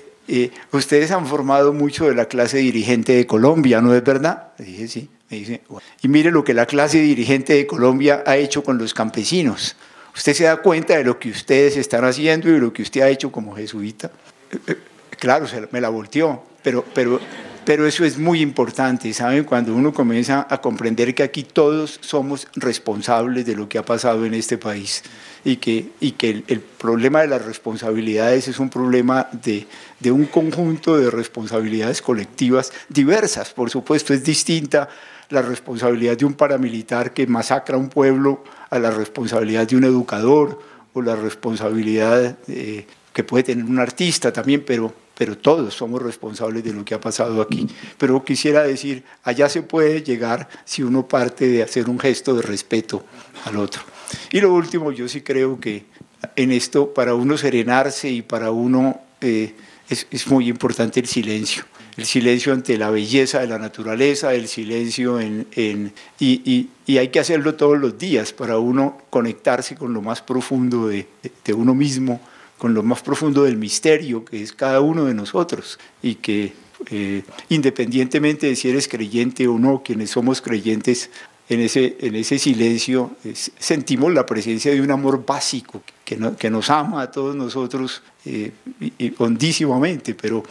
ustedes 0.73 1.11
han 1.11 1.27
formado 1.27 1.73
mucho 1.73 2.07
de 2.07 2.15
la 2.15 2.27
clase 2.27 2.59
dirigente 2.59 3.13
de 3.13 3.27
Colombia, 3.27 3.81
¿no 3.81 3.95
es 3.95 4.03
verdad? 4.03 4.49
Le 4.59 4.65
dije, 4.65 4.89
sí. 4.89 5.09
Me 5.31 5.39
dice, 5.39 5.63
y 6.03 6.09
mire 6.09 6.31
lo 6.31 6.45
que 6.45 6.55
la 6.55 6.67
clase 6.67 6.99
dirigente 6.99 7.55
de 7.55 7.67
Colombia 7.67 8.23
ha 8.27 8.37
hecho 8.37 8.63
con 8.63 8.79
los 8.79 8.95
campesinos 8.95 9.77
usted 10.15 10.35
se 10.35 10.45
da 10.45 10.57
cuenta 10.57 10.97
de 10.97 11.05
lo 11.05 11.19
que 11.19 11.31
ustedes 11.31 11.77
están 11.77 12.05
haciendo 12.05 12.49
y 12.49 12.59
lo 12.59 12.73
que 12.73 12.83
usted 12.83 13.03
ha 13.03 13.09
hecho 13.09 13.33
como 13.33 13.55
jesuita. 13.55 14.11
Eh, 14.51 14.59
eh, 14.69 14.77
claro, 15.19 15.47
me 15.71 15.81
la 15.81 15.89
volteó, 15.89 16.43
pero, 16.63 16.85
pero, 16.95 17.21
Pero 17.65 17.87
eso 17.87 18.05
es 18.05 18.19
muy 18.19 18.41
importante, 18.41 19.13
¿saben? 19.15 19.45
Cuando 19.45 19.75
uno 19.75 19.93
comienza 19.95 20.47
a 20.51 20.61
comprender 20.61 21.15
que 21.15 21.23
aquí 21.23 21.45
todos 21.45 21.99
somos 22.03 22.47
responsables 22.55 23.47
de 23.47 23.57
lo 23.57 23.69
que 23.69 23.79
ha 23.79 23.85
pasado 23.85 24.27
en 24.27 24.35
este 24.35 24.59
país 24.59 25.03
y 25.45 25.57
que, 25.57 25.91
y 26.01 26.13
que 26.13 26.43
el, 26.47 26.61
problema 26.61 27.23
de 27.23 27.29
las 27.29 27.45
responsabilidades 27.45 28.49
es 28.49 28.59
un 28.59 28.69
problema 28.69 29.29
de, 29.33 29.67
de 30.01 30.13
un 30.13 30.27
conjunto 30.27 30.99
de 30.99 31.11
responsabilidades 31.11 32.03
colectivas 32.03 32.73
diversas. 32.89 33.55
Por 33.55 33.71
supuesto, 33.71 34.13
es 34.13 34.25
distinta 34.25 34.89
la 35.31 35.43
responsabilidad 35.43 36.17
de 36.17 36.27
un 36.27 36.35
paramilitar 36.35 37.13
que 37.13 37.27
masacra 37.27 37.77
a 37.77 37.79
un 37.79 37.89
pueblo 37.89 38.45
a 38.71 38.79
la 38.79 38.91
responsabilidad 38.91 39.67
de 39.67 39.77
un 39.77 39.85
educador 39.85 40.61
o 40.93 41.03
la 41.03 41.17
responsabilidad 41.17 42.37
eh, 42.49 42.87
que 43.13 43.25
puede 43.25 43.45
tener 43.45 43.65
un 43.65 43.79
artista 43.79 44.33
también, 44.33 44.65
pero, 44.67 44.93
pero 45.17 45.39
todos 45.39 45.75
somos 45.75 46.03
responsables 46.03 46.65
de 46.65 46.73
lo 46.73 46.85
que 46.85 46.95
ha 46.95 47.01
pasado 47.01 47.41
aquí. 47.41 47.67
Pero 47.99 48.25
quisiera 48.25 48.63
decir, 48.63 49.05
allá 49.23 49.49
se 49.49 49.63
puede 49.63 50.03
llegar 50.03 50.49
si 50.65 50.83
uno 50.83 51.07
parte 51.07 51.47
de 51.49 51.63
hacer 51.63 51.89
un 51.89 51.99
gesto 51.99 52.35
de 52.35 52.43
respeto 52.43 53.05
al 53.45 53.57
otro. 53.57 53.83
Y 54.33 54.41
lo 54.41 54.53
último, 54.53 54.93
yo 54.93 55.09
sí 55.09 55.23
creo 55.23 55.61
que 55.61 55.85
en 56.37 56.53
esto, 56.53 56.93
para 56.93 57.15
uno 57.15 57.37
serenarse 57.37 58.11
y 58.11 58.23
para 58.23 58.51
uno, 58.51 59.01
eh, 59.21 59.55
es, 59.89 60.07
es 60.11 60.27
muy 60.27 60.49
importante 60.49 61.01
el 61.01 61.07
silencio 61.07 61.65
el 61.97 62.07
silencio 62.07 62.53
ante 62.53 62.77
la 62.77 62.91
belleza 62.91 63.41
de 63.41 63.47
la 63.47 63.59
naturaleza, 63.59 64.35
el 64.35 64.49
silencio 64.49 65.21
en, 65.21 65.47
en 65.53 65.93
y, 66.19 66.43
y, 66.45 66.69
y, 66.87 66.99
hay 66.99 67.09
que 67.09 67.21
hacerlo 67.21 67.55
todos 67.55 67.79
los 67.79 67.99
días 67.99 68.33
para 68.33 68.59
uno 68.59 68.99
conectarse 69.11 69.77
con 69.77 69.95
lo 69.95 70.03
más 70.03 70.21
profundo 70.21 70.89
de, 70.89 71.07
de, 71.45 71.53
uno 71.53 71.75
mismo, 71.75 72.21
con 72.65 72.73
lo 72.73 72.83
más 72.83 73.03
profundo 73.03 73.45
del 73.45 73.59
misterio 73.59 74.25
que 74.25 74.43
es 74.43 74.55
cada 74.55 74.81
uno 74.81 75.05
de 75.05 75.13
nosotros 75.13 75.79
y 76.01 76.15
que 76.15 76.55
eh, 76.91 77.23
independientemente 77.51 78.47
de 78.47 78.57
si 78.57 78.71
eres 78.71 78.89
creyente 78.89 79.47
o 79.47 79.59
no, 79.59 79.83
quienes 79.85 80.09
somos 80.09 80.41
creyentes, 80.41 81.11
en 81.51 81.61
ese, 81.61 81.99
en 82.01 82.15
ese 82.15 82.39
silencio 82.39 83.19
es, 83.23 83.53
sentimos 83.59 84.15
la 84.15 84.25
presencia 84.25 84.73
de 84.73 84.81
un 84.81 84.91
amor 84.91 85.27
básico 85.27 85.83
que, 86.07 86.17
no, 86.17 86.39
que 86.39 86.49
nos 86.49 86.71
ama 86.71 87.03
a 87.03 87.11
todos 87.11 87.37
nosotros 87.37 88.03
eh, 88.25 88.53
y, 88.81 88.95
y 88.97 89.15
hondísimamente, 89.19 90.15
pero 90.15 90.43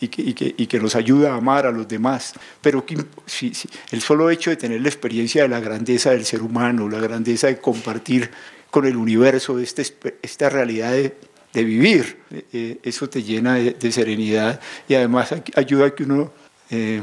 y 0.00 0.08
que, 0.08 0.22
y, 0.22 0.34
que, 0.34 0.52
y 0.56 0.66
que, 0.66 0.80
nos 0.80 0.96
ayuda 0.96 1.34
a 1.34 1.36
amar 1.36 1.66
a 1.66 1.70
los 1.70 1.86
demás. 1.86 2.34
Pero 2.60 2.84
que, 2.84 2.96
si, 3.26 3.54
si, 3.54 3.68
el 3.92 4.00
solo 4.00 4.28
hecho 4.28 4.50
de 4.50 4.56
tener 4.56 4.80
la 4.80 4.88
experiencia 4.88 5.42
de 5.42 5.48
la 5.48 5.60
grandeza 5.60 6.10
del 6.10 6.24
ser 6.24 6.42
humano, 6.42 6.88
la 6.88 6.98
grandeza 6.98 7.46
de 7.46 7.60
compartir 7.60 8.28
con 8.72 8.86
el 8.86 8.96
universo 8.96 9.58
este, 9.60 9.84
esta 10.22 10.48
realidad 10.48 10.92
de, 10.92 11.29
de 11.52 11.64
vivir, 11.64 12.22
eh, 12.52 12.78
eso 12.82 13.08
te 13.08 13.22
llena 13.22 13.54
de, 13.54 13.72
de, 13.72 13.92
serenidad 13.92 14.60
y 14.88 14.94
además 14.94 15.34
ayuda 15.56 15.86
a 15.86 15.94
que 15.94 16.04
uno 16.04 16.30
eh, 16.70 17.02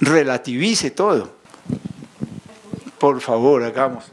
relativice 0.00 0.90
todo. 0.90 1.34
Por 2.98 3.20
favor, 3.20 3.62
hagamos. 3.64 4.04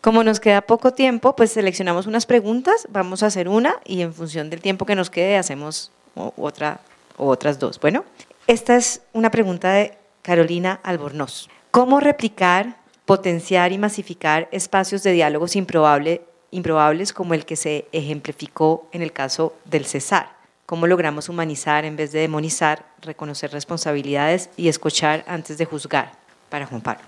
Como 0.00 0.24
nos 0.24 0.40
queda 0.40 0.62
poco 0.62 0.92
tiempo, 0.92 1.36
pues 1.36 1.52
seleccionamos 1.52 2.06
unas 2.06 2.24
preguntas, 2.24 2.86
vamos 2.90 3.22
a 3.22 3.26
hacer 3.26 3.48
una 3.48 3.76
y 3.84 4.00
en 4.00 4.14
función 4.14 4.48
del 4.48 4.60
tiempo 4.60 4.86
que 4.86 4.94
nos 4.94 5.10
quede 5.10 5.36
hacemos 5.36 5.90
otra 6.14 6.80
o 7.16 7.28
otras 7.28 7.58
dos. 7.58 7.78
Bueno, 7.78 8.04
esta 8.46 8.76
es 8.76 9.02
una 9.12 9.30
pregunta 9.30 9.72
de 9.72 9.98
Carolina 10.22 10.80
Albornoz. 10.82 11.48
¿Cómo 11.70 12.00
replicar, 12.00 12.77
potenciar 13.08 13.72
y 13.72 13.78
masificar 13.78 14.50
espacios 14.52 15.02
de 15.02 15.12
diálogos 15.12 15.56
improbable, 15.56 16.20
improbables 16.50 17.14
como 17.14 17.32
el 17.32 17.46
que 17.46 17.56
se 17.56 17.86
ejemplificó 17.90 18.86
en 18.92 19.00
el 19.00 19.12
caso 19.12 19.54
del 19.64 19.86
Cesar? 19.86 20.28
¿Cómo 20.66 20.86
logramos 20.86 21.30
humanizar 21.30 21.86
en 21.86 21.96
vez 21.96 22.12
de 22.12 22.20
demonizar, 22.20 22.84
reconocer 23.00 23.50
responsabilidades 23.50 24.50
y 24.58 24.68
escuchar 24.68 25.24
antes 25.26 25.56
de 25.56 25.64
juzgar? 25.64 26.12
Para 26.50 26.66
Juan 26.66 26.82
Pablo. 26.82 27.04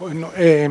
Bueno, 0.00 0.30
eh 0.36 0.68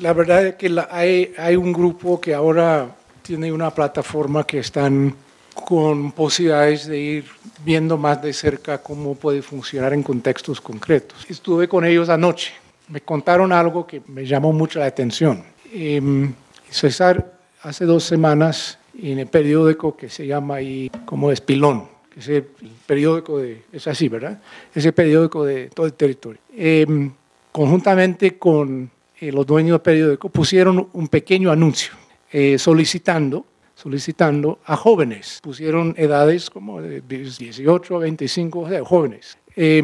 la 0.00 0.12
verdad 0.12 0.46
es 0.46 0.54
que 0.54 0.74
hay, 0.90 1.34
hay, 1.36 1.54
un 1.54 1.72
grupo 1.72 2.20
que 2.20 2.34
ahora 2.34 2.88
tiene 3.22 3.52
una 3.52 3.70
plataforma 3.70 4.44
que 4.44 4.60
están 4.60 5.14
con 5.54 6.12
posibilidades 6.12 6.86
de 6.86 6.98
ir 6.98 7.24
viendo 7.64 7.98
más 7.98 8.22
de 8.22 8.32
cerca 8.32 8.78
cómo 8.78 9.14
puede 9.14 9.42
funcionar 9.42 9.92
en 9.92 10.02
contextos 10.02 10.60
concretos. 10.60 11.26
Estuve 11.28 11.68
con 11.68 11.84
ellos 11.84 12.08
anoche, 12.08 12.54
me 12.88 13.00
contaron 13.00 13.52
algo 13.52 13.86
que 13.86 14.02
me 14.06 14.26
llamó 14.26 14.52
mucho 14.52 14.78
la 14.78 14.86
atención. 14.86 15.44
Eh, 15.72 16.00
César, 16.70 17.32
hace 17.62 17.84
dos 17.84 18.04
semanas, 18.04 18.78
en 19.00 19.18
el 19.18 19.26
periódico 19.26 19.96
que 19.96 20.08
se 20.08 20.26
llama 20.26 20.56
ahí 20.56 20.90
como 21.04 21.30
Espilón, 21.30 21.88
que 22.12 22.20
es 22.20 22.28
el 22.28 22.44
periódico 22.86 23.38
de, 23.38 23.62
es 23.72 23.86
así, 23.86 24.08
¿verdad? 24.08 24.40
Es 24.74 24.84
el 24.84 24.92
periódico 24.92 25.44
de 25.44 25.68
todo 25.68 25.86
el 25.86 25.92
territorio. 25.92 26.40
Eh, 26.56 26.86
conjuntamente 27.52 28.38
con 28.38 28.90
eh, 29.20 29.32
los 29.32 29.46
dueños 29.46 29.72
del 29.72 29.80
periódico 29.80 30.28
pusieron 30.28 30.88
un 30.92 31.08
pequeño 31.08 31.50
anuncio 31.50 31.92
eh, 32.32 32.58
solicitando, 32.58 33.44
solicitando 33.74 34.58
a 34.64 34.76
jóvenes, 34.76 35.40
pusieron 35.42 35.94
edades 35.96 36.50
como 36.50 36.80
de 36.80 37.00
18 37.00 37.96
a 37.96 37.98
25, 37.98 38.60
o 38.60 38.68
sea, 38.68 38.84
jóvenes, 38.84 39.38
eh, 39.56 39.82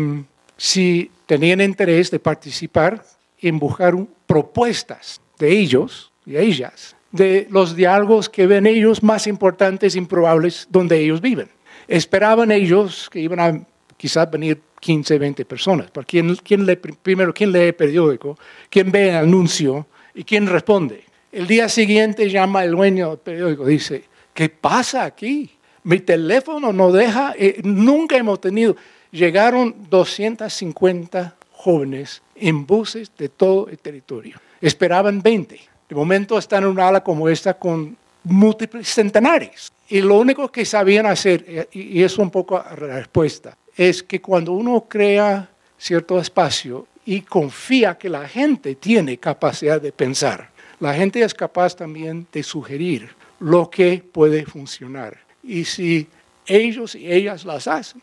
si 0.56 1.10
tenían 1.26 1.60
interés 1.60 2.10
de 2.10 2.18
participar 2.18 3.04
en 3.40 3.58
buscar 3.58 3.94
propuestas 4.26 5.20
de 5.38 5.50
ellos 5.50 6.10
y 6.26 6.36
ellas, 6.36 6.96
de 7.12 7.46
los 7.50 7.76
diálogos 7.76 8.28
que 8.28 8.46
ven 8.46 8.66
ellos 8.66 9.02
más 9.02 9.26
importantes 9.26 9.96
improbables 9.96 10.66
donde 10.70 10.98
ellos 10.98 11.20
viven. 11.20 11.48
Esperaban 11.86 12.50
ellos 12.50 13.08
que 13.10 13.20
iban 13.20 13.40
a 13.40 13.60
quizás 13.96 14.30
venir 14.30 14.60
15, 14.80 15.18
20 15.18 15.44
personas. 15.44 15.90
Porque 15.90 16.20
¿quién, 16.20 16.36
quién 16.36 16.66
lee, 16.66 16.76
primero, 16.76 17.32
¿quién 17.32 17.52
lee 17.52 17.68
el 17.68 17.74
periódico? 17.74 18.38
¿Quién 18.68 18.90
ve 18.90 19.10
el 19.10 19.16
anuncio? 19.16 19.86
¿Y 20.14 20.24
quién 20.24 20.46
responde? 20.46 21.04
El 21.32 21.46
día 21.46 21.68
siguiente 21.68 22.30
llama 22.30 22.64
el 22.64 22.72
dueño 22.72 23.10
del 23.10 23.18
periódico, 23.18 23.66
dice, 23.66 24.04
¿qué 24.32 24.48
pasa 24.48 25.04
aquí? 25.04 25.50
Mi 25.82 25.98
teléfono 26.00 26.72
no 26.72 26.92
deja, 26.92 27.34
eh, 27.36 27.60
nunca 27.64 28.16
hemos 28.16 28.40
tenido. 28.40 28.76
Llegaron 29.14 29.76
250 29.90 31.36
jóvenes 31.52 32.20
en 32.34 32.66
buses 32.66 33.12
de 33.16 33.28
todo 33.28 33.68
el 33.68 33.78
territorio. 33.78 34.40
Esperaban 34.60 35.22
20. 35.22 35.60
De 35.88 35.94
momento 35.94 36.36
están 36.36 36.64
en 36.64 36.70
una 36.70 36.88
ala 36.88 37.04
como 37.04 37.28
esta 37.28 37.54
con 37.54 37.96
múltiples 38.24 38.88
centenares. 38.92 39.70
Y 39.88 40.00
lo 40.00 40.18
único 40.18 40.50
que 40.50 40.64
sabían 40.64 41.06
hacer, 41.06 41.44
eh, 41.46 41.68
y 41.70 42.02
es 42.02 42.18
un 42.18 42.28
poco 42.28 42.56
la 42.56 42.74
respuesta, 42.74 43.56
es 43.76 44.02
que 44.02 44.20
cuando 44.20 44.50
uno 44.50 44.86
crea 44.88 45.48
cierto 45.78 46.18
espacio 46.18 46.88
y 47.06 47.20
confía 47.20 47.96
que 47.96 48.08
la 48.08 48.26
gente 48.26 48.74
tiene 48.74 49.18
capacidad 49.18 49.80
de 49.80 49.92
pensar, 49.92 50.50
la 50.80 50.92
gente 50.92 51.22
es 51.22 51.34
capaz 51.34 51.76
también 51.76 52.26
de 52.32 52.42
sugerir 52.42 53.10
lo 53.38 53.70
que 53.70 54.02
puede 54.10 54.44
funcionar. 54.44 55.18
Y 55.44 55.66
si 55.66 56.08
ellos 56.48 56.96
y 56.96 57.12
ellas 57.12 57.44
las 57.44 57.68
hacen, 57.68 58.02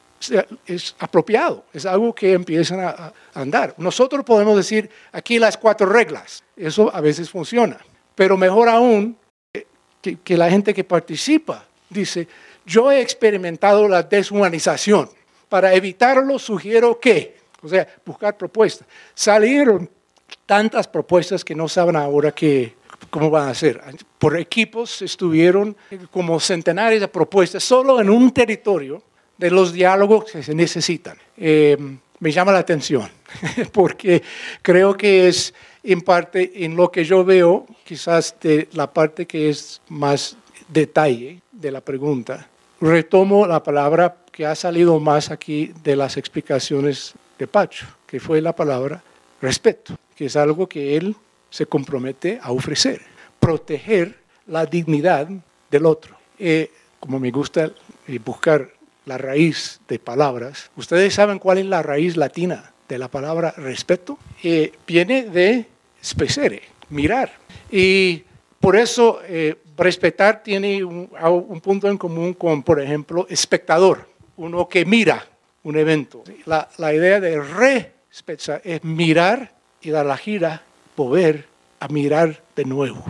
es 0.65 0.95
apropiado, 0.99 1.65
es 1.73 1.85
algo 1.85 2.13
que 2.13 2.33
empiezan 2.33 2.79
a 2.81 3.13
andar. 3.33 3.73
Nosotros 3.77 4.23
podemos 4.23 4.55
decir 4.55 4.89
aquí 5.11 5.39
las 5.39 5.57
cuatro 5.57 5.87
reglas, 5.87 6.43
eso 6.55 6.93
a 6.93 7.01
veces 7.01 7.29
funciona, 7.29 7.77
pero 8.15 8.37
mejor 8.37 8.69
aún 8.69 9.17
que, 10.01 10.17
que 10.23 10.37
la 10.37 10.49
gente 10.49 10.73
que 10.73 10.83
participa 10.83 11.65
dice, 11.89 12.27
yo 12.65 12.91
he 12.91 13.01
experimentado 13.01 13.87
la 13.87 14.03
deshumanización 14.03 15.09
para 15.49 15.73
evitarlo, 15.73 16.39
sugiero 16.39 16.99
que, 16.99 17.37
o 17.61 17.67
sea, 17.67 17.87
buscar 18.05 18.37
propuestas. 18.37 18.87
Salieron 19.13 19.89
tantas 20.45 20.87
propuestas 20.87 21.43
que 21.43 21.55
no 21.55 21.67
saben 21.67 21.95
ahora 21.95 22.31
qué, 22.31 22.75
cómo 23.09 23.29
van 23.29 23.47
a 23.47 23.51
hacer. 23.51 23.81
Por 24.17 24.37
equipos 24.37 25.01
estuvieron 25.01 25.75
como 26.11 26.39
centenares 26.39 27.01
de 27.01 27.07
propuestas 27.07 27.63
solo 27.63 27.99
en 27.99 28.09
un 28.09 28.31
territorio 28.31 29.03
de 29.41 29.49
los 29.49 29.73
diálogos 29.73 30.31
que 30.31 30.43
se 30.43 30.53
necesitan. 30.53 31.17
Eh, 31.35 31.75
me 32.19 32.31
llama 32.31 32.51
la 32.51 32.59
atención 32.59 33.09
porque 33.73 34.21
creo 34.61 34.95
que 34.95 35.27
es 35.27 35.51
en 35.83 36.01
parte 36.01 36.63
en 36.63 36.75
lo 36.75 36.91
que 36.91 37.03
yo 37.03 37.25
veo, 37.25 37.65
quizás 37.83 38.35
de 38.39 38.69
la 38.73 38.93
parte 38.93 39.25
que 39.25 39.49
es 39.49 39.81
más 39.89 40.37
detalle 40.67 41.41
de 41.51 41.71
la 41.71 41.81
pregunta. 41.81 42.47
Retomo 42.79 43.47
la 43.47 43.63
palabra 43.63 44.15
que 44.31 44.45
ha 44.45 44.53
salido 44.53 44.99
más 44.99 45.31
aquí 45.31 45.73
de 45.83 45.95
las 45.95 46.17
explicaciones 46.17 47.13
de 47.39 47.47
Pacho, 47.47 47.87
que 48.05 48.19
fue 48.19 48.41
la 48.41 48.55
palabra 48.55 49.01
respeto, 49.41 49.97
que 50.15 50.25
es 50.25 50.35
algo 50.35 50.69
que 50.69 50.95
él 50.97 51.15
se 51.49 51.65
compromete 51.65 52.39
a 52.43 52.51
ofrecer, 52.51 53.01
proteger 53.39 54.19
la 54.45 54.67
dignidad 54.67 55.27
del 55.71 55.87
otro. 55.87 56.15
Eh, 56.37 56.71
como 56.99 57.19
me 57.19 57.31
gusta 57.31 57.71
eh, 58.07 58.19
buscar 58.23 58.69
la 59.05 59.17
raíz 59.17 59.79
de 59.87 59.99
palabras, 59.99 60.69
¿ustedes 60.75 61.13
saben 61.13 61.39
cuál 61.39 61.57
es 61.57 61.65
la 61.65 61.81
raíz 61.81 62.17
latina 62.17 62.71
de 62.87 62.97
la 62.97 63.07
palabra 63.07 63.53
respeto? 63.57 64.17
Eh, 64.43 64.73
viene 64.85 65.23
de 65.23 65.65
specere, 66.03 66.61
mirar. 66.89 67.31
Y 67.71 68.23
por 68.59 68.75
eso, 68.75 69.19
eh, 69.27 69.55
respetar 69.77 70.43
tiene 70.43 70.83
un, 70.83 71.09
punto 71.63 71.89
en 71.89 71.97
común 71.97 72.33
con, 72.33 72.63
por 72.63 72.79
ejemplo, 72.79 73.25
espectador, 73.29 74.07
uno 74.37 74.67
que 74.67 74.85
mira 74.85 75.25
un 75.63 75.77
evento. 75.77 76.23
La, 76.45 76.69
la 76.77 76.93
idea 76.93 77.19
de 77.19 77.41
respetar 77.41 78.61
es 78.63 78.83
mirar 78.83 79.51
y 79.81 79.89
dar 79.89 80.05
la 80.05 80.17
gira, 80.17 80.61
volver 80.95 81.45
a 81.79 81.87
mirar 81.87 82.41
de 82.55 82.65
nuevo. 82.65 83.03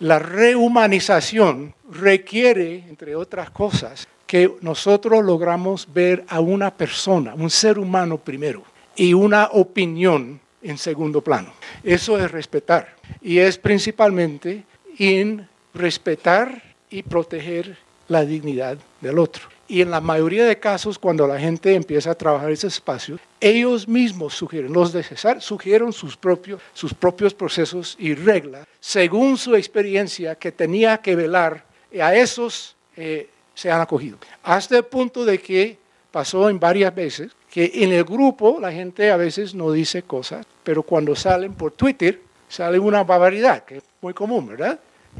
La 0.00 0.18
rehumanización 0.18 1.74
requiere, 1.90 2.84
entre 2.88 3.14
otras 3.16 3.50
cosas, 3.50 4.08
que 4.26 4.52
nosotros 4.60 5.24
logramos 5.24 5.88
ver 5.92 6.24
a 6.28 6.40
una 6.40 6.70
persona, 6.70 7.34
un 7.34 7.50
ser 7.50 7.78
humano 7.78 8.18
primero, 8.18 8.62
y 8.96 9.12
una 9.14 9.46
opinión 9.52 10.40
en 10.62 10.78
segundo 10.78 11.20
plano. 11.20 11.52
Eso 11.84 12.18
es 12.18 12.30
respetar. 12.30 12.96
Y 13.20 13.38
es 13.38 13.58
principalmente 13.58 14.64
en 14.98 15.46
respetar 15.74 16.62
y 16.90 17.02
proteger 17.02 17.76
la 18.08 18.24
dignidad 18.24 18.78
del 19.00 19.18
otro. 19.18 19.48
Y 19.68 19.82
en 19.82 19.90
la 19.90 20.00
mayoría 20.00 20.44
de 20.44 20.58
casos, 20.58 20.98
cuando 20.98 21.26
la 21.26 21.40
gente 21.40 21.74
empieza 21.74 22.12
a 22.12 22.14
trabajar 22.14 22.50
ese 22.52 22.68
espacio, 22.68 23.18
ellos 23.40 23.88
mismos 23.88 24.34
sugieren, 24.34 24.72
los 24.72 24.92
de 24.92 25.02
César 25.02 25.42
sugieren 25.42 25.92
sus 25.92 26.16
propios, 26.16 26.60
sus 26.72 26.94
propios 26.94 27.34
procesos 27.34 27.96
y 27.98 28.14
reglas 28.14 28.66
según 28.80 29.36
su 29.36 29.56
experiencia 29.56 30.36
que 30.36 30.52
tenía 30.52 30.98
que 30.98 31.16
velar. 31.16 31.64
A 32.00 32.14
esos 32.14 32.76
eh, 32.96 33.28
se 33.56 33.72
han 33.72 33.80
acogido. 33.80 34.18
Hasta 34.44 34.76
el 34.76 34.84
punto 34.84 35.24
de 35.24 35.40
que 35.40 35.76
pasó 36.12 36.48
en 36.48 36.60
varias 36.60 36.94
veces 36.94 37.32
que 37.50 37.72
en 37.74 37.90
el 37.90 38.04
grupo 38.04 38.58
la 38.60 38.70
gente 38.70 39.10
a 39.10 39.16
veces 39.16 39.54
no 39.54 39.72
dice 39.72 40.02
cosas, 40.02 40.46
pero 40.62 40.84
cuando 40.84 41.16
salen 41.16 41.54
por 41.54 41.72
Twitter 41.72 42.20
sale 42.48 42.78
una 42.78 43.02
barbaridad, 43.02 43.64
que 43.64 43.78
es 43.78 43.82
muy 44.00 44.14
común, 44.14 44.46
¿verdad? 44.46 44.78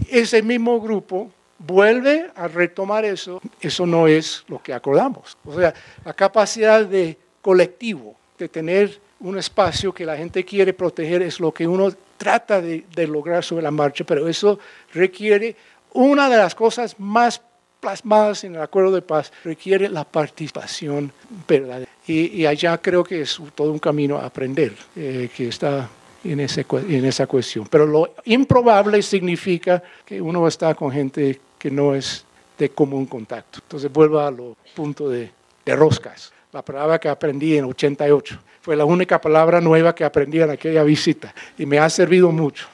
Ese 0.09 0.43
mismo 0.43 0.81
grupo 0.81 1.31
vuelve 1.59 2.31
a 2.37 2.47
retomar 2.47 3.05
eso, 3.05 3.41
eso 3.61 3.87
no 3.87 4.07
es 4.07 4.45
lo 4.49 4.63
que 4.63 4.75
acordamos. 4.75 5.37
O 5.45 5.59
sea, 5.59 5.75
la 6.05 6.13
capacidad 6.13 6.85
de 6.85 7.17
colectivo, 7.41 8.15
de 8.39 8.49
tener 8.49 8.99
un 9.21 9.39
espacio 9.39 9.93
que 9.93 10.05
la 10.05 10.17
gente 10.17 10.45
quiere 10.45 10.73
proteger, 10.75 11.23
es 11.23 11.41
lo 11.41 11.53
que 11.53 11.67
uno 11.67 11.91
trata 12.17 12.61
de, 12.61 12.85
lograr 13.07 13.45
sobre 13.45 13.63
la 13.63 13.71
marcha, 13.71 14.05
pero 14.05 14.29
eso 14.29 14.59
requiere 14.93 15.57
una 15.93 16.29
de 16.29 16.37
las 16.37 16.55
cosas 16.55 16.97
más 16.99 17.41
plasmadas 17.81 18.45
en 18.45 18.57
el 18.57 18.63
acuerdo 18.63 18.93
de 18.93 19.03
paz, 19.03 19.33
requiere 19.45 19.89
la 19.89 20.05
participación 20.05 21.13
verdadera. 21.47 21.91
Y, 22.07 22.47
allá 22.47 22.79
creo 22.79 23.03
que 23.03 23.23
es 23.23 23.39
todo 23.55 23.73
un 23.73 23.81
camino 23.81 24.17
a 24.17 24.27
aprender, 24.27 24.75
eh, 24.95 25.29
que 25.37 25.49
está 25.49 25.89
en, 26.25 26.41
en 26.41 27.05
esa 27.05 27.27
cuestión. 27.27 27.67
Pero 27.69 27.87
lo 27.87 28.15
improbable 28.25 29.03
significa 29.03 29.83
que 30.05 30.21
uno 30.21 30.47
está 30.47 30.75
con 30.75 30.93
gente 30.93 31.41
que 31.59 31.71
no 31.71 31.95
es 31.95 32.25
de 32.59 32.71
común 32.71 33.07
contacto. 33.07 33.59
Entonces 33.63 33.93
vuelvo 33.93 34.21
a 34.21 34.31
lo 34.31 34.57
punto 34.75 35.09
de, 35.09 35.31
de 35.65 35.77
roscas, 35.77 36.33
la 36.53 36.63
palabra 36.63 36.99
que 36.99 37.09
aprendí 37.09 37.57
en 37.57 37.65
88. 37.65 38.39
Fue 38.63 38.77
la 38.77 38.85
única 38.85 39.21
palabra 39.21 39.61
nueva 39.61 39.95
que 39.95 40.05
aprendí 40.05 40.41
en 40.41 40.51
aquella 40.51 40.83
visita 40.83 41.35
y 41.59 41.67
me 41.67 41.79
ha 41.79 41.89
servido 41.91 42.33
mucho. 42.33 42.69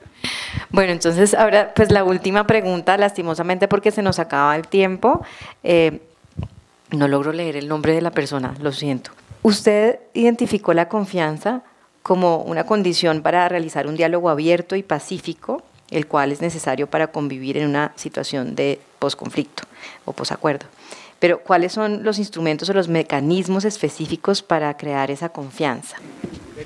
Bueno, 0.70 0.92
entonces 0.92 1.34
ahora 1.34 1.72
pues 1.74 1.90
la 1.90 2.04
última 2.04 2.46
pregunta, 2.46 2.96
lastimosamente 2.96 3.68
porque 3.68 3.90
se 3.90 4.02
nos 4.02 4.18
acaba 4.18 4.56
el 4.56 4.66
tiempo. 4.66 5.22
Eh, 5.62 6.00
no 6.90 7.08
logro 7.08 7.32
leer 7.32 7.56
el 7.56 7.68
nombre 7.68 7.94
de 7.94 8.02
la 8.02 8.10
persona, 8.10 8.54
lo 8.60 8.72
siento. 8.72 9.12
¿Usted 9.42 9.98
identificó 10.14 10.74
la 10.74 10.88
confianza 10.88 11.62
como 12.02 12.38
una 12.38 12.64
condición 12.64 13.22
para 13.22 13.48
realizar 13.48 13.86
un 13.86 13.96
diálogo 13.96 14.28
abierto 14.28 14.76
y 14.76 14.82
pacífico 14.82 15.62
el 15.92 16.06
cual 16.06 16.32
es 16.32 16.40
necesario 16.40 16.86
para 16.86 17.08
convivir 17.08 17.58
en 17.58 17.68
una 17.68 17.92
situación 17.96 18.54
de 18.54 18.80
posconflicto 18.98 19.64
o 20.04 20.12
posacuerdo. 20.12 20.66
Pero, 21.18 21.40
¿cuáles 21.40 21.72
son 21.72 22.02
los 22.02 22.18
instrumentos 22.18 22.68
o 22.68 22.72
los 22.72 22.88
mecanismos 22.88 23.64
específicos 23.64 24.42
para 24.42 24.76
crear 24.76 25.10
esa 25.10 25.28
confianza? 25.28 25.98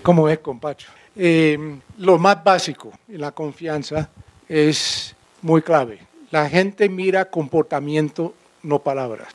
¿Cómo 0.03 0.29
es, 0.31 0.39
compacho? 0.39 0.89
Eh, 1.17 1.79
lo 1.99 2.19
más 2.19 2.45
básico 2.45 2.93
en 3.09 3.23
la 3.23 3.33
confianza 3.33 4.11
es 4.49 5.15
muy 5.43 5.63
clave. 5.63 6.01
La 6.31 6.49
gente 6.49 6.89
mira 6.89 7.25
comportamiento, 7.27 8.35
no 8.63 8.81
palabras. 8.81 9.29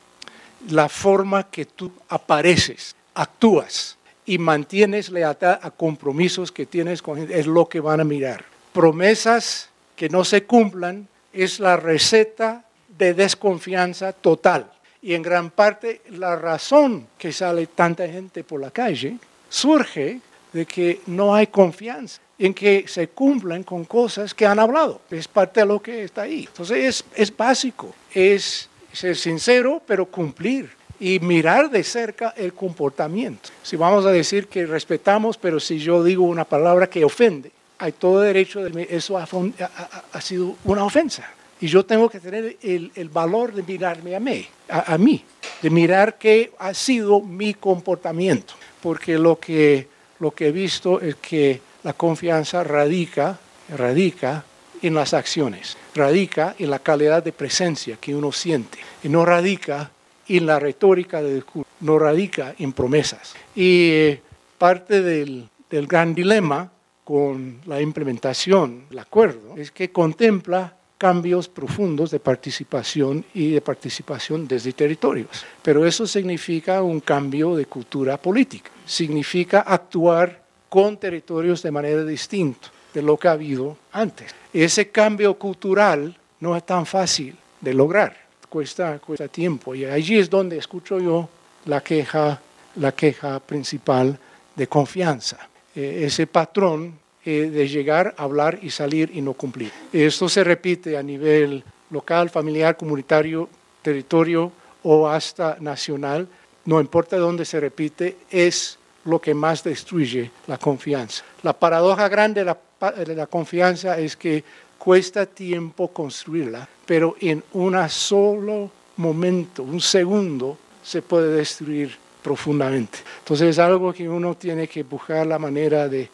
La 0.68 0.88
forma 0.88 1.50
que 1.50 1.64
tú 1.64 1.90
apareces, 2.08 2.94
actúas 3.14 3.96
y 4.24 4.38
mantienes 4.38 5.10
lealtad 5.10 5.58
a 5.60 5.70
compromisos 5.70 6.52
que 6.52 6.66
tienes 6.66 7.02
con 7.02 7.16
gente 7.16 7.38
es 7.38 7.46
lo 7.46 7.68
que 7.68 7.80
van 7.80 8.00
a 8.00 8.04
mirar. 8.04 8.44
Promesas 8.72 9.68
que 9.96 10.08
no 10.08 10.24
se 10.24 10.44
cumplan 10.44 11.08
es 11.32 11.58
la 11.58 11.76
receta 11.76 12.64
de 12.96 13.14
desconfianza 13.14 14.12
total. 14.12 14.70
Y 15.00 15.14
en 15.14 15.22
gran 15.22 15.50
parte 15.50 16.02
la 16.10 16.36
razón 16.36 17.08
que 17.18 17.32
sale 17.32 17.66
tanta 17.66 18.06
gente 18.06 18.44
por 18.44 18.60
la 18.60 18.70
calle 18.70 19.16
surge 19.48 20.20
de 20.52 20.66
que 20.66 21.00
no 21.06 21.34
hay 21.34 21.46
confianza 21.46 22.20
en 22.38 22.52
que 22.54 22.84
se 22.88 23.08
cumplan 23.08 23.62
con 23.62 23.84
cosas 23.84 24.34
que 24.34 24.44
han 24.44 24.58
hablado. 24.58 25.00
Es 25.10 25.28
parte 25.28 25.60
de 25.60 25.66
lo 25.66 25.80
que 25.80 26.04
está 26.04 26.22
ahí. 26.22 26.44
Entonces 26.48 26.78
es, 26.78 27.04
es 27.14 27.36
básico, 27.36 27.94
es 28.12 28.68
ser 28.92 29.16
sincero, 29.16 29.80
pero 29.86 30.06
cumplir 30.06 30.70
y 31.02 31.18
mirar 31.18 31.68
de 31.68 31.82
cerca 31.82 32.32
el 32.36 32.52
comportamiento. 32.52 33.50
Si 33.62 33.76
vamos 33.76 34.06
a 34.06 34.12
decir 34.12 34.46
que 34.46 34.66
respetamos, 34.66 35.36
pero 35.36 35.58
si 35.58 35.78
yo 35.78 36.04
digo 36.04 36.24
una 36.24 36.44
palabra 36.44 36.88
que 36.88 37.04
ofende, 37.04 37.50
hay 37.82 37.90
todo 37.90 38.20
derecho, 38.20 38.62
de, 38.62 38.86
eso 38.88 39.18
ha, 39.18 40.20
sido 40.20 40.54
una 40.62 40.84
ofensa. 40.84 41.28
Y 41.60 41.66
yo 41.66 41.84
tengo 41.84 42.08
que 42.08 42.20
tener 42.20 42.56
el, 42.62 43.08
valor 43.08 43.52
de 43.52 43.64
mirarme 43.64 44.14
a 44.14 44.20
mí, 44.20 44.46
a, 44.68 44.96
mí, 44.96 45.24
de 45.60 45.70
mirar 45.70 46.16
qué 46.18 46.52
ha 46.60 46.72
sido 46.72 47.20
mi 47.20 47.54
comportamiento. 47.54 48.54
Porque 48.80 49.18
lo 49.18 49.40
que, 49.40 49.88
lo 50.22 50.30
que 50.30 50.46
he 50.46 50.52
visto 50.52 51.00
es 51.00 51.16
que 51.16 51.60
la 51.82 51.94
confianza 51.94 52.62
radica, 52.62 53.40
radica 53.76 54.44
en 54.80 54.94
las 54.94 55.14
acciones, 55.14 55.76
radica 55.96 56.54
en 56.60 56.70
la 56.70 56.78
calidad 56.78 57.24
de 57.24 57.32
presencia 57.32 57.96
que 58.00 58.14
uno 58.14 58.30
siente, 58.30 58.78
y 59.02 59.08
no 59.08 59.24
radica 59.24 59.90
en 60.28 60.46
la 60.46 60.60
retórica 60.60 61.20
del 61.20 61.34
discurso, 61.34 61.68
no 61.80 61.98
radica 61.98 62.54
en 62.56 62.72
promesas. 62.72 63.34
Y 63.56 63.90
eh, 63.90 64.22
parte 64.58 65.02
del, 65.02 65.48
del 65.68 65.88
gran 65.88 66.14
dilema 66.14 66.70
con 67.02 67.58
la 67.66 67.80
implementación 67.80 68.84
del 68.90 69.00
acuerdo 69.00 69.56
es 69.56 69.72
que 69.72 69.90
contempla 69.90 70.76
cambios 71.02 71.48
profundos 71.48 72.12
de 72.12 72.20
participación 72.20 73.24
y 73.34 73.50
de 73.50 73.60
participación 73.60 74.46
desde 74.46 74.72
territorios. 74.72 75.44
Pero 75.60 75.84
eso 75.84 76.06
significa 76.06 76.80
un 76.80 77.00
cambio 77.00 77.56
de 77.56 77.66
cultura 77.66 78.16
política, 78.16 78.70
significa 78.86 79.62
actuar 79.62 80.40
con 80.68 80.96
territorios 80.98 81.60
de 81.60 81.72
manera 81.72 82.04
distinta 82.04 82.70
de 82.94 83.02
lo 83.02 83.16
que 83.18 83.26
ha 83.26 83.32
habido 83.32 83.76
antes. 83.90 84.32
Ese 84.52 84.90
cambio 84.90 85.34
cultural 85.34 86.16
no 86.38 86.56
es 86.56 86.64
tan 86.64 86.86
fácil 86.86 87.34
de 87.60 87.74
lograr, 87.74 88.16
cuesta, 88.48 89.00
cuesta 89.00 89.26
tiempo. 89.26 89.74
Y 89.74 89.84
allí 89.84 90.20
es 90.20 90.30
donde 90.30 90.56
escucho 90.56 91.00
yo 91.00 91.28
la 91.64 91.80
queja, 91.80 92.40
la 92.76 92.92
queja 92.92 93.40
principal 93.40 94.16
de 94.54 94.68
confianza 94.68 95.48
eh, 95.74 96.04
ese 96.06 96.28
patrón 96.28 97.01
eh, 97.24 97.50
de 97.50 97.68
llegar, 97.68 98.14
hablar 98.16 98.58
y 98.62 98.70
salir 98.70 99.10
y 99.14 99.20
no 99.20 99.34
cumplir. 99.34 99.70
Esto 99.92 100.28
se 100.28 100.42
repite 100.42 100.96
a 100.96 101.02
nivel 101.02 101.62
local, 101.90 102.30
familiar, 102.30 102.76
comunitario, 102.76 103.48
territorio 103.82 104.50
o 104.82 105.08
hasta 105.08 105.56
nacional. 105.60 106.26
No 106.64 106.80
importa 106.80 107.16
dónde 107.16 107.44
se 107.44 107.60
repite, 107.60 108.16
es 108.30 108.78
lo 109.04 109.20
que 109.20 109.34
más 109.34 109.62
destruye 109.64 110.30
la 110.46 110.58
confianza. 110.58 111.24
La 111.42 111.52
paradoja 111.52 112.08
grande 112.08 112.44
de 112.44 113.14
la 113.14 113.26
confianza 113.26 113.98
es 113.98 114.16
que 114.16 114.44
cuesta 114.78 115.26
tiempo 115.26 115.88
construirla, 115.88 116.68
pero 116.86 117.14
en 117.20 117.42
un 117.52 117.76
solo 117.88 118.70
momento, 118.96 119.62
un 119.62 119.80
segundo, 119.80 120.58
se 120.82 121.02
puede 121.02 121.36
destruir 121.36 121.96
profundamente. 122.22 122.98
Entonces 123.20 123.50
es 123.50 123.58
algo 123.58 123.92
que 123.92 124.08
uno 124.08 124.34
tiene 124.34 124.66
que 124.66 124.82
buscar 124.82 125.26
la 125.26 125.38
manera 125.38 125.88
de, 125.88 126.08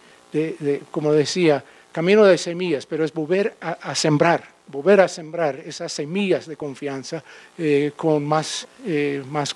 como 0.90 1.12
decía, 1.12 1.64
camino 1.92 2.24
de 2.24 2.38
semillas, 2.38 2.86
pero 2.86 3.04
es 3.04 3.12
volver 3.12 3.56
a, 3.60 3.94
sembrar, 3.94 4.44
volver 4.66 5.00
a 5.00 5.08
sembrar 5.08 5.60
esas 5.66 5.92
semillas 5.92 6.46
de 6.46 6.56
confianza 6.56 7.24
eh, 7.56 7.92
con 7.96 8.24
más, 8.24 8.66
eh, 8.86 9.22
más, 9.28 9.54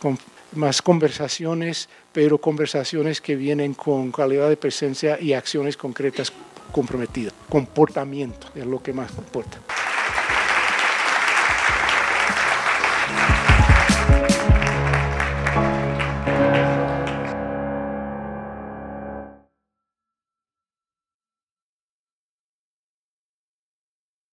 más 0.54 0.82
conversaciones, 0.82 1.88
pero 2.12 2.38
conversaciones 2.38 3.20
que 3.20 3.36
vienen 3.36 3.74
con 3.74 4.10
calidad 4.10 4.48
de 4.48 4.56
presencia 4.56 5.20
y 5.20 5.34
acciones 5.34 5.76
concretas 5.76 6.32
comprometidas. 6.72 7.32
Comportamiento 7.48 8.48
es 8.54 8.66
lo 8.66 8.82
que 8.82 8.92
más 8.92 9.12
importa. 9.12 9.58